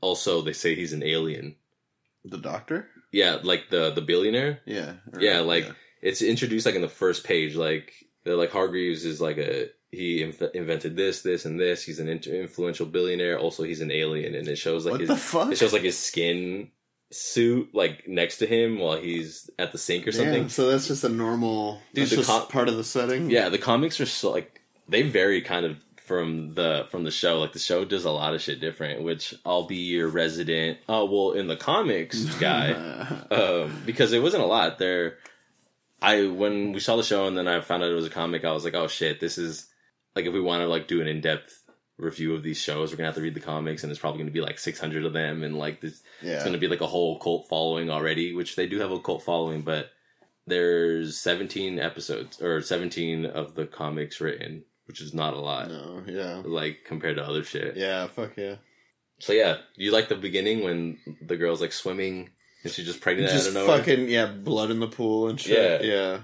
Also, 0.00 0.42
they 0.42 0.52
say 0.52 0.74
he's 0.74 0.92
an 0.92 1.02
alien. 1.02 1.56
The 2.24 2.38
doctor. 2.38 2.88
Yeah, 3.12 3.38
like 3.42 3.70
the 3.70 3.90
the 3.92 4.02
billionaire. 4.02 4.60
Yeah. 4.66 4.94
or- 5.12 5.20
Yeah, 5.20 5.40
like 5.40 5.66
it's 6.02 6.22
introduced 6.22 6.66
like 6.66 6.74
in 6.74 6.82
the 6.82 6.88
first 6.88 7.24
page. 7.24 7.54
Like 7.54 7.92
they're 8.24 8.36
like 8.36 8.50
Hargreaves 8.50 9.04
is 9.04 9.20
like 9.20 9.38
a 9.38 9.70
he 9.92 10.22
inf- 10.22 10.42
invented 10.54 10.96
this, 10.96 11.22
this, 11.22 11.44
and 11.46 11.58
this. 11.58 11.82
He's 11.84 12.00
an 12.00 12.08
inter- 12.08 12.32
influential 12.32 12.84
billionaire. 12.86 13.38
Also, 13.38 13.62
he's 13.62 13.80
an 13.80 13.92
alien, 13.92 14.34
and 14.34 14.48
it 14.48 14.56
shows 14.56 14.84
like 14.84 14.92
what 14.92 15.00
his 15.00 15.08
the 15.08 15.16
fuck? 15.16 15.52
it 15.52 15.56
shows 15.58 15.72
like 15.72 15.82
his 15.82 15.96
skin 15.98 16.70
suit 17.10 17.74
like 17.74 18.08
next 18.08 18.38
to 18.38 18.46
him 18.46 18.78
while 18.78 18.96
he's 18.96 19.48
at 19.58 19.72
the 19.72 19.78
sink 19.78 20.06
or 20.06 20.12
something. 20.12 20.48
So 20.48 20.70
that's 20.70 20.88
just 20.88 21.04
a 21.04 21.08
normal. 21.08 21.80
Dude, 21.94 22.08
that's 22.08 22.26
com- 22.26 22.48
part 22.48 22.68
of 22.68 22.76
the 22.76 22.84
setting. 22.84 23.30
Yeah, 23.30 23.48
the 23.48 23.58
comics 23.58 24.00
are 24.00 24.06
so 24.06 24.30
like 24.32 24.60
they 24.88 25.02
vary 25.02 25.40
kind 25.40 25.66
of 25.66 25.78
from 25.98 26.54
the 26.54 26.86
from 26.90 27.04
the 27.04 27.10
show. 27.10 27.40
Like 27.40 27.52
the 27.52 27.58
show 27.58 27.84
does 27.84 28.04
a 28.04 28.10
lot 28.10 28.34
of 28.34 28.40
shit 28.42 28.60
different, 28.60 29.02
which 29.02 29.34
I'll 29.44 29.66
be 29.66 29.76
your 29.76 30.08
resident. 30.08 30.78
Oh 30.88 31.04
well, 31.04 31.32
in 31.38 31.46
the 31.48 31.56
comics 31.56 32.24
guy. 32.40 32.72
um, 33.30 33.82
because 33.84 34.12
it 34.12 34.22
wasn't 34.22 34.42
a 34.42 34.46
lot 34.46 34.78
there. 34.78 35.18
I 36.02 36.26
when 36.26 36.72
we 36.72 36.80
saw 36.80 36.96
the 36.96 37.02
show 37.02 37.26
and 37.26 37.36
then 37.38 37.48
I 37.48 37.60
found 37.60 37.82
out 37.82 37.90
it 37.90 37.94
was 37.94 38.06
a 38.06 38.10
comic, 38.10 38.44
I 38.44 38.52
was 38.52 38.64
like, 38.64 38.74
oh 38.74 38.88
shit, 38.88 39.18
this 39.20 39.38
is 39.38 39.66
like 40.14 40.26
if 40.26 40.32
we 40.32 40.40
want 40.40 40.60
to 40.62 40.66
like 40.68 40.88
do 40.88 41.00
an 41.00 41.06
in 41.08 41.20
depth 41.20 41.62
review 41.98 42.34
of 42.34 42.42
these 42.42 42.58
shows, 42.58 42.90
we're 42.90 42.96
gonna 42.96 43.08
have 43.08 43.14
to 43.16 43.22
read 43.22 43.34
the 43.34 43.40
comics, 43.40 43.82
and 43.82 43.90
it's 43.90 44.00
probably 44.00 44.20
gonna 44.20 44.30
be 44.30 44.40
like 44.40 44.58
six 44.58 44.78
hundred 44.78 45.04
of 45.04 45.12
them, 45.12 45.42
and 45.42 45.56
like 45.56 45.80
this, 45.80 46.02
yeah. 46.22 46.34
it's 46.34 46.44
gonna 46.44 46.58
be 46.58 46.68
like 46.68 46.80
a 46.80 46.86
whole 46.86 47.18
cult 47.18 47.48
following 47.48 47.90
already, 47.90 48.34
which 48.34 48.56
they 48.56 48.66
do 48.66 48.80
have 48.80 48.90
a 48.90 49.00
cult 49.00 49.22
following, 49.22 49.62
but 49.62 49.90
there's 50.46 51.18
seventeen 51.18 51.78
episodes 51.78 52.40
or 52.40 52.60
seventeen 52.62 53.26
of 53.26 53.54
the 53.54 53.66
comics 53.66 54.20
written, 54.20 54.64
which 54.86 55.00
is 55.00 55.14
not 55.14 55.34
a 55.34 55.40
lot, 55.40 55.68
no. 55.68 56.02
Yeah. 56.06 56.42
like 56.44 56.84
compared 56.84 57.16
to 57.16 57.24
other 57.26 57.44
shit. 57.44 57.76
Yeah. 57.76 58.06
Fuck 58.08 58.36
yeah. 58.36 58.56
So 59.18 59.32
yeah, 59.32 59.58
you 59.76 59.92
like 59.92 60.08
the 60.08 60.16
beginning 60.16 60.62
when 60.62 60.98
the 61.22 61.36
girl's 61.36 61.60
like 61.60 61.72
swimming 61.72 62.30
and 62.62 62.72
she's 62.72 62.84
just 62.84 63.00
pregnant 63.00 63.30
out 63.30 63.46
of 63.46 63.54
nowhere. 63.54 63.78
fucking 63.78 64.08
yeah, 64.08 64.26
blood 64.26 64.70
in 64.70 64.80
the 64.80 64.88
pool 64.88 65.28
and 65.28 65.40
shit. 65.40 65.84
Yeah. 65.84 65.88
Yeah. 65.88 66.18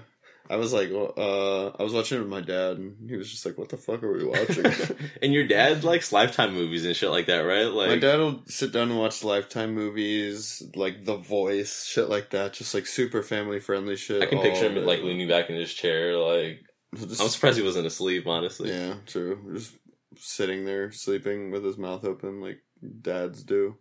I 0.49 0.57
was 0.57 0.73
like, 0.73 0.91
uh, 0.91 1.67
I 1.67 1.83
was 1.83 1.93
watching 1.93 2.17
it 2.17 2.21
with 2.21 2.29
my 2.29 2.41
dad, 2.41 2.77
and 2.77 3.09
he 3.09 3.15
was 3.15 3.31
just 3.31 3.45
like, 3.45 3.57
"What 3.57 3.69
the 3.69 3.77
fuck 3.77 4.03
are 4.03 4.11
we 4.11 4.25
watching?" 4.25 4.65
and 5.21 5.33
your 5.33 5.47
dad 5.47 5.83
likes 5.85 6.11
Lifetime 6.11 6.53
movies 6.53 6.85
and 6.85 6.95
shit 6.95 7.09
like 7.11 7.27
that, 7.27 7.39
right? 7.39 7.67
Like, 7.67 7.89
my 7.89 7.97
dad 7.99 8.19
will 8.19 8.43
sit 8.47 8.73
down 8.73 8.89
and 8.91 8.99
watch 8.99 9.23
Lifetime 9.23 9.73
movies, 9.73 10.61
like 10.75 11.05
The 11.05 11.15
Voice, 11.15 11.85
shit 11.85 12.09
like 12.09 12.31
that, 12.31 12.53
just 12.53 12.73
like 12.73 12.85
super 12.87 13.23
family 13.23 13.61
friendly 13.61 13.95
shit. 13.95 14.21
I 14.21 14.25
can 14.25 14.39
picture 14.39 14.69
him 14.69 14.85
like 14.85 15.01
leaning 15.01 15.29
back 15.29 15.49
in 15.49 15.55
his 15.55 15.73
chair. 15.73 16.17
Like, 16.17 16.59
Just- 16.95 17.21
I'm 17.21 17.29
surprised 17.29 17.57
he 17.57 17.63
wasn't 17.63 17.87
asleep. 17.87 18.27
Honestly, 18.27 18.69
Yeah, 18.69 18.95
true. 19.05 19.53
Just 19.55 19.73
sitting 20.17 20.65
there 20.65 20.91
sleeping 20.91 21.51
with 21.51 21.63
his 21.63 21.77
mouth 21.77 22.03
open, 22.03 22.41
like 22.41 22.59
dads 23.01 23.43
do. 23.43 23.77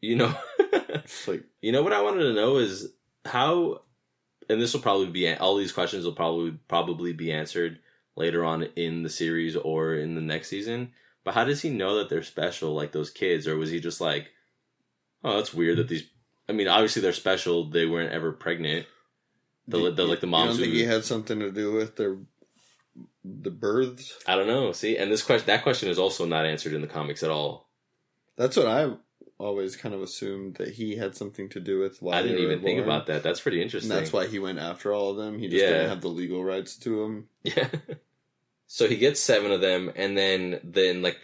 you 0.00 0.16
know, 0.16 0.34
like 1.26 1.44
you 1.60 1.70
know 1.70 1.82
what 1.82 1.92
I 1.92 2.00
wanted 2.02 2.22
to 2.24 2.32
know 2.32 2.56
is 2.56 2.88
how, 3.26 3.82
and 4.52 4.60
this 4.60 4.72
will 4.72 4.80
probably 4.80 5.08
be 5.08 5.32
all 5.34 5.56
these 5.56 5.72
questions 5.72 6.04
will 6.04 6.12
probably 6.12 6.52
probably 6.68 7.12
be 7.12 7.32
answered 7.32 7.78
later 8.16 8.44
on 8.44 8.64
in 8.76 9.02
the 9.02 9.10
series 9.10 9.56
or 9.56 9.94
in 9.94 10.14
the 10.14 10.20
next 10.20 10.48
season. 10.48 10.92
But 11.24 11.34
how 11.34 11.44
does 11.44 11.62
he 11.62 11.70
know 11.70 11.96
that 11.96 12.08
they're 12.08 12.22
special, 12.22 12.74
like 12.74 12.92
those 12.92 13.10
kids, 13.10 13.46
or 13.46 13.56
was 13.56 13.70
he 13.70 13.80
just 13.80 14.00
like, 14.00 14.30
oh, 15.24 15.36
that's 15.36 15.54
weird 15.54 15.78
that 15.78 15.88
these. 15.88 16.04
I 16.48 16.52
mean, 16.52 16.68
obviously 16.68 17.02
they're 17.02 17.12
special. 17.12 17.70
They 17.70 17.86
weren't 17.86 18.12
ever 18.12 18.32
pregnant. 18.32 18.86
The, 19.68 19.92
the 19.92 20.04
like 20.04 20.20
the 20.20 20.26
You 20.26 20.32
moms 20.32 20.50
don't 20.50 20.60
think 20.60 20.72
who 20.72 20.78
he 20.78 20.84
had 20.84 21.04
something 21.04 21.38
to 21.38 21.50
do 21.50 21.72
with 21.72 21.96
their 21.96 22.18
the 23.24 23.50
births? 23.50 24.18
I 24.26 24.34
don't 24.34 24.48
know. 24.48 24.72
See, 24.72 24.96
and 24.96 25.10
this 25.10 25.22
question, 25.22 25.46
that 25.46 25.62
question 25.62 25.88
is 25.88 25.98
also 25.98 26.26
not 26.26 26.44
answered 26.44 26.74
in 26.74 26.80
the 26.80 26.88
comics 26.88 27.22
at 27.22 27.30
all. 27.30 27.68
That's 28.36 28.56
what 28.56 28.66
I 28.66 28.92
always 29.42 29.76
kind 29.76 29.94
of 29.94 30.02
assumed 30.02 30.54
that 30.56 30.70
he 30.74 30.96
had 30.96 31.16
something 31.16 31.48
to 31.50 31.60
do 31.60 31.78
with 31.80 32.00
why 32.00 32.18
I 32.18 32.22
didn't 32.22 32.38
even 32.38 32.62
think 32.62 32.78
born. 32.78 32.88
about 32.88 33.06
that. 33.08 33.22
That's 33.22 33.40
pretty 33.40 33.60
interesting. 33.60 33.90
And 33.90 34.00
that's 34.00 34.12
why 34.12 34.26
he 34.26 34.38
went 34.38 34.58
after 34.58 34.92
all 34.92 35.10
of 35.10 35.16
them. 35.16 35.38
He 35.38 35.48
just 35.48 35.62
Yeah. 35.62 35.70
didn't 35.70 35.88
have 35.90 36.00
the 36.00 36.08
legal 36.08 36.44
rights 36.44 36.76
to 36.78 37.00
them. 37.02 37.28
Yeah. 37.42 37.68
so 38.66 38.88
he 38.88 38.96
gets 38.96 39.20
seven 39.20 39.50
of 39.50 39.60
them, 39.60 39.92
and 39.96 40.16
then 40.16 40.60
then 40.64 41.02
like 41.02 41.18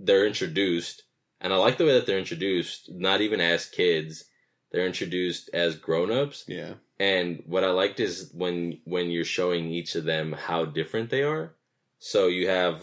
they're 0.00 0.26
introduced, 0.26 1.04
and 1.40 1.52
I 1.52 1.56
like 1.56 1.76
the 1.78 1.84
way 1.84 1.92
that 1.94 2.06
they're 2.06 2.18
introduced. 2.18 2.90
Not 2.90 3.20
even 3.20 3.40
as 3.40 3.66
kids, 3.66 4.24
they're 4.72 4.86
introduced 4.86 5.50
as 5.52 5.76
grown 5.76 6.10
ups. 6.10 6.44
Yeah. 6.48 6.74
And 6.98 7.42
what 7.46 7.64
I 7.64 7.70
liked 7.70 8.00
is 8.00 8.30
when 8.32 8.80
when 8.84 9.10
you're 9.10 9.24
showing 9.24 9.70
each 9.70 9.94
of 9.94 10.04
them 10.04 10.32
how 10.32 10.64
different 10.64 11.10
they 11.10 11.22
are. 11.22 11.54
So 11.98 12.26
you 12.28 12.48
have 12.48 12.82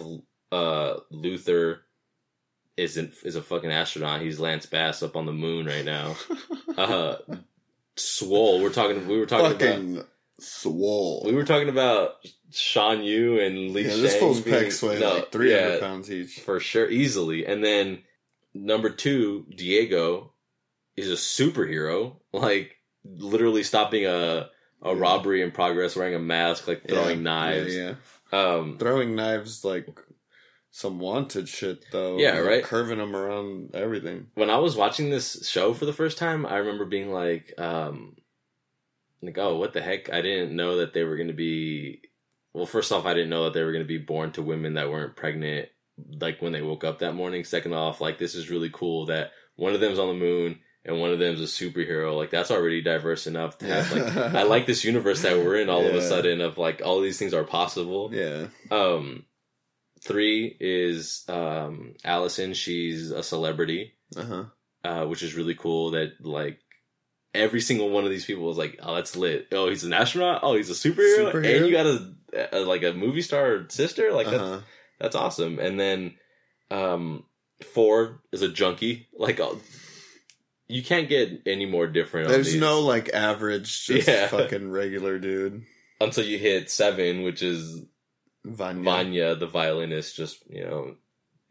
uh 0.51 0.97
Luther 1.11 1.81
is 2.79 2.97
an, 2.97 3.11
is 3.23 3.35
a 3.35 3.41
fucking 3.41 3.71
astronaut. 3.71 4.21
He's 4.21 4.39
Lance 4.39 4.65
Bass 4.65 5.03
up 5.03 5.15
on 5.15 5.25
the 5.25 5.33
moon 5.33 5.65
right 5.65 5.85
now. 5.85 6.15
Uh 6.77 7.17
Swole, 7.95 8.61
we're 8.61 8.69
talking 8.71 9.05
we 9.07 9.17
were 9.19 9.25
talking 9.25 9.47
about 9.47 9.59
Fucking 9.59 10.03
swole. 10.39 11.23
we 11.25 11.33
were 11.33 11.43
talking 11.43 11.67
about 11.67 12.13
Sean 12.51 13.03
Yu 13.03 13.39
and 13.41 13.71
Lee 13.71 13.83
yeah, 13.83 13.89
Shang 13.89 14.01
this 14.01 14.15
fool's 14.15 14.39
being- 14.41 14.55
pecs 14.55 14.81
weigh 14.87 14.99
no, 14.99 15.15
like 15.15 15.31
300 15.31 15.73
yeah, 15.73 15.79
pounds 15.81 16.09
each. 16.09 16.39
for 16.39 16.59
sure, 16.61 16.89
easily. 16.89 17.45
And 17.45 17.61
then 17.63 17.99
number 18.53 18.89
two, 18.89 19.45
Diego 19.53 20.31
is 20.95 21.09
a 21.09 21.15
superhero, 21.15 22.15
like 22.31 22.77
literally 23.03 23.63
stopping 23.63 24.05
a 24.05 24.49
a 24.81 24.93
Yeah. 24.93 24.99
robbery 24.99 25.41
in 25.41 25.51
progress, 25.51 25.97
wearing 25.97 26.15
a 26.15 26.19
mask, 26.19 26.65
like 26.69 26.87
throwing 26.87 27.17
Yeah, 27.17 27.23
knives. 27.23 27.75
Yeah, 27.75 27.95
Um, 28.31 28.71
yeah. 28.71 28.77
Throwing 28.77 29.15
knives 29.17 29.65
like 29.65 29.87
some 30.71 30.99
wanted 30.99 31.49
shit, 31.49 31.85
though. 31.91 32.17
Yeah, 32.17 32.37
right? 32.39 32.63
Curving 32.63 32.99
them 32.99 33.15
around 33.15 33.71
everything. 33.73 34.27
when 34.35 34.49
I 34.49 34.57
was 34.57 34.75
watching 34.75 35.09
this 35.09 35.47
show 35.47 35.73
for 35.73 35.85
the 35.85 35.93
first 35.93 36.17
time, 36.17 36.45
I 36.45 36.57
remember 36.57 36.85
being 36.85 37.11
like, 37.11 37.53
um, 37.57 38.15
like, 39.21 39.37
oh, 39.37 39.57
what 39.57 39.73
the 39.73 39.81
heck? 39.81 40.11
I 40.11 40.21
didn't 40.21 40.55
know 40.55 40.77
that 40.77 40.93
they 40.93 41.03
were 41.03 41.15
going 41.17 41.27
to 41.27 41.33
be. 41.33 42.01
Well, 42.53 42.65
first 42.65 42.91
off, 42.91 43.05
I 43.05 43.13
didn't 43.13 43.29
know 43.29 43.45
that 43.45 43.53
they 43.53 43.63
were 43.63 43.71
going 43.71 43.83
to 43.83 43.87
be 43.87 43.97
born 43.97 44.31
to 44.33 44.41
women 44.41 44.75
that 44.75 44.89
weren't 44.89 45.15
pregnant, 45.15 45.69
like 46.19 46.41
when 46.41 46.51
they 46.51 46.61
woke 46.61 46.83
up 46.83 46.99
that 46.99 47.13
morning. 47.13 47.43
Second 47.43 47.73
off, 47.73 48.01
like, 48.01 48.17
this 48.17 48.35
is 48.35 48.49
really 48.49 48.69
cool 48.71 49.07
that 49.07 49.31
one 49.55 49.73
of 49.73 49.81
them's 49.81 49.99
on 49.99 50.07
the 50.07 50.13
moon 50.13 50.59
and 50.85 50.99
one 50.99 51.11
of 51.11 51.19
them's 51.19 51.41
a 51.41 51.43
superhero. 51.43 52.15
Like, 52.15 52.31
that's 52.31 52.49
already 52.51 52.81
diverse 52.81 53.27
enough 53.27 53.57
to 53.59 53.67
have, 53.67 53.91
like, 53.91 54.17
I 54.35 54.43
like 54.43 54.65
this 54.65 54.83
universe 54.83 55.21
that 55.23 55.37
we're 55.37 55.57
in 55.57 55.69
all 55.69 55.85
of 55.85 55.93
a 55.93 56.01
sudden 56.01 56.41
of 56.41 56.57
like 56.57 56.81
all 56.83 57.01
these 57.01 57.19
things 57.19 57.33
are 57.33 57.43
possible. 57.43 58.09
Yeah. 58.13 58.47
Um, 58.71 59.25
three 60.01 60.55
is 60.59 61.23
um 61.29 61.93
Allison. 62.03 62.53
She's 62.53 63.11
a 63.11 63.23
celebrity 63.23 63.93
Uh 64.17 64.23
huh. 64.23 64.43
uh, 64.83 65.05
which 65.05 65.23
is 65.23 65.35
really 65.35 65.55
cool 65.55 65.91
that 65.91 66.13
like 66.21 66.59
every 67.33 67.61
single 67.61 67.89
one 67.91 68.03
of 68.05 68.09
these 68.09 68.25
people 68.25 68.49
is 68.51 68.57
like, 68.57 68.79
oh, 68.81 68.95
that's 68.95 69.15
lit. 69.15 69.47
Oh, 69.51 69.69
he's 69.69 69.83
an 69.83 69.93
astronaut. 69.93 70.39
Oh, 70.43 70.55
he's 70.55 70.69
a 70.69 70.73
superhero, 70.73 71.31
Superhero? 71.31 71.57
and 71.57 71.65
you 71.67 71.71
got 71.71 71.85
a, 71.85 72.57
a 72.57 72.59
like 72.61 72.83
a 72.83 72.93
movie 72.93 73.21
star 73.21 73.65
sister. 73.69 74.11
Like 74.11 74.27
that's 74.27 74.41
Uh-huh. 74.41 74.61
that's 74.99 75.15
awesome. 75.15 75.59
And 75.59 75.79
then 75.79 76.15
um, 76.71 77.25
four 77.73 78.21
is 78.31 78.41
a 78.41 78.49
junkie. 78.49 79.07
Like 79.17 79.39
uh, 79.39 79.55
you 80.67 80.83
can't 80.83 81.09
get 81.09 81.43
any 81.45 81.65
more 81.65 81.87
different. 81.87 82.29
There's 82.29 82.55
no 82.55 82.81
like 82.81 83.09
average, 83.13 83.85
just 83.85 84.07
Yeah. 84.07 84.27
fucking 84.27 84.69
regular 84.71 85.19
dude. 85.19 85.63
until 86.01 86.23
you 86.25 86.37
hit 86.37 86.69
seven, 86.71 87.23
which 87.23 87.41
is 87.43 87.83
Vanya. 88.45 88.83
Vanya, 88.83 89.35
the 89.35 89.47
violinist, 89.47 90.15
just 90.15 90.43
you 90.49 90.63
know 90.63 90.95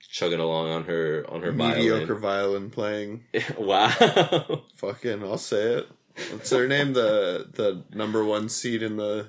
chugging 0.00 0.40
along 0.40 0.70
on 0.70 0.84
her 0.84 1.24
on 1.28 1.42
her 1.42 1.52
Mediocre 1.52 2.14
violin 2.14 2.70
playing. 2.70 3.24
wow. 3.58 4.62
Fucking, 4.76 5.22
I'll 5.22 5.38
say 5.38 5.62
it. 5.78 5.88
What's 6.32 6.50
her 6.50 6.66
name? 6.66 6.92
The 6.94 7.48
the 7.52 7.84
number 7.96 8.24
one 8.24 8.48
seat 8.48 8.82
in 8.82 8.96
the 8.96 9.28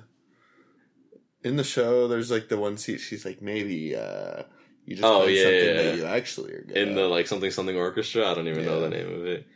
in 1.44 1.56
the 1.56 1.64
show. 1.64 2.08
There's 2.08 2.30
like 2.30 2.48
the 2.48 2.58
one 2.58 2.76
seat. 2.76 2.98
She's 2.98 3.24
like 3.24 3.40
maybe 3.42 3.94
uh 3.94 4.42
you 4.86 4.96
just 4.96 5.04
Oh, 5.06 5.26
yeah, 5.26 5.42
something 5.44 5.66
yeah, 5.76 5.82
that 5.82 5.96
you 5.96 6.04
actually 6.06 6.52
are 6.54 6.62
good 6.62 6.76
in 6.76 6.88
at. 6.90 6.94
the 6.94 7.06
like 7.08 7.26
something 7.28 7.50
something 7.50 7.76
orchestra. 7.76 8.28
I 8.28 8.34
don't 8.34 8.48
even 8.48 8.64
know 8.64 8.80
the 8.80 8.88
name 8.90 9.12
of 9.14 9.26
it. 9.26 9.46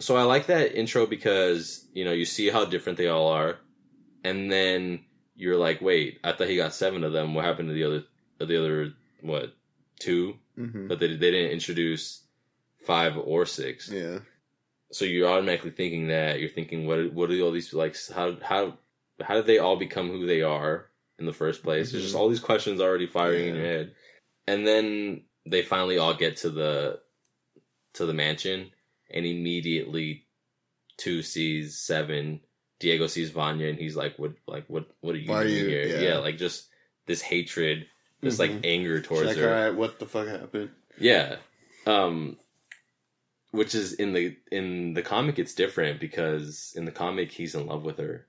so 0.00 0.16
I 0.16 0.24
like 0.24 0.46
that 0.46 0.74
intro 0.74 1.06
because 1.06 1.86
you 1.94 2.04
know 2.04 2.12
you 2.12 2.24
see 2.24 2.50
how 2.50 2.64
different 2.64 2.98
they 2.98 3.08
all 3.08 3.28
are, 3.28 3.58
and 4.24 4.50
then 4.52 5.04
you're 5.42 5.56
like, 5.58 5.80
wait, 5.80 6.20
I 6.22 6.32
thought 6.32 6.48
he 6.48 6.56
got 6.56 6.72
seven 6.74 7.02
of 7.04 7.12
them. 7.12 7.34
What 7.34 7.44
happened 7.44 7.68
to 7.68 7.74
the 7.74 7.84
other 7.84 8.04
the 8.38 8.58
other 8.58 8.92
what 9.20 9.54
two? 9.98 10.36
Mm-hmm. 10.58 10.88
But 10.88 11.00
they 11.00 11.08
they 11.08 11.30
didn't 11.30 11.50
introduce 11.52 12.22
five 12.86 13.16
or 13.18 13.44
six. 13.46 13.88
Yeah. 13.88 14.20
So 14.92 15.04
you're 15.04 15.28
automatically 15.28 15.70
thinking 15.70 16.08
that 16.08 16.38
you're 16.40 16.50
thinking 16.50 16.86
what 16.86 17.12
what 17.12 17.30
are 17.30 17.40
all 17.40 17.50
these 17.50 17.72
like 17.74 17.96
how 18.14 18.36
how 18.42 18.78
how 19.20 19.34
did 19.34 19.46
they 19.46 19.58
all 19.58 19.76
become 19.76 20.08
who 20.10 20.26
they 20.26 20.42
are 20.42 20.90
in 21.18 21.26
the 21.26 21.32
first 21.32 21.62
place? 21.62 21.90
There's 21.90 22.04
just 22.04 22.14
Mhm. 22.14 22.18
all 22.20 22.28
these 22.28 22.40
questions 22.40 22.80
already 22.80 23.06
firing 23.06 23.48
in 23.48 23.54
your 23.56 23.64
head, 23.64 23.94
and 24.46 24.66
then 24.66 25.24
they 25.46 25.62
finally 25.62 25.98
all 25.98 26.14
get 26.14 26.36
to 26.38 26.50
the 26.50 27.00
to 27.94 28.06
the 28.06 28.14
mansion, 28.14 28.70
and 29.10 29.26
immediately 29.26 30.26
two 30.96 31.22
sees 31.22 31.78
seven. 31.78 32.40
Diego 32.82 33.06
sees 33.06 33.30
Vanya, 33.30 33.68
and 33.68 33.78
he's 33.78 33.96
like, 33.96 34.18
"What? 34.18 34.32
Like, 34.46 34.64
what? 34.68 34.86
What 35.00 35.14
are 35.14 35.18
you 35.18 35.30
Why 35.30 35.40
are 35.40 35.44
doing 35.44 35.56
you- 35.56 35.66
here? 35.68 35.86
yeah. 35.86 36.00
Yeah. 36.00 36.18
like 36.18 36.36
just 36.36 36.68
this 37.06 37.22
hatred, 37.22 37.86
this 38.20 38.38
like 38.38 38.50
Mhm. 38.50 38.60
anger 38.64 39.00
towards 39.00 39.26
like, 39.28 39.36
her. 39.38 39.48
all 39.48 39.54
right, 39.68 39.74
what 39.74 39.98
the 39.98 40.06
fuck 40.06 40.26
happened? 40.28 40.70
Yeah. 40.98 41.36
Um 41.86 42.38
which 43.52 43.74
is 43.74 43.92
in 43.94 44.12
the 44.12 44.36
in 44.50 44.94
the 44.94 45.02
comic 45.02 45.38
it's 45.38 45.54
different 45.54 46.00
because 46.00 46.72
in 46.76 46.84
the 46.86 46.92
comic 46.92 47.32
he's 47.32 47.54
in 47.54 47.66
love 47.66 47.82
with 47.84 47.98
her. 47.98 48.26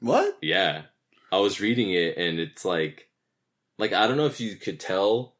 What? 0.00 0.36
Yeah. 0.42 0.82
I 1.32 1.38
was 1.38 1.60
reading 1.60 1.90
it 1.92 2.16
and 2.16 2.38
it's 2.40 2.64
like 2.64 3.08
like 3.78 3.92
I 3.92 4.06
don't 4.06 4.16
know 4.16 4.26
if 4.26 4.40
you 4.40 4.56
could 4.56 4.80
tell 4.80 5.36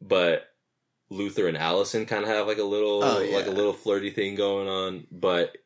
but 0.00 0.48
Luther 1.10 1.46
and 1.46 1.56
Allison 1.56 2.06
kind 2.06 2.22
of 2.24 2.28
have 2.30 2.46
like 2.46 2.58
a 2.58 2.64
little 2.64 3.02
Oh, 3.04 3.20
yeah. 3.20 3.36
like 3.36 3.46
a 3.46 3.50
little 3.50 3.72
flirty 3.74 4.10
thing 4.10 4.34
going 4.34 4.68
on 4.68 5.06
but 5.12 5.56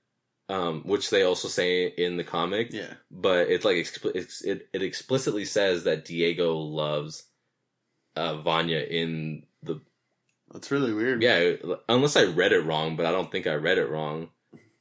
um 0.48 0.82
which 0.84 1.10
they 1.10 1.22
also 1.22 1.48
say 1.48 1.86
in 1.86 2.16
the 2.16 2.24
comic 2.24 2.72
Yeah. 2.72 2.94
but 3.10 3.48
it's 3.50 3.64
like 3.64 3.76
it's, 3.76 4.42
it 4.42 4.68
it 4.72 4.82
explicitly 4.82 5.44
says 5.44 5.84
that 5.84 6.04
Diego 6.04 6.56
loves 6.56 7.24
uh 8.16 8.36
Vanya 8.38 8.80
in 8.80 9.44
the 9.62 9.80
That's 10.52 10.70
really 10.70 10.92
weird. 10.94 11.22
yeah, 11.22 11.52
unless 11.88 12.16
I 12.16 12.24
read 12.24 12.52
it 12.52 12.64
wrong, 12.64 12.96
but 12.96 13.04
I 13.06 13.12
don't 13.12 13.30
think 13.30 13.46
I 13.46 13.54
read 13.54 13.78
it 13.78 13.90
wrong. 13.90 14.30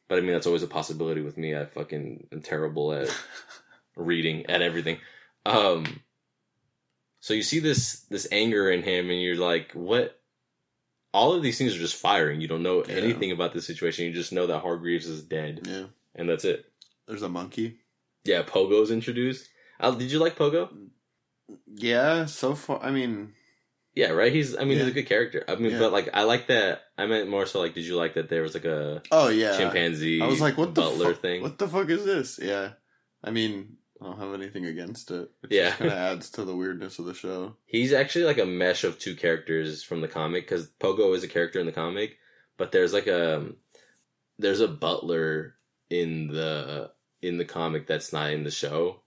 But 0.08 0.18
I 0.20 0.22
mean, 0.22 0.32
that's 0.32 0.48
always 0.48 0.64
a 0.64 0.68
possibility 0.68 1.20
with 1.22 1.38
me. 1.38 1.54
I 1.54 1.66
fucking 1.66 2.28
am 2.32 2.42
terrible 2.42 2.94
at 2.94 3.10
reading 3.98 4.46
at 4.46 4.62
everything. 4.62 5.00
Um, 5.46 6.00
so 7.20 7.34
you 7.34 7.44
see 7.44 7.60
this 7.60 8.06
this 8.10 8.26
anger 8.32 8.72
in 8.72 8.84
him, 8.84 9.10
and 9.10 9.22
you're 9.22 9.36
like, 9.36 9.74
what? 9.74 10.17
All 11.14 11.34
of 11.34 11.42
these 11.44 11.58
things 11.58 11.76
are 11.76 11.80
just 11.80 11.96
firing. 11.96 12.42
You 12.42 12.48
don't 12.48 12.64
know 12.64 12.84
Yeah. 12.86 12.96
anything 12.96 13.32
about 13.32 13.54
the 13.54 13.62
situation. 13.62 14.06
You 14.06 14.14
just 14.14 14.32
know 14.34 14.48
that 14.48 14.60
Hargreaves 14.60 15.08
is 15.08 15.24
dead, 15.24 15.62
yeah. 15.66 15.86
and 16.16 16.30
that's 16.30 16.46
it. 16.46 16.66
There's 17.08 17.22
a 17.24 17.30
monkey. 17.30 17.80
Yeah, 18.26 18.44
Pogo's 18.44 18.92
introduced. 18.92 19.48
Uh, 19.80 19.92
did 19.92 20.12
you 20.12 20.20
like 20.20 20.36
Pogo? 20.38 20.70
Yeah, 21.74 22.26
so 22.26 22.56
far. 22.56 22.82
I 22.84 22.92
mean, 22.92 23.34
Yeah, 23.96 24.10
right. 24.12 24.32
He's. 24.32 24.56
I 24.56 24.64
mean, 24.64 24.78
he's 24.78 24.88
a 24.88 24.92
good 24.92 25.08
character. 25.08 25.44
I 25.48 25.56
mean, 25.56 25.72
Yeah. 25.72 25.80
but 25.80 25.92
like, 25.92 26.10
I 26.14 26.24
like 26.24 26.48
that. 26.48 26.84
I 27.00 27.08
meant 27.08 27.30
more 27.30 27.48
so 27.48 27.60
like, 27.62 27.74
did 27.74 27.86
you 27.86 27.96
like 27.96 28.14
that 28.14 28.30
there 28.30 28.44
was 28.44 28.54
like 28.54 28.66
a 28.66 29.02
oh 29.12 29.30
yeah, 29.30 29.58
chimpanzee? 29.58 30.22
I 30.22 30.28
was 30.28 30.40
like, 30.42 30.56
what 30.58 30.76
the 30.76 30.82
butler 30.82 31.14
fuck? 31.14 31.22
thing? 31.22 31.42
What 31.42 31.58
the 31.58 31.68
fuck 31.68 31.90
is 31.90 32.06
this? 32.06 32.38
Yeah. 32.40 32.74
I 33.24 33.32
mean, 33.32 33.78
I 34.02 34.06
don't 34.06 34.20
have 34.20 34.34
anything 34.34 34.66
against 34.66 35.10
it. 35.12 35.30
It 35.44 35.52
Yeah. 35.52 35.66
just 35.70 35.78
kind 35.80 35.92
of 35.92 35.98
adds 35.98 36.30
to 36.32 36.46
the 36.46 36.56
weirdness 36.56 37.00
of 37.00 37.06
the 37.06 37.14
show. 37.14 37.56
He's 37.66 37.94
actually 37.94 38.26
like 38.26 38.38
a 38.38 38.46
mesh 38.46 38.84
of 38.84 39.00
two 39.00 39.16
characters 39.16 39.82
from 39.84 40.02
the 40.02 40.08
comic 40.08 40.46
because 40.46 40.70
Pogo 40.80 41.16
is 41.16 41.24
a 41.24 41.28
character 41.28 41.60
in 41.60 41.66
the 41.66 41.72
comic, 41.72 42.18
but 42.58 42.72
there's 42.72 42.94
like 42.94 43.08
a 43.08 43.54
there's 44.40 44.60
a 44.62 44.68
butler 44.68 45.56
in 45.90 46.28
the 46.28 46.92
in 47.22 47.38
the 47.38 47.46
comic 47.46 47.88
that's 47.88 48.14
not 48.14 48.32
in 48.32 48.44
the 48.44 48.52
show. 48.52 49.02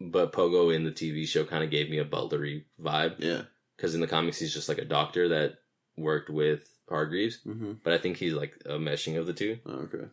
But 0.00 0.32
Pogo 0.32 0.74
in 0.74 0.84
the 0.84 0.92
TV 0.92 1.26
show 1.26 1.44
kind 1.44 1.64
of 1.64 1.70
gave 1.70 1.90
me 1.90 1.98
a 1.98 2.04
butlery 2.04 2.66
vibe 2.80 3.16
Yeah. 3.18 3.42
because 3.76 3.94
in 3.94 4.00
the 4.00 4.06
comics 4.06 4.38
he's 4.38 4.54
just 4.54 4.68
like 4.68 4.78
a 4.78 4.84
doctor 4.84 5.28
that 5.30 5.54
worked 5.96 6.30
with 6.30 6.68
Hargreaves, 6.88 7.40
Mm-hmm. 7.46 7.72
but 7.82 7.92
I 7.92 7.98
think 7.98 8.16
he's 8.16 8.32
like 8.34 8.54
a 8.64 8.74
meshing 8.78 9.18
of 9.18 9.26
the 9.26 9.32
two. 9.32 9.58
okay. 9.66 10.04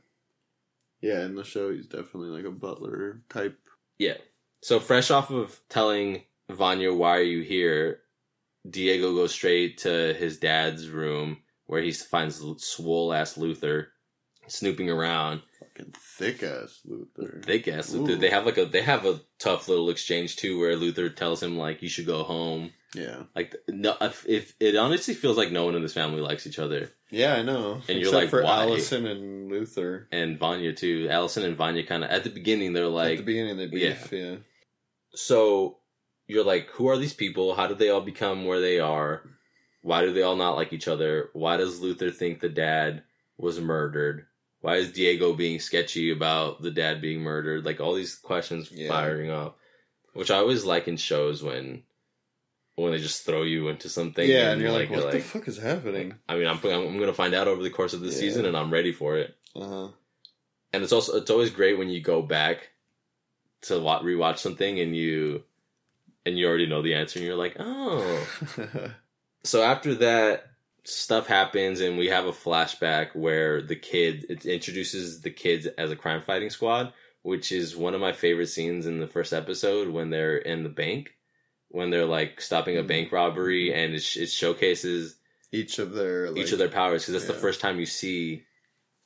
Yeah, 1.01 1.25
in 1.25 1.35
the 1.35 1.43
show, 1.43 1.71
he's 1.71 1.87
definitely 1.87 2.29
like 2.29 2.45
a 2.45 2.51
butler 2.51 3.21
type. 3.29 3.59
Yeah. 3.97 4.17
So 4.61 4.79
fresh 4.79 5.11
off 5.11 5.29
of 5.29 5.59
telling 5.69 6.23
Vanya, 6.49 6.93
why 6.93 7.17
are 7.17 7.23
you 7.23 7.41
here? 7.41 8.01
Diego 8.67 9.13
goes 9.13 9.31
straight 9.31 9.77
to 9.79 10.13
his 10.13 10.37
dad's 10.37 10.89
room 10.89 11.37
where 11.67 11.81
he 11.81 11.91
finds 11.91 12.43
swole 12.57 13.13
ass 13.13 13.37
Luther 13.37 13.89
snooping 14.47 14.89
around. 14.89 15.41
Fucking 15.59 15.93
thick 15.95 16.43
ass 16.43 16.81
Luther. 16.85 17.41
Thick 17.43 17.67
ass 17.67 17.91
Luther. 17.91 18.13
Ooh. 18.13 18.17
They 18.17 18.29
have 18.29 18.45
like 18.45 18.57
a 18.57 18.65
they 18.65 18.81
have 18.81 19.05
a 19.05 19.21
tough 19.39 19.67
little 19.67 19.89
exchange 19.89 20.37
too 20.37 20.59
where 20.59 20.75
Luther 20.75 21.09
tells 21.09 21.41
him 21.41 21.57
like 21.57 21.81
you 21.81 21.89
should 21.89 22.05
go 22.05 22.23
home. 22.23 22.71
Yeah. 22.93 23.23
Like 23.35 23.55
no 23.67 23.95
if, 24.01 24.25
if 24.27 24.55
it 24.59 24.75
honestly 24.75 25.13
feels 25.13 25.37
like 25.37 25.51
no 25.51 25.65
one 25.65 25.75
in 25.75 25.81
this 25.81 25.93
family 25.93 26.21
likes 26.21 26.47
each 26.47 26.59
other. 26.59 26.89
Yeah, 27.15 27.35
I 27.35 27.43
know. 27.43 27.75
And 27.87 27.97
you're 27.99 28.09
Except 28.09 28.13
like, 28.15 28.29
for 28.29 28.43
why? 28.43 28.63
Allison 28.63 29.05
and 29.07 29.49
Luther. 29.49 30.09
And 30.11 30.37
Vanya 30.37 30.73
too. 30.73 31.07
Allison 31.09 31.43
and 31.43 31.55
Vanya 31.55 31.83
kinda 31.83 32.11
at 32.11 32.25
the 32.25 32.29
beginning 32.29 32.73
they're 32.73 32.87
like 32.89 33.11
At 33.13 33.17
the 33.19 33.23
beginning, 33.23 33.55
they 33.55 33.67
beef. 33.67 34.11
Yeah. 34.11 34.35
so 35.13 35.77
you're 36.27 36.43
like, 36.43 36.69
who 36.71 36.87
are 36.89 36.97
these 36.97 37.13
people? 37.13 37.55
How 37.55 37.67
did 37.67 37.79
they 37.79 37.89
all 37.89 38.01
become 38.01 38.43
where 38.45 38.59
they 38.59 38.79
are? 38.81 39.23
Why 39.81 40.01
do 40.01 40.11
they 40.11 40.23
all 40.23 40.35
not 40.35 40.57
like 40.57 40.73
each 40.73 40.89
other? 40.89 41.29
Why 41.33 41.55
does 41.55 41.79
Luther 41.79 42.11
think 42.11 42.39
the 42.41 42.49
dad 42.49 43.03
was 43.37 43.61
murdered? 43.61 44.25
Why 44.59 44.75
is 44.77 44.91
Diego 44.91 45.31
being 45.33 45.59
sketchy 45.59 46.11
about 46.11 46.61
the 46.63 46.71
dad 46.71 46.99
being 46.99 47.21
murdered? 47.21 47.63
Like 47.63 47.79
all 47.79 47.93
these 47.93 48.15
questions 48.15 48.71
Yeah. 48.73 48.89
firing 48.89 49.29
off, 49.31 49.53
which 50.13 50.31
I 50.31 50.37
always 50.37 50.65
like 50.65 50.89
in 50.89 50.97
shows 50.97 51.41
when 51.41 51.83
when 52.75 52.91
they 52.91 52.97
just 52.99 53.25
throw 53.25 53.43
you 53.43 53.67
into 53.69 53.89
something. 53.89 54.27
yeah, 54.29 54.51
and 54.51 54.61
you're 54.61 54.71
like, 54.71 54.89
you're 54.89 55.01
what 55.03 55.11
the 55.11 55.19
fuck 55.19 55.47
is 55.47 55.57
happening? 55.57 56.15
I 56.27 56.35
mean, 56.35 56.47
I'm 56.47 56.57
I'm 56.63 56.99
gonna 56.99 57.13
find 57.13 57.33
out 57.33 57.47
over 57.47 57.63
the 57.63 57.69
course 57.69 57.93
of 57.93 58.01
the 58.01 58.07
Yeah. 58.09 58.17
season, 58.17 58.45
and 58.45 58.55
I'm 58.57 58.71
ready 58.71 58.91
for 58.91 59.17
it. 59.17 59.35
Uh 59.55 59.67
huh. 59.67 59.87
And 60.73 60.83
it's 60.83 60.91
also 60.93 61.17
it's 61.17 61.31
always 61.31 61.49
great 61.51 61.77
when 61.77 61.89
you 61.89 62.01
go 62.01 62.21
back 62.21 62.69
to 63.63 63.75
rewatch 63.75 64.39
something 64.39 64.79
and 64.79 64.95
you 64.95 65.43
and 66.25 66.37
you 66.37 66.47
already 66.47 66.65
know 66.67 66.81
the 66.81 66.95
answer, 66.95 67.19
and 67.19 67.25
you're 67.25 67.35
like, 67.37 67.55
oh. 67.59 68.27
so 69.43 69.61
after 69.63 69.95
that 69.95 70.47
stuff 70.83 71.25
happens 71.27 71.81
and 71.81 71.97
we 71.97 72.07
have 72.07 72.25
a 72.25 72.31
flashback 72.31 73.15
where 73.15 73.59
the 73.61 73.75
kid 73.75 74.25
it 74.29 74.45
introduces 74.45 75.21
the 75.21 75.31
kids 75.31 75.65
as 75.65 75.89
a 75.89 75.95
crime 75.95 76.21
fighting 76.21 76.49
squad 76.51 76.93
which 77.23 77.51
is 77.51 77.75
one 77.75 77.95
of 77.95 78.01
my 78.01 78.11
favorite 78.11 78.45
scenes 78.45 78.85
in 78.85 78.99
the 78.99 79.07
first 79.07 79.33
episode 79.33 79.89
when 79.89 80.11
they're 80.11 80.37
in 80.37 80.61
the 80.61 80.69
bank 80.69 81.14
when 81.69 81.89
they're 81.89 82.05
like 82.05 82.39
stopping 82.41 82.77
a 82.77 82.83
Mhm. 82.83 82.87
bank 82.87 83.11
robbery 83.11 83.73
and 83.73 83.95
it, 83.95 84.01
sh- 84.03 84.17
it 84.17 84.29
showcases 84.29 85.15
each 85.51 85.79
of 85.79 85.93
their 85.93 86.29
like, 86.31 86.41
each 86.45 86.51
of 86.51 86.59
their 86.59 86.69
powers 86.69 87.03
because 87.03 87.13
that's 87.13 87.33
the 87.33 87.39
first 87.41 87.59
time 87.61 87.79
you 87.79 87.85
see 87.85 88.43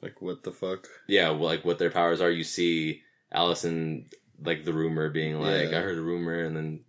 like 0.01 0.21
what 0.21 0.43
the 0.43 0.51
fuck? 0.51 0.87
yeah 1.07 1.29
well, 1.29 1.43
like 1.43 1.63
what 1.65 1.77
their 1.79 1.91
powers 1.91 2.21
are 2.21 2.31
you 2.31 2.43
see 2.43 3.01
allison 3.31 4.09
like 4.43 4.63
the 4.65 4.73
rumor 4.73 5.09
being 5.09 5.39
like 5.39 5.69
Yeah. 5.71 5.79
i 5.79 5.81
heard 5.81 5.97
a 5.97 6.01
rumor 6.01 6.43
and 6.43 6.55
then 6.55 6.79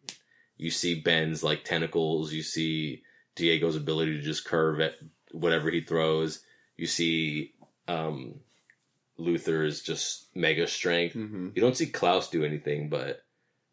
you 0.57 0.71
see 0.71 0.95
ben's 1.01 1.43
like 1.43 1.65
tentacles 1.65 2.33
you 2.33 2.43
see 2.43 3.03
diego's 3.37 3.77
ability 3.77 4.17
to 4.17 4.23
just 4.23 4.45
curve 4.45 4.81
at 4.81 4.95
whatever 5.33 5.71
he 5.71 5.81
throws 5.81 6.41
you 6.77 6.87
see 6.87 7.53
um 7.89 8.35
luther's 9.19 9.83
just 9.83 10.27
mega 10.35 10.67
strength 10.67 11.15
Mm-hmm. 11.15 11.49
you 11.55 11.61
don't 11.61 11.77
see 11.77 11.87
klaus 11.87 12.31
do 12.31 12.45
anything 12.45 12.89
but 12.89 13.23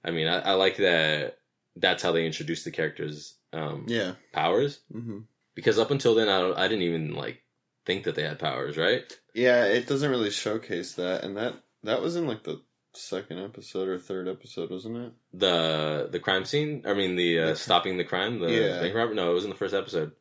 i 0.04 0.12
mean 0.12 0.28
i, 0.28 0.40
I 0.40 0.52
like 0.54 0.78
that 0.78 1.37
that's 1.80 2.02
how 2.04 2.12
they 2.12 2.26
introduce 2.26 2.64
the 2.64 2.72
characters 2.72 3.36
um 3.54 3.86
Yeah. 3.88 4.14
powers 4.34 4.80
Mm-hmm. 4.94 5.20
because 5.56 5.78
up 5.80 5.92
until 5.92 6.16
then 6.16 6.28
I, 6.30 6.52
I 6.64 6.68
didn't 6.68 6.84
even 6.84 7.14
like 7.16 7.42
think 7.86 8.04
that 8.06 8.16
they 8.16 8.24
had 8.24 8.40
powers 8.40 8.78
right 8.78 9.04
Yeah, 9.34 9.66
it 9.66 9.88
doesn't 9.88 10.10
really 10.10 10.32
showcase 10.32 10.94
that, 10.96 11.24
and 11.24 11.38
that 11.38 11.54
that 11.84 12.02
was 12.02 12.16
in 12.16 12.28
like 12.28 12.44
the 12.44 12.62
second 12.94 13.38
episode 13.40 13.88
or 13.88 14.00
third 14.00 14.28
episode, 14.28 14.72
wasn't 14.72 14.98
it? 14.98 15.14
the 15.34 16.10
the 16.12 16.20
crime 16.20 16.44
scene. 16.46 16.84
I 16.88 16.94
mean, 16.94 17.16
the 17.16 17.40
uh, 17.40 17.56
stopping 17.56 17.98
the 17.98 18.04
crime. 18.04 18.40
The 18.40 18.52
Yeah. 18.52 18.80
bank 18.82 18.96
robbery. 18.96 19.16
No, 19.16 19.30
it 19.30 19.34
was 19.36 19.44
in 19.44 19.52
the 19.52 19.56
first 19.56 19.76
episode. 19.76 20.14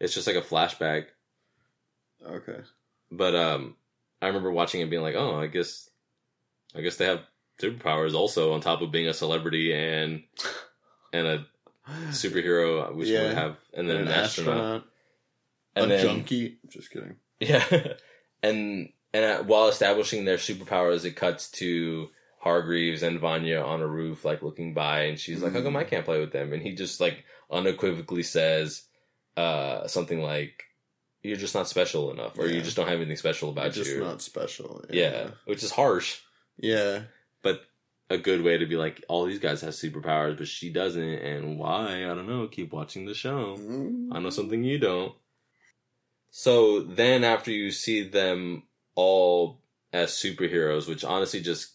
It's 0.00 0.14
just 0.14 0.26
like 0.26 0.36
a 0.36 0.40
flashback. 0.40 1.04
Okay. 2.26 2.60
But 3.10 3.34
um, 3.34 3.76
I 4.22 4.26
remember 4.28 4.50
watching 4.50 4.80
it, 4.80 4.90
being 4.90 5.02
like, 5.02 5.14
"Oh, 5.16 5.38
I 5.38 5.46
guess, 5.46 5.88
I 6.74 6.80
guess 6.80 6.96
they 6.96 7.04
have 7.06 7.20
superpowers 7.60 8.14
also 8.14 8.52
on 8.54 8.60
top 8.60 8.80
of 8.82 8.90
being 8.92 9.08
a 9.08 9.12
celebrity 9.14 9.72
and 9.74 10.22
and 11.12 11.26
a 11.26 11.46
superhero, 12.10 12.94
which 12.94 13.08
Yeah. 13.08 13.24
would 13.28 13.34
have, 13.34 13.56
and 13.74 13.88
then 13.88 13.96
an 13.96 14.08
an, 14.08 14.12
astronaut, 14.14 14.84
a 15.76 15.82
and 15.82 15.90
then 15.90 16.02
junkie. 16.04 16.58
Just 16.68 16.90
kidding. 16.90 17.16
yeah, 17.40 17.64
and 18.42 18.90
and 19.14 19.24
uh, 19.24 19.42
while 19.44 19.68
establishing 19.68 20.24
their 20.24 20.36
superpowers, 20.36 21.04
it 21.04 21.12
cuts 21.16 21.50
to 21.52 22.08
Hargreaves 22.40 23.02
and 23.02 23.18
Vanya 23.20 23.60
on 23.60 23.80
a 23.80 23.86
roof, 23.86 24.24
like 24.24 24.42
looking 24.42 24.74
by, 24.74 25.02
and 25.02 25.18
she's 25.18 25.42
like, 25.42 25.52
"How 25.52 25.62
come 25.62 25.76
I 25.76 25.84
can't 25.84 26.04
play 26.04 26.20
with 26.20 26.32
them?" 26.32 26.52
And 26.52 26.62
he 26.62 26.74
just 26.74 27.00
like 27.00 27.24
unequivocally 27.50 28.22
says 28.22 28.82
uh, 29.36 29.86
something 29.86 30.20
like, 30.20 30.64
you're 31.22 31.36
just 31.36 31.54
not 31.54 31.68
special 31.68 32.10
enough, 32.10 32.38
or 32.38 32.46
you 32.48 32.60
just 32.60 32.76
don't 32.76 32.88
have 32.88 32.98
anything 32.98 33.16
special 33.16 33.50
about 33.50 33.64
You're 33.76 33.84
just 33.84 33.96
you. 33.96 34.00
not 34.00 34.20
special. 34.20 34.84
yeah, 34.90 35.30
which 35.46 35.62
is 35.62 35.70
harsh, 35.70 36.20
Yeah. 36.58 37.02
A 38.10 38.18
good 38.18 38.42
way 38.42 38.58
to 38.58 38.66
be 38.66 38.76
like, 38.76 39.04
all 39.08 39.24
these 39.24 39.38
guys 39.38 39.60
have 39.60 39.74
superpowers, 39.74 40.38
but 40.38 40.48
she 40.48 40.70
doesn't, 40.70 41.02
and 41.02 41.58
why? 41.58 42.04
I 42.04 42.14
don't 42.14 42.28
know. 42.28 42.46
Keep 42.48 42.72
watching 42.72 43.04
the 43.04 43.14
show. 43.14 43.56
Mm. 43.58 44.08
I 44.12 44.20
know 44.20 44.30
something 44.30 44.64
you 44.64 44.78
don't. 44.78 45.14
So 46.30 46.80
then, 46.80 47.24
after 47.24 47.50
you 47.50 47.70
see 47.70 48.08
them 48.08 48.64
all 48.94 49.60
as 49.92 50.10
superheroes, 50.10 50.88
which 50.88 51.04
honestly 51.04 51.40
just 51.40 51.74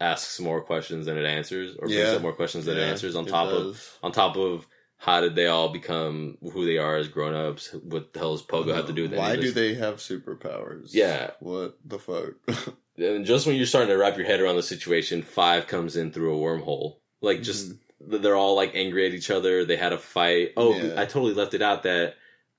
asks 0.00 0.40
more 0.40 0.60
questions 0.62 1.06
than 1.06 1.18
it 1.18 1.24
answers, 1.24 1.76
or 1.76 1.86
brings 1.86 2.10
up 2.10 2.22
more 2.22 2.32
questions 2.32 2.64
than 2.64 2.76
it 2.76 2.82
answers. 2.82 3.16
On 3.16 3.26
it 3.26 3.30
top 3.30 3.48
of 3.48 3.98
on 4.02 4.12
top 4.12 4.36
of 4.36 4.66
how 4.96 5.20
did 5.20 5.34
they 5.34 5.46
all 5.46 5.68
become 5.68 6.38
who 6.40 6.64
they 6.64 6.78
are 6.78 6.96
as 6.96 7.08
grown 7.08 7.34
ups? 7.34 7.74
What 7.82 8.12
the 8.12 8.18
hell 8.18 8.32
does 8.32 8.46
Pogo 8.46 8.74
have 8.74 8.86
to 8.86 8.92
do 8.92 9.02
with 9.02 9.12
any 9.12 9.20
Why 9.20 9.36
do 9.36 9.50
they 9.50 9.74
have 9.74 9.96
superpowers? 9.96 10.90
Yeah. 10.92 11.30
What 11.40 11.78
the 11.84 11.98
fuck? 11.98 12.34
And 12.96 13.24
just 13.26 13.46
when 13.46 13.56
you're 13.56 13.66
starting 13.66 13.90
to 13.90 13.96
wrap 13.98 14.16
your 14.16 14.26
head 14.26 14.40
around 14.40 14.56
the 14.56 14.62
situation, 14.62 15.22
Five 15.22 15.66
comes 15.66 15.96
in 15.96 16.12
through 16.12 16.34
a 16.34 16.38
wormhole. 16.38 16.98
Like 17.20 17.42
just 17.42 17.70
Mhm. 17.72 18.22
they're 18.22 18.36
all 18.36 18.54
like 18.54 18.72
angry 18.74 19.06
at 19.06 19.14
each 19.14 19.30
other. 19.30 19.64
They 19.64 19.76
had 19.76 19.92
a 19.92 19.98
fight. 19.98 20.52
Oh, 20.56 20.74
Yeah. 20.76 20.92
I 21.00 21.04
totally 21.06 21.34
left 21.34 21.54
it 21.54 21.62
out 21.62 21.82
that 21.84 22.14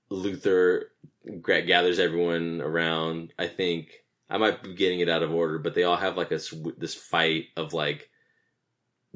Luther 0.10 0.91
gathers 1.45 2.00
everyone 2.00 2.62
around. 2.62 3.34
I 3.39 3.48
think 3.48 4.04
I 4.30 4.38
might 4.38 4.62
be 4.63 4.74
getting 4.74 5.00
it 5.00 5.10
out 5.10 5.24
of 5.24 5.34
order, 5.34 5.58
but 5.60 5.74
they 5.76 5.84
all 5.84 5.95
have 5.98 6.17
like 6.17 6.32
a 6.32 6.39
this 6.78 6.93
fight 6.95 7.45
of 7.56 7.74
like 7.74 8.10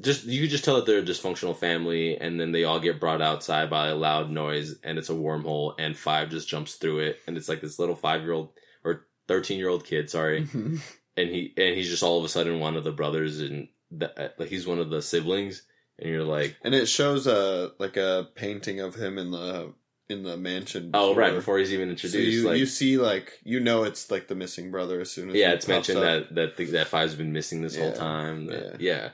just 0.00 0.24
you 0.24 0.40
could 0.40 0.50
just 0.50 0.64
tell 0.64 0.76
that 0.76 0.86
they're 0.86 1.00
a 1.00 1.02
dysfunctional 1.02 1.54
family, 1.56 2.16
and 2.16 2.40
then 2.40 2.52
they 2.52 2.64
all 2.64 2.80
get 2.80 2.98
brought 3.00 3.20
outside 3.20 3.68
by 3.68 3.88
a 3.88 3.94
loud 3.94 4.30
noise, 4.30 4.76
and 4.82 4.98
it's 4.98 5.10
a 5.10 5.14
wormhole, 5.14 5.74
and 5.78 5.96
Five 5.98 6.30
just 6.30 6.48
jumps 6.48 6.76
through 6.76 7.00
it, 7.00 7.18
and 7.26 7.36
it's 7.36 7.48
like 7.50 7.60
this 7.60 7.78
little 7.78 7.96
five 7.96 8.22
year 8.22 8.32
old 8.32 8.52
or 8.82 9.06
thirteen 9.28 9.58
year 9.58 9.68
old 9.68 9.84
kid, 9.84 10.08
sorry, 10.08 10.44
Mhm. 10.44 10.80
And 11.16 11.28
he 11.30 11.52
and 11.56 11.76
he's 11.76 11.88
just 11.90 12.02
all 12.02 12.18
of 12.18 12.24
a 12.24 12.28
sudden 12.28 12.60
one 12.60 12.76
of 12.76 12.84
the 12.84 12.92
brothers, 12.92 13.40
and 13.40 13.68
the, 13.90 14.32
like 14.38 14.48
he's 14.48 14.66
one 14.66 14.78
of 14.78 14.90
the 14.90 15.02
siblings, 15.02 15.62
and 15.98 16.08
you're 16.10 16.24
like. 16.24 16.56
and 16.62 16.74
it 16.74 16.86
shows 16.86 17.26
a 17.26 17.72
like 17.78 17.96
a 17.96 18.28
painting 18.34 18.80
of 18.80 18.94
him 18.94 19.18
in 19.18 19.30
the 19.30 19.72
in 20.08 20.22
the 20.24 20.36
mansion. 20.36 20.90
Oh, 20.94 21.14
right, 21.14 21.26
before. 21.26 21.36
before 21.40 21.58
he's 21.58 21.72
even 21.72 21.88
So 21.88 22.06
introduced. 22.06 22.32
you 22.32 22.48
like, 22.48 22.58
you 22.58 22.66
see 22.66 22.98
like 22.98 23.38
you 23.44 23.60
know 23.60 23.84
it's 23.84 24.10
like 24.10 24.26
the 24.28 24.34
missing 24.34 24.70
brother 24.70 25.00
as 25.00 25.10
soon 25.10 25.30
as 25.30 25.36
yeah, 25.36 25.52
it's 25.52 25.68
mentioned 25.68 25.98
up. 25.98 26.04
that 26.30 26.34
that 26.34 26.56
the, 26.56 26.64
that 26.72 26.88
Five's 26.88 27.14
been 27.14 27.32
missing 27.32 27.62
this 27.62 27.76
whole 27.76 27.92
time. 27.92 28.46
that- 28.46 28.80
yeah. 28.80 28.92
yeah. 28.94 29.08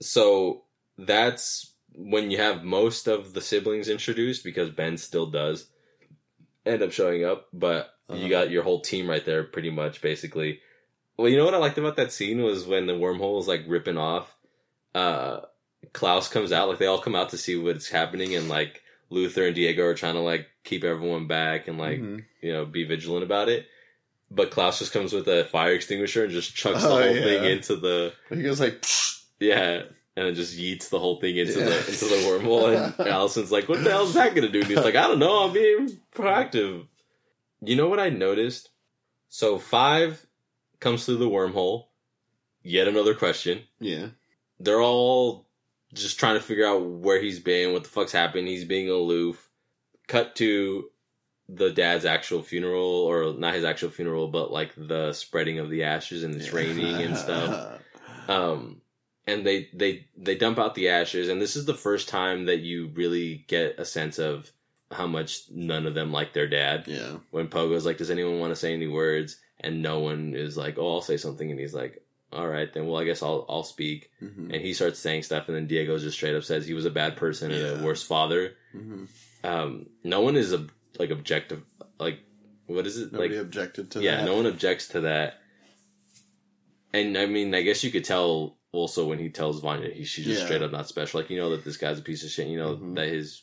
So 0.00 0.64
that's 0.96 1.74
when 1.94 2.30
you 2.30 2.38
have 2.38 2.62
most 2.64 3.08
of 3.08 3.34
the 3.34 3.40
siblings 3.40 3.88
introduced 3.88 4.44
because 4.44 4.70
Ben 4.70 4.96
still 4.96 5.26
does 5.26 5.66
end 6.64 6.82
up 6.82 6.92
showing 6.92 7.24
up, 7.24 7.48
but 7.52 7.90
Uh-huh. 8.08 8.18
you 8.20 8.28
got 8.28 8.50
your 8.50 8.62
whole 8.62 8.80
team 8.80 9.08
right 9.10 9.24
there, 9.24 9.42
pretty 9.44 9.70
much, 9.70 10.00
basically. 10.00 10.60
Well, 11.18 11.28
you 11.28 11.36
know 11.36 11.44
what 11.44 11.54
I 11.54 11.58
liked 11.58 11.76
about 11.78 11.96
that 11.96 12.12
scene 12.12 12.42
was 12.42 12.64
when 12.66 12.86
the 12.86 12.92
wormhole 12.94 13.40
is 13.40 13.48
like 13.48 13.64
ripping 13.66 13.98
off. 13.98 14.34
Uh, 14.94 15.40
Klaus 15.92 16.28
comes 16.28 16.52
out, 16.52 16.68
like 16.68 16.78
they 16.78 16.86
all 16.86 17.00
come 17.00 17.16
out 17.16 17.30
to 17.30 17.38
see 17.38 17.56
what's 17.56 17.88
happening, 17.88 18.34
and 18.34 18.48
like 18.48 18.82
Luther 19.10 19.46
and 19.46 19.54
Diego 19.54 19.84
are 19.84 19.94
trying 19.94 20.14
to 20.14 20.20
like 20.20 20.46
keep 20.64 20.84
everyone 20.84 21.26
back 21.26 21.66
and 21.68 21.76
like 21.78 22.00
Mhm. 22.00 22.24
you 22.40 22.52
know, 22.52 22.64
be 22.64 22.84
vigilant 22.84 23.24
about 23.24 23.48
it. 23.48 23.66
But 24.30 24.50
Klaus 24.50 24.78
just 24.78 24.92
comes 24.92 25.12
with 25.12 25.26
a 25.28 25.44
fire 25.46 25.72
extinguisher 25.72 26.24
and 26.24 26.32
just 26.32 26.54
chucks 26.54 26.82
the 26.82 26.88
Oh, 26.88 27.02
whole 27.02 27.14
yeah. 27.16 27.22
thing 27.22 27.44
into 27.44 27.76
the 27.76 28.12
he 28.28 28.42
goes 28.42 28.60
like 28.60 28.84
yeah, 29.40 29.82
and 30.16 30.26
it 30.26 30.34
just 30.34 30.56
yeets 30.58 30.88
the 30.90 30.98
whole 30.98 31.18
thing 31.20 31.36
into 31.36 31.58
Yeah. 31.58 31.64
the 31.64 31.78
into 31.78 32.04
the 32.04 32.16
wormhole. 32.28 32.94
And 32.98 33.08
Allison's 33.08 33.50
like, 33.50 33.68
"What 33.68 33.82
the 33.82 33.90
hell 33.90 34.04
is 34.04 34.14
that 34.14 34.34
gonna 34.34 34.50
do?" 34.50 34.60
And 34.60 34.68
he's 34.68 34.84
like, 34.84 34.94
"I 34.96 35.06
don't 35.08 35.18
know. 35.18 35.44
I'm 35.44 35.52
being 35.52 35.98
proactive." 36.14 36.86
You 37.60 37.74
know 37.76 37.88
what 37.88 37.98
I 37.98 38.08
noticed? 38.10 38.68
So 39.28 39.58
five 39.58 40.26
comes 40.80 41.04
through 41.04 41.16
the 41.18 41.28
wormhole. 41.28 41.86
Yet 42.62 42.88
another 42.88 43.14
question. 43.14 43.62
yeah 43.80 44.08
They're 44.60 44.82
all 44.82 45.46
just 45.94 46.18
trying 46.18 46.34
to 46.34 46.42
figure 46.42 46.66
out 46.66 46.84
where 46.84 47.20
he's 47.20 47.40
been, 47.40 47.72
what 47.72 47.84
the 47.84 47.88
fuck's 47.88 48.12
happened. 48.12 48.48
He's 48.48 48.64
being 48.64 48.90
aloof. 48.90 49.48
Cut 50.06 50.36
to 50.36 50.90
the 51.48 51.70
dad's 51.70 52.04
actual 52.04 52.42
funeral, 52.42 52.82
or 52.84 53.32
not 53.32 53.54
his 53.54 53.64
actual 53.64 53.88
funeral, 53.90 54.28
but 54.28 54.50
like 54.52 54.72
the 54.76 55.12
spreading 55.14 55.58
of 55.58 55.70
the 55.70 55.84
ashes 55.84 56.22
and 56.24 56.34
it's 56.34 56.52
raining 56.52 56.96
and 57.02 57.16
stuff. 57.16 57.80
Um, 58.28 58.82
and 59.26 59.46
they 59.46 59.70
they 59.72 60.06
they 60.14 60.34
dump 60.34 60.58
out 60.58 60.74
the 60.74 60.90
ashes, 60.90 61.30
and 61.30 61.40
this 61.40 61.56
is 61.56 61.64
the 61.64 61.72
first 61.72 62.10
time 62.10 62.44
that 62.44 62.58
you 62.60 62.88
really 62.92 63.46
get 63.48 63.78
a 63.78 63.86
sense 63.86 64.18
of 64.18 64.52
how 64.90 65.06
much 65.06 65.44
none 65.50 65.86
of 65.86 65.94
them 65.94 66.12
like 66.12 66.34
their 66.34 66.46
dad. 66.46 66.84
yeah 66.86 67.16
When 67.30 67.48
Pogo's 67.48 67.86
like, 67.86 67.96
"Does 67.96 68.10
anyone 68.10 68.38
want 68.38 68.50
to 68.52 68.56
say 68.56 68.74
any 68.74 68.86
words?" 68.86 69.40
And 69.60 69.82
no 69.82 70.00
one 70.00 70.34
is 70.34 70.56
like, 70.56 70.78
"Oh, 70.78 70.94
I'll 70.94 71.00
say 71.00 71.16
something," 71.16 71.50
and 71.50 71.58
he's 71.60 71.74
like, 71.74 72.02
"All 72.32 72.46
right, 72.48 72.72
then. 72.72 72.86
Well, 72.86 73.00
I 73.00 73.04
guess 73.04 73.22
I'll 73.22 73.44
I'll 73.48 73.64
speak." 73.64 74.10
Mhm. 74.22 74.52
And 74.52 74.56
he 74.56 74.72
starts 74.74 74.98
saying 74.98 75.22
stuff, 75.24 75.48
and 75.48 75.56
then 75.56 75.66
Diego 75.66 75.98
just 75.98 76.16
straight 76.16 76.34
up 76.34 76.44
says 76.44 76.66
he 76.66 76.74
was 76.74 76.86
a 76.86 76.90
bad 76.90 77.16
person 77.16 77.50
and 77.50 77.62
a 77.62 77.74
Yeah. 77.76 77.82
worse 77.84 78.02
father. 78.02 78.54
Mhm. 78.74 79.08
Um, 79.44 79.86
no 80.04 80.20
one 80.20 80.36
is 80.36 80.52
a, 80.52 80.66
like 80.98 81.10
objective, 81.10 81.62
like 81.98 82.18
what 82.66 82.86
is 82.86 82.98
it 82.98 83.12
nobody 83.12 83.36
like? 83.36 83.42
objected 83.44 83.90
to 83.92 84.00
yeah, 84.02 84.16
that 84.18 84.24
no 84.24 84.36
one 84.36 84.46
objects 84.46 84.88
to 84.88 85.00
that. 85.02 85.40
And 86.92 87.16
I 87.18 87.26
mean, 87.26 87.54
I 87.54 87.62
guess 87.62 87.84
you 87.84 87.90
could 87.90 88.04
tell 88.04 88.56
also 88.72 89.06
when 89.06 89.18
he 89.18 89.30
tells 89.30 89.60
Vanya 89.60 89.90
he 89.90 90.04
she's 90.04 90.24
just 90.26 90.40
Yeah. 90.40 90.46
straight 90.46 90.62
up 90.62 90.72
not 90.72 90.88
special. 90.88 91.20
Like 91.20 91.30
you 91.30 91.38
know 91.38 91.50
that 91.50 91.64
this 91.64 91.76
guy's 91.76 91.98
a 91.98 92.02
piece 92.02 92.24
of 92.24 92.30
shit. 92.30 92.48
You 92.48 92.58
know 92.58 92.76
Mhm. 92.76 92.94
that 92.96 93.08
his 93.08 93.42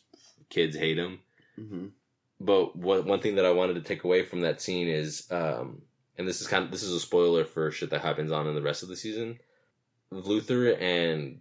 kids 0.49 0.75
hate 0.75 0.97
him. 0.97 1.19
Mhm. 1.60 1.91
But 2.39 2.75
what 2.75 3.06
one 3.06 3.21
thing 3.21 3.36
that 3.36 3.45
I 3.45 3.51
wanted 3.51 3.75
to 3.75 3.82
take 3.82 4.04
away 4.04 4.23
from 4.23 4.41
that 4.41 4.62
scene 4.62 4.88
is, 4.88 5.25
um, 5.32 5.82
and 6.17 6.28
this 6.28 6.41
is 6.41 6.47
kind 6.47 6.65
of 6.65 6.71
this 6.71 6.84
is 6.84 6.93
a 6.93 6.99
spoiler 6.99 7.45
for 7.45 7.71
shit 7.71 7.89
that 7.89 8.01
happens 8.01 8.32
on 8.32 8.47
in 8.47 8.56
the 8.56 8.62
rest 8.62 8.84
of 8.84 8.89
the 8.89 8.95
season. 8.95 9.39
Luther 10.12 10.73
and 10.73 11.39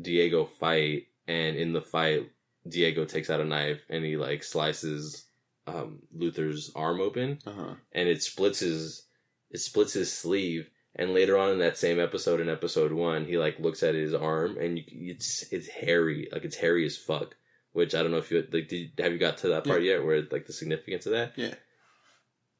Diego 0.00 0.44
fight, 0.44 1.06
and 1.26 1.56
in 1.56 1.72
the 1.72 1.80
fight, 1.80 2.30
Diego 2.68 3.04
takes 3.04 3.30
out 3.30 3.40
a 3.40 3.44
knife 3.44 3.84
and 3.88 4.04
he 4.04 4.16
like 4.16 4.42
slices 4.42 5.24
um, 5.66 6.00
Luther's 6.14 6.70
arm 6.74 7.00
open, 7.00 7.38
uh-huh 7.46 7.74
and 7.92 8.08
it 8.08 8.22
splits 8.22 8.60
his 8.60 9.06
it 9.50 9.58
splits 9.58 9.92
his 9.92 10.12
sleeve. 10.12 10.70
And 10.96 11.12
later 11.12 11.36
on 11.36 11.50
in 11.50 11.58
that 11.58 11.76
same 11.76 11.98
episode, 11.98 12.40
in 12.40 12.48
episode 12.48 12.92
one, 12.92 13.24
he 13.24 13.36
like 13.36 13.58
looks 13.58 13.82
at 13.82 13.96
his 13.96 14.14
arm 14.14 14.58
and 14.58 14.78
you, 14.78 15.12
it's 15.12 15.44
it's 15.50 15.68
hairy, 15.68 16.28
like 16.32 16.44
it's 16.44 16.56
hairy 16.56 16.86
as 16.86 16.96
fuck. 16.96 17.34
Which 17.72 17.96
I 17.96 18.02
don't 18.02 18.12
know 18.12 18.18
if 18.18 18.30
you 18.30 18.46
like. 18.52 18.68
Did, 18.68 18.92
have 18.98 19.12
you 19.12 19.18
got 19.18 19.38
to 19.38 19.48
that 19.48 19.64
part 19.64 19.82
yet? 19.82 20.04
Where 20.04 20.22
like 20.30 20.46
the 20.46 20.52
significance 20.52 21.06
of 21.06 21.12
that? 21.12 21.32
Yeah. 21.34 21.54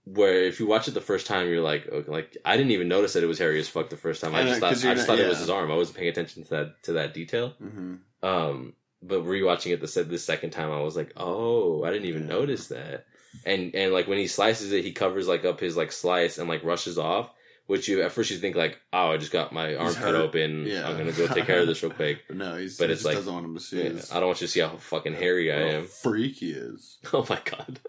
Where 0.07 0.43
if 0.45 0.61
you 0.61 0.67
watch 0.67 0.87
it 0.87 0.93
the 0.93 1.01
first 1.01 1.27
time, 1.27 1.49
you're 1.49 1.63
like, 1.63 1.89
okay, 1.89 2.11
like 2.11 2.37
I 2.45 2.57
didn't 2.59 2.73
even 2.73 2.89
notice 2.89 3.15
that 3.15 3.23
it 3.25 3.27
was 3.27 3.39
hairy 3.39 3.59
as 3.59 3.69
fuck 3.69 3.89
the 3.89 3.97
first 3.97 4.21
time. 4.21 4.35
I 4.35 4.41
I 4.41 4.45
just 4.45 4.61
thought 4.61 4.71
I 4.71 4.75
just 4.75 4.85
not- 4.85 4.99
thought 5.07 5.19
it 5.19 5.29
was 5.29 5.39
his 5.39 5.49
arm. 5.51 5.71
I 5.73 5.77
wasn't 5.77 5.97
paying 5.97 6.11
attention 6.11 6.43
to 6.45 6.51
that 6.51 6.83
to 6.85 6.93
that 6.95 7.15
detail. 7.15 7.55
hmm 7.59 7.95
Um, 8.23 8.75
but 9.03 9.25
rewatching 9.25 9.73
it 9.73 9.81
the 9.81 10.03
this 10.05 10.25
second 10.25 10.51
time, 10.51 10.71
I 10.71 10.81
was 10.83 10.97
like, 10.97 11.13
oh, 11.17 11.85
I 11.85 11.91
didn't 11.91 12.07
even 12.09 12.23
Yeah. 12.23 12.35
notice 12.35 12.69
that. 12.69 13.07
And 13.47 13.75
and 13.75 13.93
like 13.95 14.07
when 14.07 14.19
he 14.19 14.27
slices 14.27 14.73
it, 14.73 14.85
he 14.85 14.93
covers 14.93 15.27
like 15.27 15.45
up 15.47 15.59
his 15.61 15.77
like 15.77 15.91
slice 15.93 16.37
and 16.39 16.49
like 16.49 16.63
rushes 16.65 16.99
off. 16.99 17.31
Which 17.67 17.89
you 17.89 18.03
at 18.03 18.13
first 18.13 18.31
you 18.31 18.37
think 18.37 18.57
like, 18.57 18.79
oh, 18.93 19.13
I 19.13 19.17
just 19.17 19.33
got 19.33 19.51
my 19.55 19.75
arm 19.75 19.87
He's 19.87 19.95
cut 19.97 20.13
hurt. 20.13 20.17
open. 20.17 20.67
Yeah. 20.67 20.87
I'm 20.87 20.99
gonna 20.99 21.13
go 21.13 21.27
take 21.29 21.47
care 21.47 21.61
of 21.61 21.67
this 21.67 21.83
real 21.83 21.93
quick. 21.93 22.19
But 22.29 22.37
no, 22.45 22.57
he's, 22.59 22.77
But 22.77 22.89
he 22.91 22.93
it's 22.93 23.01
just 23.03 23.07
like- 23.07 23.17
doesn't 23.17 23.33
want 23.33 23.47
him 23.47 23.55
to 23.55 23.61
see. 23.61 23.79
Yeah, 23.83 23.89
his, 23.89 24.13
I 24.13 24.17
don't 24.21 24.27
want 24.27 24.43
you 24.43 24.47
to 24.49 24.53
see 24.53 24.61
how 24.61 24.77
fucking 24.77 25.15
hairy 25.15 25.51
I 25.51 25.61
am. 25.77 25.87
freak 25.87 26.37
he 26.37 26.51
is. 26.51 26.99
Oh 27.15 27.25
my 27.31 27.41
god. 27.43 27.81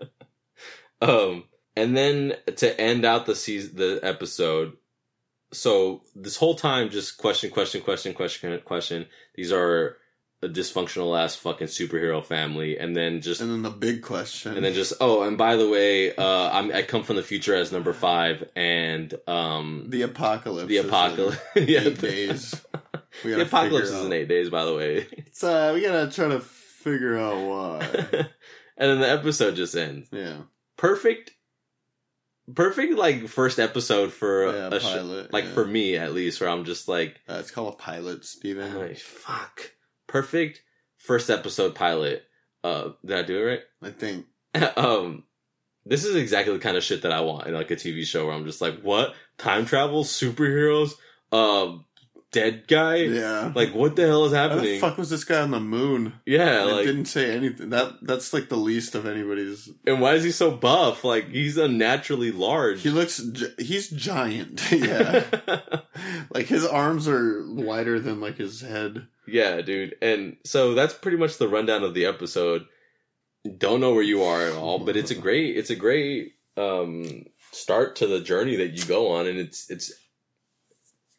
um, 1.01 1.43
and 1.75 1.95
then 1.95 2.33
to 2.57 2.79
end 2.79 3.05
out 3.05 3.25
the 3.25 3.35
season, 3.35 3.75
the 3.75 3.99
episode. 4.03 4.73
So 5.53 6.01
this 6.15 6.37
whole 6.37 6.55
time, 6.55 6.89
just 6.89 7.17
question, 7.17 7.49
question, 7.51 7.81
question, 7.81 8.13
question, 8.13 8.59
question. 8.65 9.05
These 9.35 9.51
are 9.51 9.97
a 10.41 10.47
dysfunctional 10.49 11.17
ass 11.19 11.35
fucking 11.35 11.67
superhero 11.67 12.23
family, 12.23 12.77
and 12.77 12.95
then 12.95 13.21
just 13.21 13.41
And 13.41 13.49
then 13.51 13.61
the 13.61 13.69
big 13.69 14.01
question. 14.01 14.55
and 14.55 14.65
then 14.65 14.73
just 14.73 14.93
oh, 14.99 15.23
and 15.23 15.37
by 15.37 15.55
the 15.55 15.69
way, 15.69 16.15
uh, 16.15 16.49
I'm 16.51 16.71
I 16.71 16.81
come 16.83 17.03
from 17.03 17.15
the 17.15 17.23
future 17.23 17.55
as 17.55 17.71
number 17.71 17.93
five, 17.93 18.49
and 18.55 19.13
um, 19.27 19.85
the 19.89 20.03
apocalypse. 20.03 20.67
the 20.67 20.77
apocalypse, 20.77 21.37
yeah, 21.55 21.81
Eight 21.81 21.99
days. 21.99 22.55
The 23.23 23.43
apocalypse 23.43 23.91
is 23.91 24.05
in 24.05 24.11
eight 24.11 24.27
days, 24.27 24.49
by 24.49 24.65
the 24.65 24.75
way. 24.75 25.07
It's, 25.13 25.41
uh, 25.41 25.71
we 25.73 25.79
gotta 25.81 26.11
try 26.11 26.27
to 26.27 26.41
figure 26.41 27.17
out 27.17 27.37
why. 27.47 27.79
and 28.11 28.27
then 28.77 28.99
the 28.99 29.09
episode 29.09 29.55
just 29.55 29.73
ends. 29.73 30.09
yeah. 30.11 30.39
perfect 30.75 31.31
perfect 32.53 32.93
like 32.93 33.27
first 33.27 33.59
episode 33.59 34.13
for 34.13 34.45
Yeah, 34.53 34.67
a 34.71 34.79
sh- 34.79 34.83
pilot. 34.83 35.33
like 35.33 35.45
yeah. 35.45 35.51
for 35.53 35.65
me 35.65 35.97
at 35.97 36.13
least 36.13 36.39
where 36.39 36.49
i'm 36.49 36.63
just 36.65 36.87
like 36.87 37.19
Uh, 37.27 37.37
it's 37.39 37.51
called 37.51 37.73
a 37.73 37.77
pilot, 37.77 38.23
Steven. 38.25 38.77
Like, 38.77 38.97
fuck 38.97 39.71
perfect 40.07 40.61
first 40.97 41.29
episode 41.29 41.73
pilot 41.75 42.23
uh 42.63 42.89
did 43.05 43.17
i 43.17 43.21
do 43.23 43.37
it 43.37 43.41
right? 43.41 43.59
I 43.83 43.89
think. 43.91 44.25
um 44.77 45.23
this 45.85 46.03
is 46.05 46.15
exactly 46.15 46.53
the 46.53 46.59
kind 46.59 46.77
of 46.77 46.83
shit 46.83 47.01
that 47.03 47.11
i 47.11 47.21
want 47.21 47.47
in 47.47 47.53
like 47.53 47.71
a 47.71 47.75
tv 47.75 48.05
show 48.05 48.25
where 48.25 48.35
i'm 48.35 48.45
just 48.45 48.61
like 48.61 48.81
what 48.81 49.13
time 49.37 49.65
travel 49.65 50.03
superheroes 50.03 50.91
um 51.31 51.85
dead 52.35 52.67
guy. 52.67 52.97
Yeah. 52.97 53.51
Like 53.55 53.73
what 53.73 53.95
the 53.95 54.05
hell 54.05 54.25
is 54.25 54.33
happening? 54.33 54.59
How 54.65 54.71
the 54.71 54.79
fuck 54.79 54.97
was 54.97 55.09
this 55.09 55.23
guy 55.23 55.41
on 55.41 55.51
the 55.51 55.59
moon? 55.61 56.13
Yeah, 56.25 56.61
And 56.61 56.69
it 56.69 56.73
like 56.73 56.85
didn't 56.85 57.05
say 57.05 57.33
anything. 57.33 57.69
That 57.69 57.99
that's 58.01 58.33
like 58.33 58.49
the 58.49 58.57
least 58.57 58.93
of 58.93 59.05
anybody's. 59.05 59.69
and 59.87 60.01
why 60.01 60.15
is 60.15 60.23
he 60.25 60.31
so 60.31 60.51
buff? 60.51 61.03
Like 61.05 61.29
he's 61.29 61.57
unnaturally 61.57 62.31
large. 62.31 62.81
He 62.81 62.89
looks. 62.89 63.21
He's 63.57 63.89
giant. 63.89 64.61
yeah. 64.71 65.23
like 66.29 66.47
his 66.47 66.65
arms 66.65 67.07
are 67.07 67.45
wider 67.47 67.99
than 67.99 68.19
like 68.19 68.37
his 68.37 68.59
head. 68.61 69.07
Yeah, 69.27 69.61
dude. 69.61 69.95
And 70.01 70.35
so 70.43 70.73
that's 70.73 70.93
pretty 70.93 71.17
much 71.17 71.37
the 71.37 71.47
rundown 71.47 71.83
of 71.83 71.93
the 71.93 72.05
episode. 72.05 72.65
Don't 73.57 73.79
know 73.79 73.93
where 73.93 74.03
you 74.03 74.23
are 74.23 74.41
at 74.41 74.55
all, 74.55 74.79
but 74.79 74.97
it's 74.97 75.11
a 75.11 75.15
great 75.15 75.55
it's 75.57 75.69
a 75.69 75.75
great 75.75 76.33
um 76.57 77.25
start 77.51 77.95
to 77.95 78.07
the 78.07 78.19
journey 78.19 78.57
that 78.57 78.71
you 78.77 78.83
go 78.85 79.11
on 79.11 79.27
and 79.27 79.37
it's 79.39 79.69
it's 79.69 79.93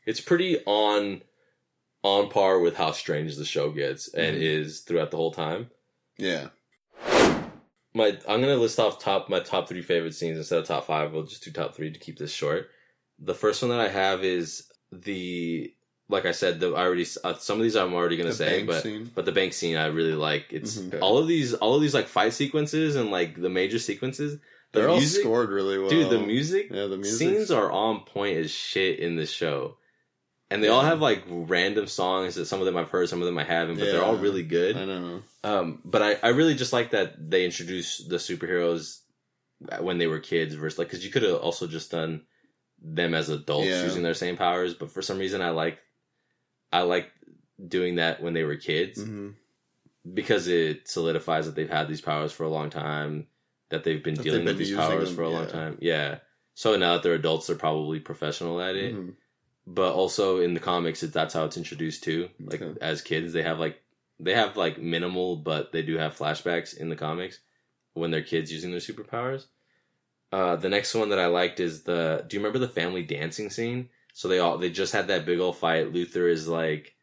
it's 0.07 0.21
pretty 0.21 0.59
on 0.65 1.23
on 2.03 2.31
par 2.31 2.61
with 2.61 2.77
how 2.77 2.93
strange 2.93 3.37
the 3.37 3.45
show 3.45 3.71
gets 3.71 4.07
and 4.09 4.37
Mhm. 4.37 4.41
is 4.43 4.81
throughout 4.81 5.11
the 5.11 5.17
whole 5.17 5.33
time. 5.33 5.71
Yeah. 6.19 6.49
My 7.95 8.09
I'm 8.29 8.41
gonna 8.41 8.57
list 8.57 8.79
off 8.79 8.99
top 8.99 9.29
my 9.29 9.41
top 9.41 9.69
three 9.69 9.83
favorite 9.83 10.15
scenes 10.15 10.37
instead 10.37 10.59
of 10.59 10.67
top 10.67 10.87
five. 10.87 11.13
We'll 11.13 11.23
just 11.25 11.43
do 11.45 11.51
top 11.51 11.75
three 11.75 11.91
to 11.91 11.99
keep 11.99 12.19
this 12.19 12.33
short. 12.33 12.69
The 13.19 13.35
first 13.35 13.63
one 13.63 13.71
that 13.71 13.81
I 13.81 13.89
have 13.89 14.23
is 14.23 14.71
the 14.93 15.73
like 16.09 16.27
I 16.27 16.33
said. 16.33 16.61
The 16.61 16.75
I 16.75 16.85
already 16.85 17.07
uh, 17.25 17.35
some 17.39 17.57
of 17.59 17.63
these 17.63 17.75
I'm 17.75 17.95
already 17.95 18.19
gonna 18.19 18.29
The 18.31 18.35
say, 18.37 18.63
but 18.65 18.83
scene. 18.83 19.11
but 19.15 19.25
the 19.25 19.33
bank 19.33 19.55
scene 19.55 19.77
I 19.77 19.87
really 19.87 20.15
like. 20.15 20.47
It's 20.51 20.77
Mhm. 20.77 21.01
all 21.01 21.17
of 21.17 21.27
these 21.27 21.55
all 21.55 21.75
of 21.75 21.81
these 21.81 21.95
like 21.95 22.07
fight 22.07 22.35
sequences 22.35 22.97
and 22.97 23.11
like 23.11 23.41
the 23.41 23.49
major 23.49 23.79
sequences. 23.79 24.39
The 24.73 24.81
They're 24.81 24.89
all 24.91 25.01
scored 25.01 25.49
really 25.51 25.79
well. 25.79 25.89
dude. 25.89 26.11
The 26.11 26.19
music 26.21 26.69
Yeah, 26.71 26.87
the 26.87 26.99
music. 26.99 27.19
scenes 27.19 27.51
are 27.51 27.73
on 27.73 28.05
point 28.05 28.37
as 28.37 28.51
shit 28.51 28.99
in 28.99 29.17
this 29.17 29.31
show, 29.31 29.79
and 30.51 30.63
they 30.63 30.69
all 30.69 30.83
have 30.83 31.01
like 31.01 31.25
random 31.29 31.87
songs 31.87 32.35
that 32.37 32.47
some 32.47 32.61
of 32.61 32.67
them 32.67 32.77
I've 32.77 32.91
heard, 32.91 33.09
some 33.09 33.21
of 33.21 33.27
them 33.27 33.39
I 33.39 33.45
haven't, 33.45 33.79
but 33.79 33.91
they're 33.91 34.05
all 34.05 34.17
really 34.17 34.43
good. 34.43 34.77
I 34.77 34.85
know. 34.85 35.23
Um, 35.45 35.81
but 35.85 36.03
I, 36.03 36.17
I 36.23 36.29
really 36.29 36.55
just 36.55 36.73
like 36.73 36.91
that 36.91 37.31
they 37.31 37.45
introduced 37.45 38.09
the 38.09 38.17
superheroes 38.17 39.01
when 39.81 39.99
they 39.99 40.07
were 40.07 40.19
kids 40.21 40.55
versus 40.55 40.79
like 40.79 40.89
because 40.89 41.05
you 41.05 41.11
could 41.11 41.23
have 41.23 41.37
also 41.37 41.67
just 41.67 41.91
done 41.91 42.23
them 42.83 43.15
as 43.15 43.29
adults 43.29 43.69
Yeah. 43.69 43.85
using 43.85 44.03
their 44.03 44.15
same 44.15 44.37
powers, 44.37 44.75
but 44.75 44.91
for 44.91 45.03
some 45.03 45.19
reason 45.19 45.41
I 45.41 45.51
like 45.51 45.79
I 46.73 46.83
like 46.83 47.11
doing 47.67 47.95
that 47.97 48.23
when 48.23 48.35
they 48.35 48.45
were 48.45 48.57
kids 48.57 49.03
hmm 49.03 49.31
because 50.15 50.47
it 50.47 50.87
solidifies 50.87 51.47
that 51.47 51.57
they've 51.57 51.69
had 51.69 51.89
these 51.89 52.01
powers 52.01 52.31
for 52.31 52.45
a 52.45 52.49
long 52.49 52.71
time, 52.71 53.27
that 53.71 53.83
they've 53.83 54.05
been 54.05 54.15
That 54.15 54.23
dealing 54.23 54.45
they've 54.45 54.57
with 54.57 54.59
these 54.69 54.77
powers 54.77 55.09
them, 55.09 55.17
for 55.17 55.23
a 55.23 55.31
long 55.31 55.49
time. 55.49 55.79
Yeah. 55.81 56.19
So 56.55 56.77
now 56.77 56.93
that 56.93 57.03
they're 57.03 57.15
adults, 57.15 57.49
they're 57.49 57.57
probably 57.57 57.99
professional 57.99 58.61
at 58.61 58.77
it 58.77 58.95
Mhm. 58.95 59.15
But 59.67 59.93
also 59.93 60.41
in 60.41 60.55
the 60.55 60.61
comics 60.61 61.03
it, 61.03 61.13
that's 61.13 61.35
how 61.35 61.45
it's 61.45 61.57
introduced 61.57 62.05
too 62.05 62.29
like 62.41 62.63
Okay. 62.63 62.79
as 62.81 63.03
kids 63.03 63.33
they 63.33 63.43
have 63.43 63.59
like 63.59 63.83
they 64.21 64.35
have 64.35 64.57
like 64.57 64.79
minimal 64.81 65.37
but 65.37 65.73
they 65.73 65.83
do 65.83 65.97
have 65.99 66.17
flashbacks 66.17 66.77
in 66.77 66.89
the 66.89 66.97
comics 66.97 67.41
when 67.95 68.11
they're 68.11 68.23
kids 68.23 68.53
using 68.53 68.71
their 68.71 68.81
superpowers 68.81 69.47
uh 70.33 70.57
the 70.57 70.69
next 70.69 70.95
one 70.95 71.09
that 71.11 71.19
i 71.19 71.27
liked 71.27 71.61
is 71.61 71.83
the 71.83 72.25
do 72.29 72.37
you 72.37 72.41
remember 72.41 72.59
the 72.59 72.69
family 72.73 73.03
dancing 73.03 73.51
scene 73.51 73.89
so 74.15 74.29
they 74.29 74.39
all 74.39 74.57
they 74.59 74.71
just 74.71 74.93
had 74.93 75.09
that 75.09 75.27
big 75.27 75.41
old 75.41 75.57
fight 75.57 75.93
luther 75.93 76.29
is 76.29 76.47
like 76.49 76.95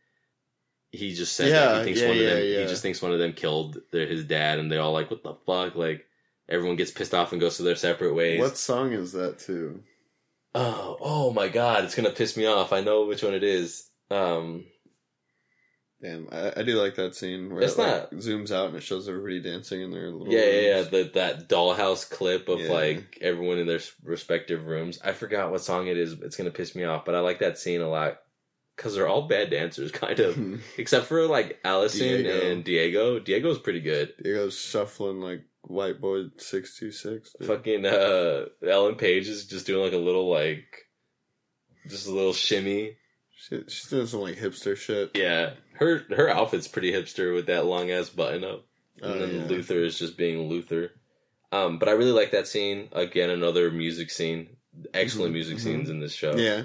he 0.91 1.13
just 1.13 1.36
said 1.36 1.52
that 1.52 1.78
he 1.80 1.84
thinks 1.86 2.02
yeah, 2.02 2.08
one 2.08 2.17
of 2.17 2.23
them 2.26 2.38
yeah. 2.45 2.60
he 2.62 2.65
just 2.65 2.82
thinks 2.82 3.02
one 3.02 3.12
of 3.12 3.19
them 3.19 3.34
killed 3.34 3.82
their, 3.91 4.06
his 4.06 4.23
dad 4.26 4.60
and 4.60 4.71
they're 4.71 4.82
all 4.82 4.93
like 4.93 5.10
what 5.10 5.23
the 5.23 5.34
fuck 5.45 5.76
like 5.76 6.06
everyone 6.49 6.76
gets 6.76 6.91
pissed 6.91 7.13
off 7.13 7.32
and 7.32 7.41
goes 7.41 7.58
to 7.58 7.63
their 7.63 7.76
separate 7.76 8.13
ways 8.13 8.39
What 8.39 8.58
song 8.58 8.91
is 8.93 9.12
that 9.13 9.39
too? 9.39 9.82
Oh, 10.55 10.97
oh 11.01 11.33
my 11.33 11.47
god, 11.47 11.83
it's 11.83 11.95
gonna 11.95 12.09
piss 12.11 12.37
me 12.37 12.45
off. 12.45 12.71
I 12.73 12.81
know 12.81 13.05
which 13.05 13.23
one 13.23 13.33
it 13.33 13.43
is. 13.43 13.89
Um, 14.11 14.65
Damn, 16.01 16.27
I, 16.33 16.51
I 16.57 16.63
do 16.63 16.75
like 16.81 16.95
that 16.95 17.15
scene 17.15 17.49
where 17.53 17.61
It's 17.63 17.77
it 17.77 17.79
like, 17.79 18.11
zooms 18.11 18.51
out 18.51 18.67
and 18.67 18.75
it 18.75 18.83
shows 18.83 19.07
everybody 19.07 19.39
dancing 19.39 19.81
in 19.81 19.89
their 19.91 20.11
little. 20.11 20.33
yeah, 20.33 20.43
yeah, 20.45 20.61
yeah. 20.75 20.81
The, 20.81 21.11
that 21.13 21.47
dollhouse 21.47 22.09
clip 22.09 22.49
of 22.49 22.59
Yeah. 22.59 22.71
like 22.73 23.17
everyone 23.21 23.57
in 23.57 23.67
their 23.67 23.79
respective 24.03 24.65
rooms. 24.67 24.99
I 25.03 25.13
forgot 25.13 25.49
what 25.49 25.61
song 25.61 25.87
it 25.87 25.97
is. 25.97 26.11
It's 26.21 26.35
gonna 26.35 26.51
piss 26.51 26.75
me 26.75 26.83
off, 26.83 27.05
but 27.05 27.15
I 27.15 27.21
like 27.21 27.39
that 27.39 27.57
scene 27.57 27.79
a 27.81 27.89
lot 27.89 28.17
because 28.75 28.95
they're 28.95 29.07
all 29.07 29.29
bad 29.29 29.49
dancers, 29.49 29.91
kind 29.93 30.19
of, 30.19 30.37
except 30.77 31.05
for 31.05 31.25
like 31.25 31.59
Allison 31.63 32.23
Diego. 32.23 32.51
and 32.51 32.63
Diego. 32.65 33.19
Diego's 33.19 33.59
pretty 33.59 33.79
good. 33.81 34.13
Diego's 34.21 34.59
shuffling 34.59 35.21
like 35.21 35.45
white 35.63 35.99
boy 36.02 36.26
six 36.38 36.78
two 36.78 36.91
six. 36.91 37.36
Fucking 37.45 37.86
uh, 37.86 38.45
Ellen 38.67 38.95
Page 38.95 39.28
is 39.28 39.45
just 39.45 39.65
doing 39.65 39.84
like 39.84 39.93
a 39.93 39.97
little 40.04 40.30
like, 40.30 40.86
just 41.89 42.08
a 42.08 42.12
little 42.12 42.34
shimmy. 42.34 42.97
She, 43.36 43.63
she's 43.67 43.89
doing 43.89 44.08
some 44.08 44.21
like 44.21 44.36
hipster 44.38 44.76
shit. 44.78 45.12
Yeah, 45.15 45.52
her 45.73 46.04
her 46.15 46.30
outfit's 46.30 46.67
pretty 46.67 46.91
hipster 46.91 47.34
with 47.34 47.47
that 47.47 47.65
long 47.65 47.91
ass 47.91 48.10
button 48.10 48.43
up. 48.43 48.65
and 49.02 49.13
Oh, 49.13 49.19
then 49.19 49.36
yeah. 49.36 49.47
Luther 49.47 49.84
is 49.84 49.97
just 49.97 50.17
being 50.17 50.47
Luther. 50.47 50.91
Um, 51.52 51.78
but 51.78 51.88
I 51.89 51.91
really 51.93 52.12
like 52.12 52.32
that 52.32 52.47
scene. 52.47 52.89
Again, 52.93 53.30
another 53.30 53.69
music 53.69 54.10
scene. 54.12 54.56
Excellent 54.93 55.32
Mhm, 55.32 55.34
music 55.34 55.58
mhm. 55.58 55.62
scenes 55.62 55.89
in 55.89 55.99
this 55.99 56.13
show. 56.13 56.36
Yeah, 56.36 56.63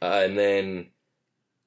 Uh, 0.00 0.22
and 0.24 0.38
then 0.38 0.90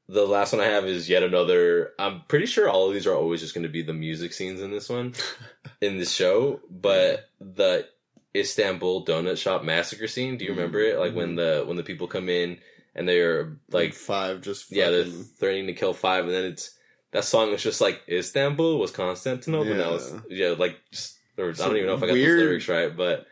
the 0.10 0.26
last 0.26 0.54
one 0.54 0.62
I 0.62 0.68
have 0.68 0.86
is 0.86 1.10
yet 1.10 1.24
another. 1.24 1.92
I'm 2.00 2.22
pretty 2.28 2.46
sure 2.46 2.70
all 2.70 2.88
of 2.88 2.94
these 2.94 3.08
are 3.08 3.16
always 3.16 3.42
just 3.42 3.54
going 3.54 3.64
to 3.64 3.70
be 3.70 3.82
the 3.82 3.94
music 3.94 4.34
scenes 4.34 4.62
in 4.62 4.72
this 4.72 4.90
one, 4.90 5.14
in 5.82 5.98
this 5.98 6.12
show. 6.12 6.62
But 6.70 7.30
the 7.40 7.88
Istanbul 8.36 9.06
donut 9.06 9.38
shop 9.38 9.64
massacre 9.64 10.08
scene. 10.08 10.38
Do 10.38 10.46
you 10.46 10.52
remember 10.52 10.80
it? 10.80 11.00
Like 11.00 11.14
when 11.14 11.36
mm-hmm. 11.36 11.60
the 11.60 11.66
when 11.66 11.78
the 11.78 11.84
people 11.84 12.08
come 12.08 12.30
in 12.30 12.60
and 12.96 13.08
they're 13.08 13.58
like, 13.70 13.94
five 13.94 14.42
just 14.42 14.72
yeah, 14.72 14.90
they're 14.90 15.06
threatening 15.06 15.68
to 15.68 15.74
kill 15.74 15.94
five, 15.94 16.26
and 16.26 16.34
then 16.34 16.46
it's 16.46 16.78
that 17.12 17.26
song 17.26 17.52
was 17.52 17.64
just 17.64 17.82
like 17.82 18.02
Istanbul 18.08 18.80
was 18.80 18.92
Constantinople. 18.92 19.74
Now 19.74 19.96
it's 19.96 20.14
yeah, 20.30 20.56
like 20.58 20.78
just 20.92 21.18
or, 21.38 21.50
I 21.50 21.54
don't 21.54 21.76
even 21.76 21.88
know 21.88 21.96
if 21.96 22.04
I 22.04 22.08
got 22.08 22.14
weird- 22.14 22.40
the 22.40 22.44
lyrics 22.44 22.68
right, 22.68 22.96
but 22.96 23.28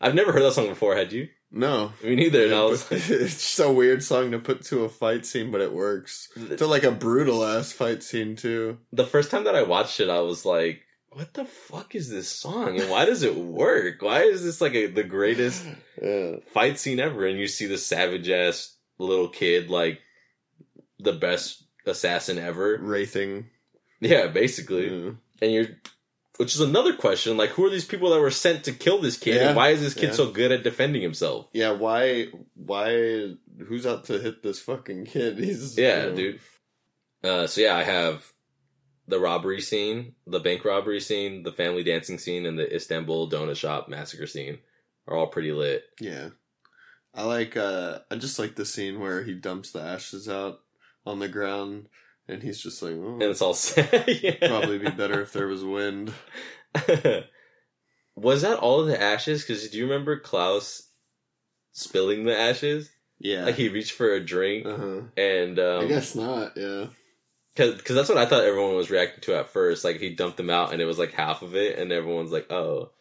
I've 0.00 0.14
never 0.14 0.32
heard 0.32 0.42
that 0.42 0.52
song 0.52 0.68
before. 0.68 0.94
Had 0.94 1.12
you? 1.12 1.28
No. 1.50 1.92
Me 2.02 2.14
neither. 2.16 2.44
And 2.46 2.54
I 2.54 2.64
was 2.64 2.90
like, 2.90 3.00
it's 3.10 3.40
just 3.56 3.60
a 3.60 3.70
weird 3.72 4.02
song 4.02 4.30
to 4.32 4.38
put 4.38 4.62
to 4.66 4.84
a 4.84 4.88
fight 4.88 5.24
scene, 5.26 5.50
but 5.50 5.60
it 5.60 5.72
works. 5.72 6.28
To 6.58 6.66
like 6.66 6.84
a 6.84 6.90
brutal 6.90 7.44
ass 7.44 7.72
fight 7.72 8.02
scene 8.02 8.36
too. 8.36 8.78
the 8.92 9.06
first 9.06 9.30
time 9.30 9.44
that 9.44 9.56
I 9.56 9.62
watched 9.62 10.00
it, 10.00 10.08
I 10.10 10.20
was 10.20 10.44
like, 10.44 10.82
"What 11.10 11.34
the 11.34 11.44
fuck 11.44 11.94
is 11.94 12.10
this 12.10 12.28
song? 12.28 12.78
And 12.78 12.90
why 12.90 13.04
does 13.06 13.22
it 13.22 13.34
work? 13.36 14.02
Why 14.02 14.22
is 14.22 14.42
this 14.44 14.60
like 14.60 14.74
a, 14.74 14.86
the 14.86 15.04
greatest 15.04 15.64
Yeah. 16.02 16.36
fight 16.52 16.78
scene 16.78 17.00
ever?" 17.00 17.26
And 17.26 17.38
you 17.38 17.46
see 17.48 17.66
the 17.66 17.78
savage 17.78 18.28
ass 18.28 18.76
little 18.98 19.28
kid, 19.28 19.70
like 19.70 20.00
the 20.98 21.12
best 21.12 21.64
assassin 21.86 22.38
ever. 22.38 22.76
Wraithing. 22.80 23.46
Yeah, 24.00 24.26
basically. 24.28 24.88
Yeah. 25.04 25.10
and 25.42 25.52
you're 25.52 25.66
which 26.38 26.54
is 26.54 26.60
another 26.60 26.94
question 26.94 27.36
like 27.36 27.50
who 27.50 27.64
are 27.66 27.70
these 27.70 27.84
people 27.84 28.10
that 28.10 28.20
were 28.20 28.30
sent 28.30 28.64
to 28.64 28.72
kill 28.72 29.00
this 29.00 29.16
kid 29.18 29.36
Yeah, 29.36 29.48
and 29.48 29.56
why 29.56 29.68
is 29.68 29.80
this 29.80 29.94
kid 29.94 30.08
yeah. 30.08 30.12
so 30.12 30.30
good 30.30 30.50
at 30.50 30.62
defending 30.62 31.02
himself 31.02 31.48
Yeah, 31.52 31.72
why 31.72 32.28
why 32.54 33.34
who's 33.66 33.86
out 33.86 34.04
to 34.06 34.18
hit 34.18 34.42
this 34.42 34.60
fucking 34.60 35.04
kid? 35.06 35.38
He's 35.44 35.76
yeah 35.76 36.04
you 36.04 36.10
know, 36.10 36.16
dude 36.16 36.40
uh 37.24 37.46
so 37.46 37.60
yeah 37.60 37.74
i 37.76 37.82
have 37.82 38.24
the 39.08 39.18
robbery 39.18 39.60
scene 39.60 40.14
the 40.26 40.38
bank 40.40 40.64
robbery 40.64 41.00
scene 41.00 41.42
the 41.42 41.52
family 41.52 41.82
dancing 41.82 42.18
scene 42.18 42.46
and 42.46 42.58
the 42.58 42.74
istanbul 42.74 43.28
donut 43.28 43.56
shop 43.56 43.88
massacre 43.88 44.26
scene 44.26 44.58
are 45.06 45.16
all 45.16 45.26
pretty 45.26 45.52
lit 45.52 45.84
Yeah. 46.00 46.28
I 47.14 47.24
like 47.24 47.56
uh 47.56 48.00
I 48.10 48.16
just 48.16 48.38
like 48.38 48.54
the 48.54 48.66
scene 48.66 49.00
where 49.00 49.24
he 49.24 49.34
dumps 49.34 49.72
the 49.72 49.80
ashes 49.80 50.28
out 50.28 50.60
on 51.04 51.18
the 51.18 51.28
ground 51.28 51.88
and 52.28 52.42
he's 52.42 52.60
just 52.60 52.82
like, 52.82 52.92
oh, 52.94 53.14
and 53.14 53.22
it's 53.22 53.42
all 53.42 53.54
sad 53.54 54.04
yeah. 54.22 54.48
probably 54.48 54.78
be 54.78 54.90
better 54.90 55.20
if 55.22 55.32
there 55.32 55.48
was 55.48 55.64
wind. 55.64 56.12
was 58.16 58.42
that 58.42 58.58
all 58.58 58.80
of 58.80 58.86
the 58.86 59.00
ashes 59.00 59.42
because 59.42 59.68
do 59.70 59.78
you 59.78 59.84
remember 59.84 60.18
klaus 60.18 60.90
spilling 61.72 62.24
the 62.24 62.36
ashes 62.38 62.90
Yeah. 63.20 63.44
like 63.44 63.54
he 63.54 63.68
reached 63.68 63.92
for 63.92 64.12
a 64.12 64.20
drink 64.24 64.66
uh-huh. 64.66 65.02
and 65.16 65.58
um 65.58 65.84
I 65.84 65.88
guess 65.88 66.14
not, 66.14 66.52
yeah. 66.56 66.86
Because 67.54 67.96
that's 67.96 68.08
what 68.08 68.18
I 68.18 68.26
thought 68.26 68.44
everyone 68.44 68.76
was 68.76 68.90
reacting 68.90 69.20
to 69.22 69.36
at 69.36 69.48
first. 69.48 69.82
Like 69.84 69.96
he 69.98 70.14
dumped 70.14 70.36
them 70.36 70.48
out, 70.50 70.72
and 70.72 70.80
it 70.80 70.84
was 70.84 70.96
like 70.98 71.10
half 71.12 71.42
of 71.42 71.56
it, 71.56 71.76
and 71.76 71.90
everyone's 71.90 72.30
like, 72.30 72.52
"Oh, 72.52 72.92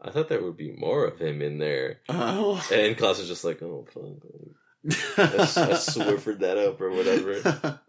I 0.00 0.10
thought 0.10 0.28
there 0.28 0.40
would 0.40 0.56
be 0.56 0.70
more 0.70 1.04
of 1.04 1.18
him 1.18 1.42
in 1.42 1.58
there." 1.58 1.98
Oh. 2.08 2.64
And 2.72 2.96
Klaus 2.96 3.18
was 3.18 3.26
just 3.26 3.42
like, 3.42 3.60
"Oh, 3.60 3.84
fuck, 3.92 5.18
I, 5.18 5.72
I 5.72 5.74
swiffered 5.78 6.38
that 6.40 6.58
up 6.58 6.80
or 6.80 6.90
whatever." 6.90 7.80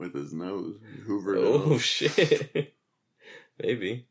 With 0.00 0.14
his 0.14 0.32
nose. 0.32 0.76
Hoover. 1.06 1.36
Oh 1.36 1.78
shit, 1.78 2.74
maybe. 3.62 4.06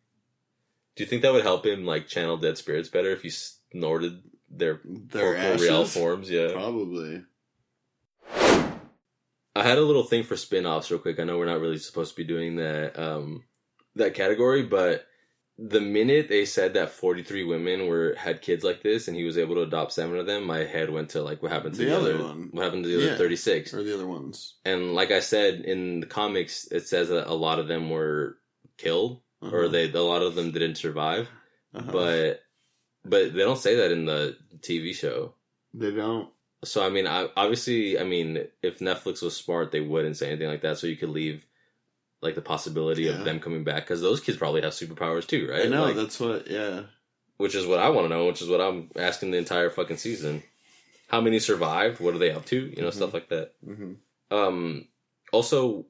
Do 0.95 1.03
you 1.03 1.09
think 1.09 1.23
that 1.23 1.33
would 1.33 1.43
help 1.43 1.65
him 1.65 1.83
like 1.85 2.07
channel 2.07 2.37
dead 2.37 2.57
spirits 2.57 2.89
better 2.89 3.09
if 3.11 3.23
he 3.23 3.29
snorted 3.31 4.21
their 4.49 4.81
Their 4.85 5.35
ashes? 5.35 5.93
forms? 5.93 6.29
Yeah. 6.29 6.51
Probably. 6.53 7.23
I 9.55 9.63
had 9.63 9.77
a 9.77 9.81
little 9.81 10.03
thing 10.03 10.23
for 10.23 10.37
spin-offs 10.37 10.91
real 10.91 10.99
quick. 10.99 11.19
I 11.19 11.23
know 11.23 11.37
we're 11.37 11.45
not 11.45 11.59
really 11.59 11.79
supposed 11.79 12.11
to 12.11 12.15
be 12.21 12.23
doing 12.23 12.57
that 12.57 12.97
um 12.99 13.43
that 13.95 14.13
category, 14.13 14.63
but 14.63 15.05
the 15.61 15.81
minute 15.81 16.29
they 16.29 16.45
said 16.45 16.73
that 16.75 16.89
43 16.89 17.43
women 17.43 17.87
were 17.87 18.15
had 18.17 18.41
kids 18.41 18.63
like 18.63 18.81
this 18.81 19.07
and 19.09 19.17
he 19.17 19.25
was 19.25 19.37
able 19.37 19.55
to 19.55 19.61
adopt 19.63 19.91
seven 19.91 20.17
of 20.17 20.25
them 20.25 20.45
my 20.45 20.59
head 20.59 20.89
went 20.89 21.09
to 21.09 21.21
like 21.21 21.41
what 21.43 21.51
happened 21.51 21.73
to 21.75 21.79
the, 21.79 21.85
The 21.89 21.97
other 21.97 22.13
other 22.15 22.23
one. 22.23 22.49
what 22.51 22.63
happened 22.63 22.85
to 22.85 22.89
the 22.89 23.07
other 23.09 23.17
36 23.17 23.73
or 23.73 23.83
the 23.83 23.93
other 23.93 24.07
ones. 24.07 24.55
and 24.63 24.93
like 24.93 25.11
i 25.11 25.19
said 25.19 25.61
in 25.65 25.99
the 25.99 26.05
comics 26.05 26.65
it 26.71 26.87
says 26.87 27.09
that 27.09 27.29
a 27.29 27.33
lot 27.33 27.59
of 27.59 27.67
them 27.67 27.89
were 27.89 28.37
killed 28.77 29.21
or 29.41 29.65
Uh-huh. 29.65 29.67
they 29.67 29.91
a 29.91 30.01
lot 30.01 30.21
of 30.21 30.35
them 30.35 30.51
didn't 30.51 30.75
survive 30.75 31.27
Uh-huh. 31.73 31.91
but 31.91 32.41
but 33.03 33.33
they 33.33 33.39
don't 33.43 33.57
say 33.59 33.75
that 33.77 33.91
in 33.91 34.05
the 34.05 34.37
tv 34.59 34.93
show 34.95 35.33
they 35.73 35.91
don't. 35.91 36.29
so 36.63 36.85
i 36.85 36.89
mean 36.89 37.05
I, 37.07 37.27
obviously 37.35 37.99
i 37.99 38.03
mean 38.03 38.45
if 38.61 38.79
netflix 38.79 39.21
was 39.21 39.35
smart 39.35 39.71
they 39.71 39.81
wouldn't 39.81 40.15
say 40.17 40.27
anything 40.27 40.47
like 40.47 40.61
that 40.61 40.77
so 40.77 40.87
you 40.87 40.95
could 40.97 41.09
leave 41.09 41.45
like 42.21 42.35
the 42.35 42.41
possibility 42.41 43.03
Yeah. 43.03 43.13
of 43.19 43.25
them 43.25 43.39
coming 43.39 43.63
back 43.63 43.83
because 43.83 44.01
those 44.01 44.19
kids 44.19 44.37
probably 44.37 44.61
have 44.61 44.73
superpowers 44.73 45.25
too 45.27 45.49
right 45.49 45.65
I 45.65 45.69
know 45.69 45.85
Like, 45.85 45.95
that's 45.95 46.19
what. 46.19 46.47
Yeah. 46.49 46.83
which 47.37 47.55
is 47.55 47.65
what 47.65 47.79
I 47.79 47.89
want 47.89 48.05
to 48.05 48.09
know, 48.15 48.25
which 48.27 48.41
is 48.41 48.49
what 48.49 48.59
I'm 48.61 48.89
asking 48.95 49.31
the 49.31 49.37
entire 49.37 49.69
fucking 49.69 49.97
season. 49.97 50.43
How 51.07 51.21
many 51.21 51.39
survived? 51.39 51.99
What 51.99 52.13
are 52.13 52.17
they 52.19 52.31
up 52.31 52.45
to? 52.47 52.57
You 52.57 52.81
know, 52.81 52.89
Mhm. 52.89 52.93
stuff 52.93 53.13
like 53.13 53.29
that. 53.29 53.53
hmm 53.63 53.93
Um, 54.29 54.87
also, 55.31 55.85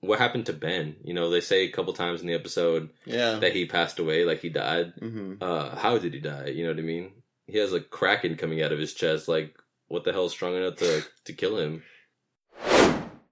what 0.00 0.18
happened 0.18 0.46
to 0.46 0.52
Ben? 0.52 0.96
You 1.04 1.14
know, 1.14 1.30
they 1.30 1.40
say 1.40 1.62
a 1.64 1.70
couple 1.70 1.92
times 1.94 2.20
in 2.20 2.26
the 2.26 2.34
episode 2.34 2.90
Yeah. 3.06 3.38
that 3.38 3.54
he 3.54 3.66
passed 3.66 3.98
away, 3.98 4.24
like 4.24 4.40
he 4.40 4.50
died. 4.50 4.92
hmm 4.98 5.34
Uh, 5.40 5.74
how 5.76 5.96
did 5.98 6.12
he 6.14 6.20
die? 6.20 6.48
You 6.48 6.64
know 6.64 6.70
what 6.70 6.78
I 6.78 6.82
mean? 6.82 7.12
He 7.46 7.58
has 7.58 7.72
a 7.72 7.80
kraken 7.80 8.36
coming 8.36 8.62
out 8.62 8.72
of 8.72 8.78
his 8.78 8.92
chest. 8.94 9.26
Like, 9.28 9.56
what 9.88 10.04
the 10.04 10.12
hell 10.12 10.26
is 10.26 10.32
strong 10.32 10.54
enough 10.54 10.76
to 10.76 11.02
to 11.24 11.32
kill 11.32 11.56
him? 11.58 11.82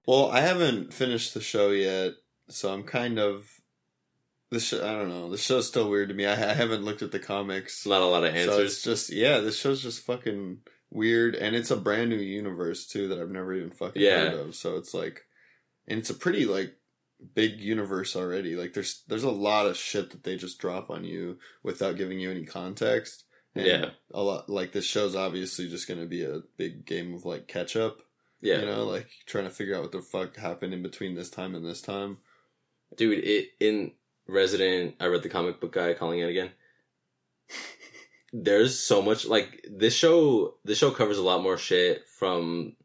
Well, 0.07 0.29
I 0.31 0.41
haven't 0.41 0.93
finished 0.93 1.33
the 1.33 1.41
show 1.41 1.69
yet, 1.69 2.13
so 2.49 2.73
I'm 2.73 2.83
kind 2.83 3.19
of. 3.19 3.47
this. 4.49 4.63
show, 4.65 4.85
I 4.85 4.91
don't 4.93 5.09
know. 5.09 5.29
The 5.29 5.37
show's 5.37 5.67
still 5.67 5.89
weird 5.89 6.09
to 6.09 6.15
me. 6.15 6.25
I, 6.25 6.33
I 6.33 6.53
haven't 6.53 6.83
looked 6.83 7.01
at 7.01 7.11
the 7.11 7.19
comics. 7.19 7.85
Not 7.85 8.01
a 8.01 8.05
lot 8.05 8.23
of 8.23 8.33
So 8.37 8.59
it's 8.61 8.81
just 8.83 9.11
yeah, 9.11 9.39
this 9.39 9.57
show's 9.59 9.81
just 9.83 10.05
fucking 10.05 10.59
weird, 10.89 11.35
and 11.35 11.55
it's 11.55 11.71
a 11.71 11.77
brand 11.77 12.09
new 12.09 12.17
universe 12.17 12.85
too 12.87 13.07
that 13.09 13.19
I've 13.19 13.29
never 13.31 13.53
even 13.53 13.71
fucking 13.71 14.01
Yeah. 14.01 14.29
heard 14.29 14.33
of. 14.47 14.55
So 14.55 14.75
it's 14.77 14.93
like, 14.93 15.25
and 15.87 15.99
it's 15.99 16.09
a 16.09 16.13
pretty 16.15 16.45
like 16.45 16.75
big 17.35 17.59
universe 17.59 18.15
already. 18.15 18.55
Like 18.55 18.73
there's 18.73 19.03
there's 19.07 19.23
a 19.23 19.31
lot 19.31 19.67
of 19.67 19.77
shit 19.77 20.09
that 20.11 20.23
they 20.23 20.35
just 20.37 20.59
drop 20.59 20.89
on 20.89 21.03
you 21.05 21.37
without 21.63 21.95
giving 21.97 22.19
you 22.19 22.31
any 22.31 22.43
context. 22.45 23.25
And 23.55 23.65
Yeah. 23.65 23.89
a 24.13 24.21
lot 24.21 24.49
like 24.49 24.71
this 24.71 24.85
show's 24.85 25.15
obviously 25.15 25.67
just 25.69 25.87
going 25.87 25.99
to 25.99 26.05
be 26.07 26.23
a 26.23 26.41
big 26.57 26.85
game 26.85 27.13
of 27.13 27.25
like 27.25 27.47
catch 27.47 27.75
up. 27.75 28.01
yeah, 28.41 28.59
you 28.59 28.65
know, 28.65 28.85
like 28.85 29.07
trying 29.27 29.43
to 29.43 29.49
figure 29.49 29.75
out 29.75 29.83
what 29.83 29.91
the 29.91 30.01
fuck 30.01 30.35
happened 30.37 30.73
in 30.73 30.81
between 30.81 31.15
this 31.15 31.29
time 31.29 31.53
and 31.53 31.65
this 31.65 31.81
time. 31.81 32.17
Dude. 32.95 33.23
It 33.23 33.49
in 33.59 33.91
Resident. 34.27 34.95
I 34.99 35.05
read 35.07 35.23
the 35.23 35.29
comic 35.29 35.59
book 35.59 35.73
guy 35.73 35.93
calling 35.93 36.19
it 36.19 36.29
again. 36.29 36.49
there's 38.33 38.79
so 38.79 39.01
much 39.01 39.25
like 39.27 39.65
this 39.69 39.93
show 39.93 40.55
this 40.63 40.77
show 40.77 40.91
covers 40.91 41.17
a 41.17 41.23
lot 41.23 41.43
more 41.43 41.57
shit 41.57 42.03
from 42.17 42.75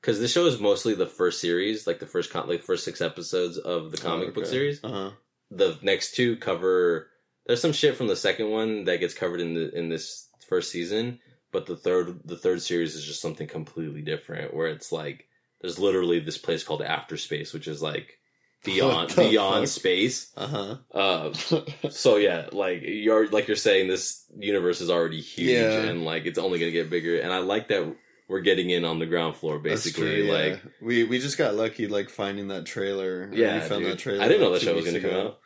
because 0.00 0.18
this 0.20 0.32
show 0.32 0.46
is 0.46 0.58
mostly 0.58 0.94
the 0.94 1.06
first 1.06 1.40
series 1.40 1.86
like 1.86 1.98
the 1.98 2.06
first 2.06 2.30
con- 2.32 2.48
like 2.48 2.62
first 2.62 2.84
six 2.84 3.00
episodes 3.02 3.58
of 3.58 3.90
the 3.90 3.98
comic 3.98 4.34
book 4.34 4.46
series 4.46 4.80
Uh 4.82 4.88
huh. 4.88 5.10
the 5.50 5.78
next 5.82 6.14
two 6.14 6.36
cover 6.36 7.08
there's 7.46 7.60
some 7.60 7.72
shit 7.74 7.94
from 7.94 8.06
the 8.06 8.16
second 8.16 8.48
one 8.50 8.84
that 8.84 9.00
gets 9.00 9.12
covered 9.12 9.40
in 9.40 9.52
the 9.52 9.70
in 9.76 9.90
this 9.90 10.28
first 10.48 10.70
season 10.70 11.18
but 11.52 11.66
the 11.66 11.76
third 11.76 12.20
the 12.24 12.36
third 12.38 12.62
series 12.62 12.94
is 12.94 13.04
just 13.04 13.20
something 13.20 13.46
completely 13.46 14.00
different 14.00 14.54
where 14.54 14.68
it's 14.68 14.92
like 14.92 15.28
there's 15.60 15.78
literally 15.78 16.20
this 16.20 16.38
place 16.38 16.64
called 16.64 16.80
after 16.82 17.18
space 17.18 17.52
which 17.52 17.68
is 17.68 17.82
like 17.82 18.18
beyond 18.66 19.14
beyond 19.16 19.62
fuck? 19.64 19.68
space 19.68 20.32
Uh 20.36 20.46
huh. 20.46 20.76
uh 20.92 21.32
so 21.90 22.16
yeah, 22.16 22.48
like 22.52 22.82
you're 22.84 23.28
like 23.28 23.48
you're 23.48 23.56
saying, 23.56 23.88
this 23.88 24.24
universe 24.38 24.80
is 24.80 24.90
already 24.90 25.20
huge, 25.20 25.48
Yeah. 25.50 25.82
and 25.82 26.04
like 26.04 26.26
it's 26.26 26.38
only 26.38 26.58
gonna 26.58 26.72
get 26.72 26.90
bigger. 26.90 27.18
And 27.20 27.32
I 27.32 27.38
like 27.38 27.68
that 27.68 27.96
we're 28.28 28.40
getting 28.40 28.70
in 28.70 28.84
on 28.84 28.98
the 28.98 29.06
ground 29.06 29.36
floor, 29.36 29.58
basically. 29.60 30.28
Like, 30.30 30.60
we 30.82 31.04
we 31.04 31.18
just 31.20 31.38
got 31.38 31.54
lucky 31.54 31.86
like 31.86 32.10
finding 32.10 32.48
that 32.48 32.66
trailer. 32.66 33.30
Yeah, 33.32 33.54
we 33.54 33.60
found 33.68 33.84
dude. 33.84 33.92
that 33.92 33.98
trailer. 34.00 34.22
I 34.22 34.28
didn't 34.28 34.40
know 34.42 34.50
like, 34.50 34.60
that 34.60 34.66
two 34.66 34.72
show 34.72 34.76
was 34.76 34.84
gonna 34.84 35.00
come 35.00 35.26
out, 35.26 35.38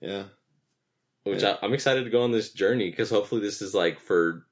Yeah, 0.00 0.24
which 1.24 1.42
Yeah. 1.42 1.56
I, 1.62 1.64
I'm 1.66 1.72
excited 1.74 2.04
to 2.04 2.10
go 2.10 2.22
on 2.22 2.32
this 2.32 2.52
journey 2.52 2.90
because 2.90 3.08
hopefully 3.10 3.40
this 3.40 3.62
is 3.62 3.74
like 3.74 4.00
for 4.00 4.46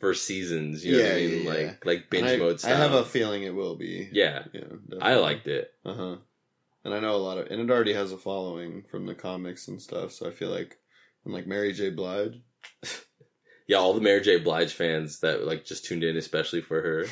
for 0.00 0.12
seasons. 0.12 0.84
You 0.84 0.98
know 0.98 1.04
what 1.04 1.12
I 1.12 1.16
Yeah, 1.16 1.28
mean? 1.28 1.42
yeah, 1.44 1.50
like 1.50 1.58
yeah. 1.60 1.74
like 1.84 2.10
binge 2.10 2.26
And 2.26 2.32
I, 2.42 2.44
mode 2.44 2.64
I 2.66 2.68
have 2.76 2.92
a 2.92 3.04
feeling 3.04 3.44
it 3.44 3.54
will 3.54 3.76
be. 3.76 4.10
yeah, 4.12 4.42
yeah. 4.52 4.64
I 5.00 5.14
liked 5.14 5.46
it. 5.46 5.70
Uh 5.86 5.94
huh. 5.94 6.16
And 6.84 6.92
I 6.92 7.00
know 7.00 7.14
a 7.14 7.16
lot 7.16 7.38
of, 7.38 7.46
and 7.46 7.60
it 7.60 7.70
already 7.70 7.94
has 7.94 8.12
a 8.12 8.18
following 8.18 8.82
from 8.82 9.06
the 9.06 9.14
comics 9.14 9.68
and 9.68 9.80
stuff. 9.80 10.12
So 10.12 10.28
I 10.28 10.30
feel 10.30 10.50
like, 10.50 10.78
and 11.24 11.32
like 11.32 11.46
Mary 11.46 11.72
J. 11.72 11.90
Blige. 11.90 12.42
Yeah, 13.66 13.78
all 13.78 13.94
the 13.94 14.00
Mary 14.00 14.20
J. 14.20 14.38
Blige 14.38 14.74
fans 14.74 15.20
that 15.20 15.46
like 15.46 15.64
just 15.64 15.86
tuned 15.86 16.04
in, 16.04 16.16
especially 16.16 16.60
for 16.60 16.82
her. 16.82 17.06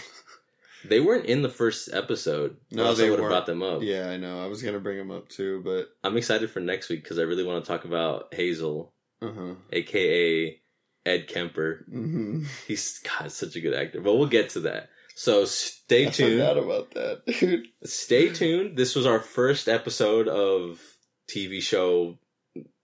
They 0.85 1.01
weren't 1.01 1.27
in 1.27 1.43
the 1.43 1.49
first 1.49 1.89
episode. 1.93 2.57
No, 2.71 2.93
they 2.93 3.09
would 3.09 3.21
have 3.21 3.29
brought 3.29 3.47
them 3.47 3.63
up. 3.63 3.83
Yeah, 3.83 4.09
I 4.09 4.17
know. 4.17 4.43
I 4.43 4.49
was 4.49 4.63
gonna 4.63 4.81
bring 4.81 4.99
them 4.99 5.11
up 5.11 5.29
too, 5.29 5.63
but 5.65 5.89
I'm 6.03 6.17
excited 6.17 6.51
for 6.51 6.61
next 6.61 6.89
week 6.89 7.05
because 7.05 7.19
I 7.19 7.23
really 7.23 7.45
want 7.45 7.65
to 7.65 7.69
talk 7.71 7.85
about 7.85 8.35
Hazel, 8.35 8.93
uh 9.23 9.31
huh. 9.33 9.55
aka 9.73 10.61
Ed 11.07 11.29
Kemper. 11.29 11.87
Mm-hmm. 11.89 12.43
He's 12.67 12.99
God, 12.99 13.31
such 13.31 13.55
a 13.55 13.61
good 13.61 13.75
actor. 13.75 14.01
But 14.01 14.15
we'll 14.15 14.27
get 14.27 14.51
to 14.51 14.61
that. 14.61 14.91
So 15.15 15.45
stay 15.45 16.07
I 16.07 16.11
forgot 16.11 16.55
tuned. 16.55 16.59
about 16.59 16.91
that, 16.93 17.23
dude. 17.39 17.67
Stay 17.85 18.31
tuned. 18.31 18.77
This 18.77 18.95
was 18.95 19.07
our 19.07 19.21
first 19.21 19.69
episode 19.69 20.27
of 20.29 20.81
TV 21.29 21.61
show 21.63 22.19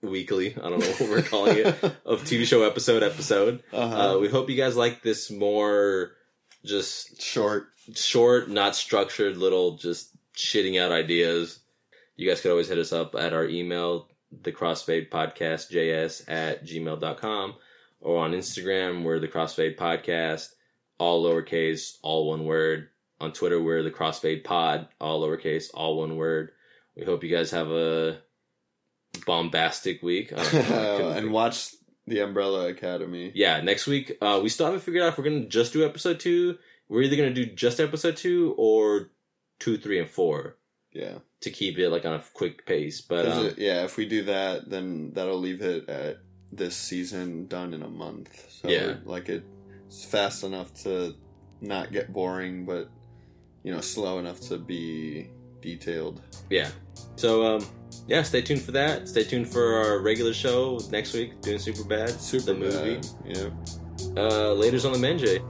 weekly. 0.03 0.55
I 0.57 0.69
don't 0.69 0.79
know 0.79 0.87
what 0.93 1.11
we're 1.11 1.23
calling 1.23 1.59
it. 1.59 1.67
Of 2.05 2.23
TV 2.23 2.45
show 2.45 2.63
episode 2.63 3.03
episode. 3.03 3.63
Uh-huh. 3.73 4.17
Uh, 4.17 4.19
we 4.19 4.29
hope 4.29 4.49
you 4.49 4.57
guys 4.57 4.77
like 4.77 5.03
this 5.03 5.31
more 5.31 6.13
just 6.65 7.21
Short. 7.21 7.69
short, 7.95 8.49
not 8.49 8.77
structured, 8.77 9.37
little 9.37 9.77
just 9.77 10.17
shitting 10.37 10.81
out 10.81 10.93
ideas. 10.93 11.59
You 12.17 12.29
guys 12.29 12.41
could 12.41 12.51
always 12.51 12.69
hit 12.69 12.79
us 12.79 12.93
up 12.93 13.15
at 13.15 13.33
our 13.33 13.47
email, 13.47 14.09
the 14.43 14.53
crossfade 14.53 15.09
podcast 15.11 15.71
js 15.73 16.23
at 16.29 16.65
gmail.com 16.65 17.55
or 18.01 18.19
on 18.25 18.33
Instagram, 18.33 19.03
we're 19.03 19.19
the 19.19 19.29
crossfade 19.29 19.77
podcast, 19.77 20.49
all 20.99 21.25
lowercase, 21.25 21.97
all 22.03 22.29
one 22.29 22.45
word. 22.45 22.89
On 23.21 23.33
Twitter, 23.33 23.61
we're 23.61 23.83
the 23.83 23.91
crossfade 23.91 24.45
pod, 24.45 24.87
all 25.01 25.21
lowercase, 25.23 25.71
all 25.75 25.99
one 25.99 26.17
word. 26.17 26.51
We 26.97 27.05
hope 27.05 27.25
you 27.25 27.35
guys 27.35 27.51
have 27.51 27.71
a 27.71 28.19
bombastic 29.27 30.03
week. 30.03 30.33
I 30.33 30.37
don't 30.37 30.53
know, 30.53 30.61
I 30.61 30.63
couldn't 30.99 31.17
and 31.19 31.33
watch 31.33 31.71
the 32.07 32.21
Umbrella 32.21 32.69
Academy. 32.69 33.33
yeah, 33.35 33.61
next 33.61 33.87
week, 33.87 34.17
uh, 34.23 34.41
we 34.43 34.49
still 34.49 34.67
haven't 34.67 34.81
figured 34.83 35.03
out 35.03 35.09
if 35.09 35.19
we're 35.19 35.25
going 35.25 35.43
to 35.43 35.49
just 35.49 35.73
do 35.73 35.85
episode 35.85 36.21
two. 36.21 36.59
We're 36.89 37.03
either 37.03 37.17
going 37.17 37.35
to 37.35 37.45
do 37.45 37.53
just 37.55 37.81
episode 37.81 38.17
two 38.17 38.55
or 38.57 39.11
two, 39.59 39.77
three, 39.77 39.99
and 39.99 40.09
four 40.09 40.57
Yeah. 40.93 41.19
to 41.43 41.51
keep 41.51 41.79
it 41.79 41.91
like 41.91 42.07
on 42.07 42.15
a 42.15 42.23
quick 42.33 42.65
pace. 42.67 43.01
but 43.01 43.27
um, 43.29 43.47
it- 43.47 43.59
yeah, 43.59 43.85
if 43.85 43.97
we 43.97 44.07
do 44.07 44.23
that, 44.25 44.71
then 44.71 45.13
that'll 45.13 45.39
leave 45.39 45.61
it 45.61 45.89
at 45.89 46.19
this 46.51 46.77
season 46.77 47.47
done 47.47 47.75
in 47.75 47.83
a 47.83 47.89
month. 47.89 48.31
So 48.51 48.69
Yeah. 48.71 48.95
like 49.05 49.29
it's 49.89 50.05
fast 50.05 50.45
enough 50.45 50.73
to 50.85 51.15
not 51.61 51.91
get 51.93 52.13
boring, 52.13 52.65
but 52.65 52.89
you 53.65 53.73
know, 53.73 53.81
slow 53.81 54.19
enough 54.21 54.41
to 54.43 54.57
be 54.59 55.29
detailed. 55.61 56.23
yeah. 56.49 56.69
So 57.17 57.45
um, 57.45 57.67
yeah, 58.07 58.23
stay 58.23 58.43
tuned 58.43 58.63
for 58.63 58.71
that. 58.73 59.09
Stay 59.09 59.25
tuned 59.25 59.49
for 59.49 59.75
our 59.75 59.99
regular 60.01 60.33
show 60.33 60.79
next 60.93 61.15
week, 61.15 61.41
doing 61.41 61.59
super 61.59 61.83
bad, 61.85 62.11
Super 62.11 62.53
the 62.53 62.55
movie. 62.55 62.95
bad. 62.97 63.07
Yeah. 63.25 63.51
Uh, 64.17 64.53
later's 64.53 64.85
on 64.85 64.93
the 64.93 64.99
Menjay. 64.99 65.43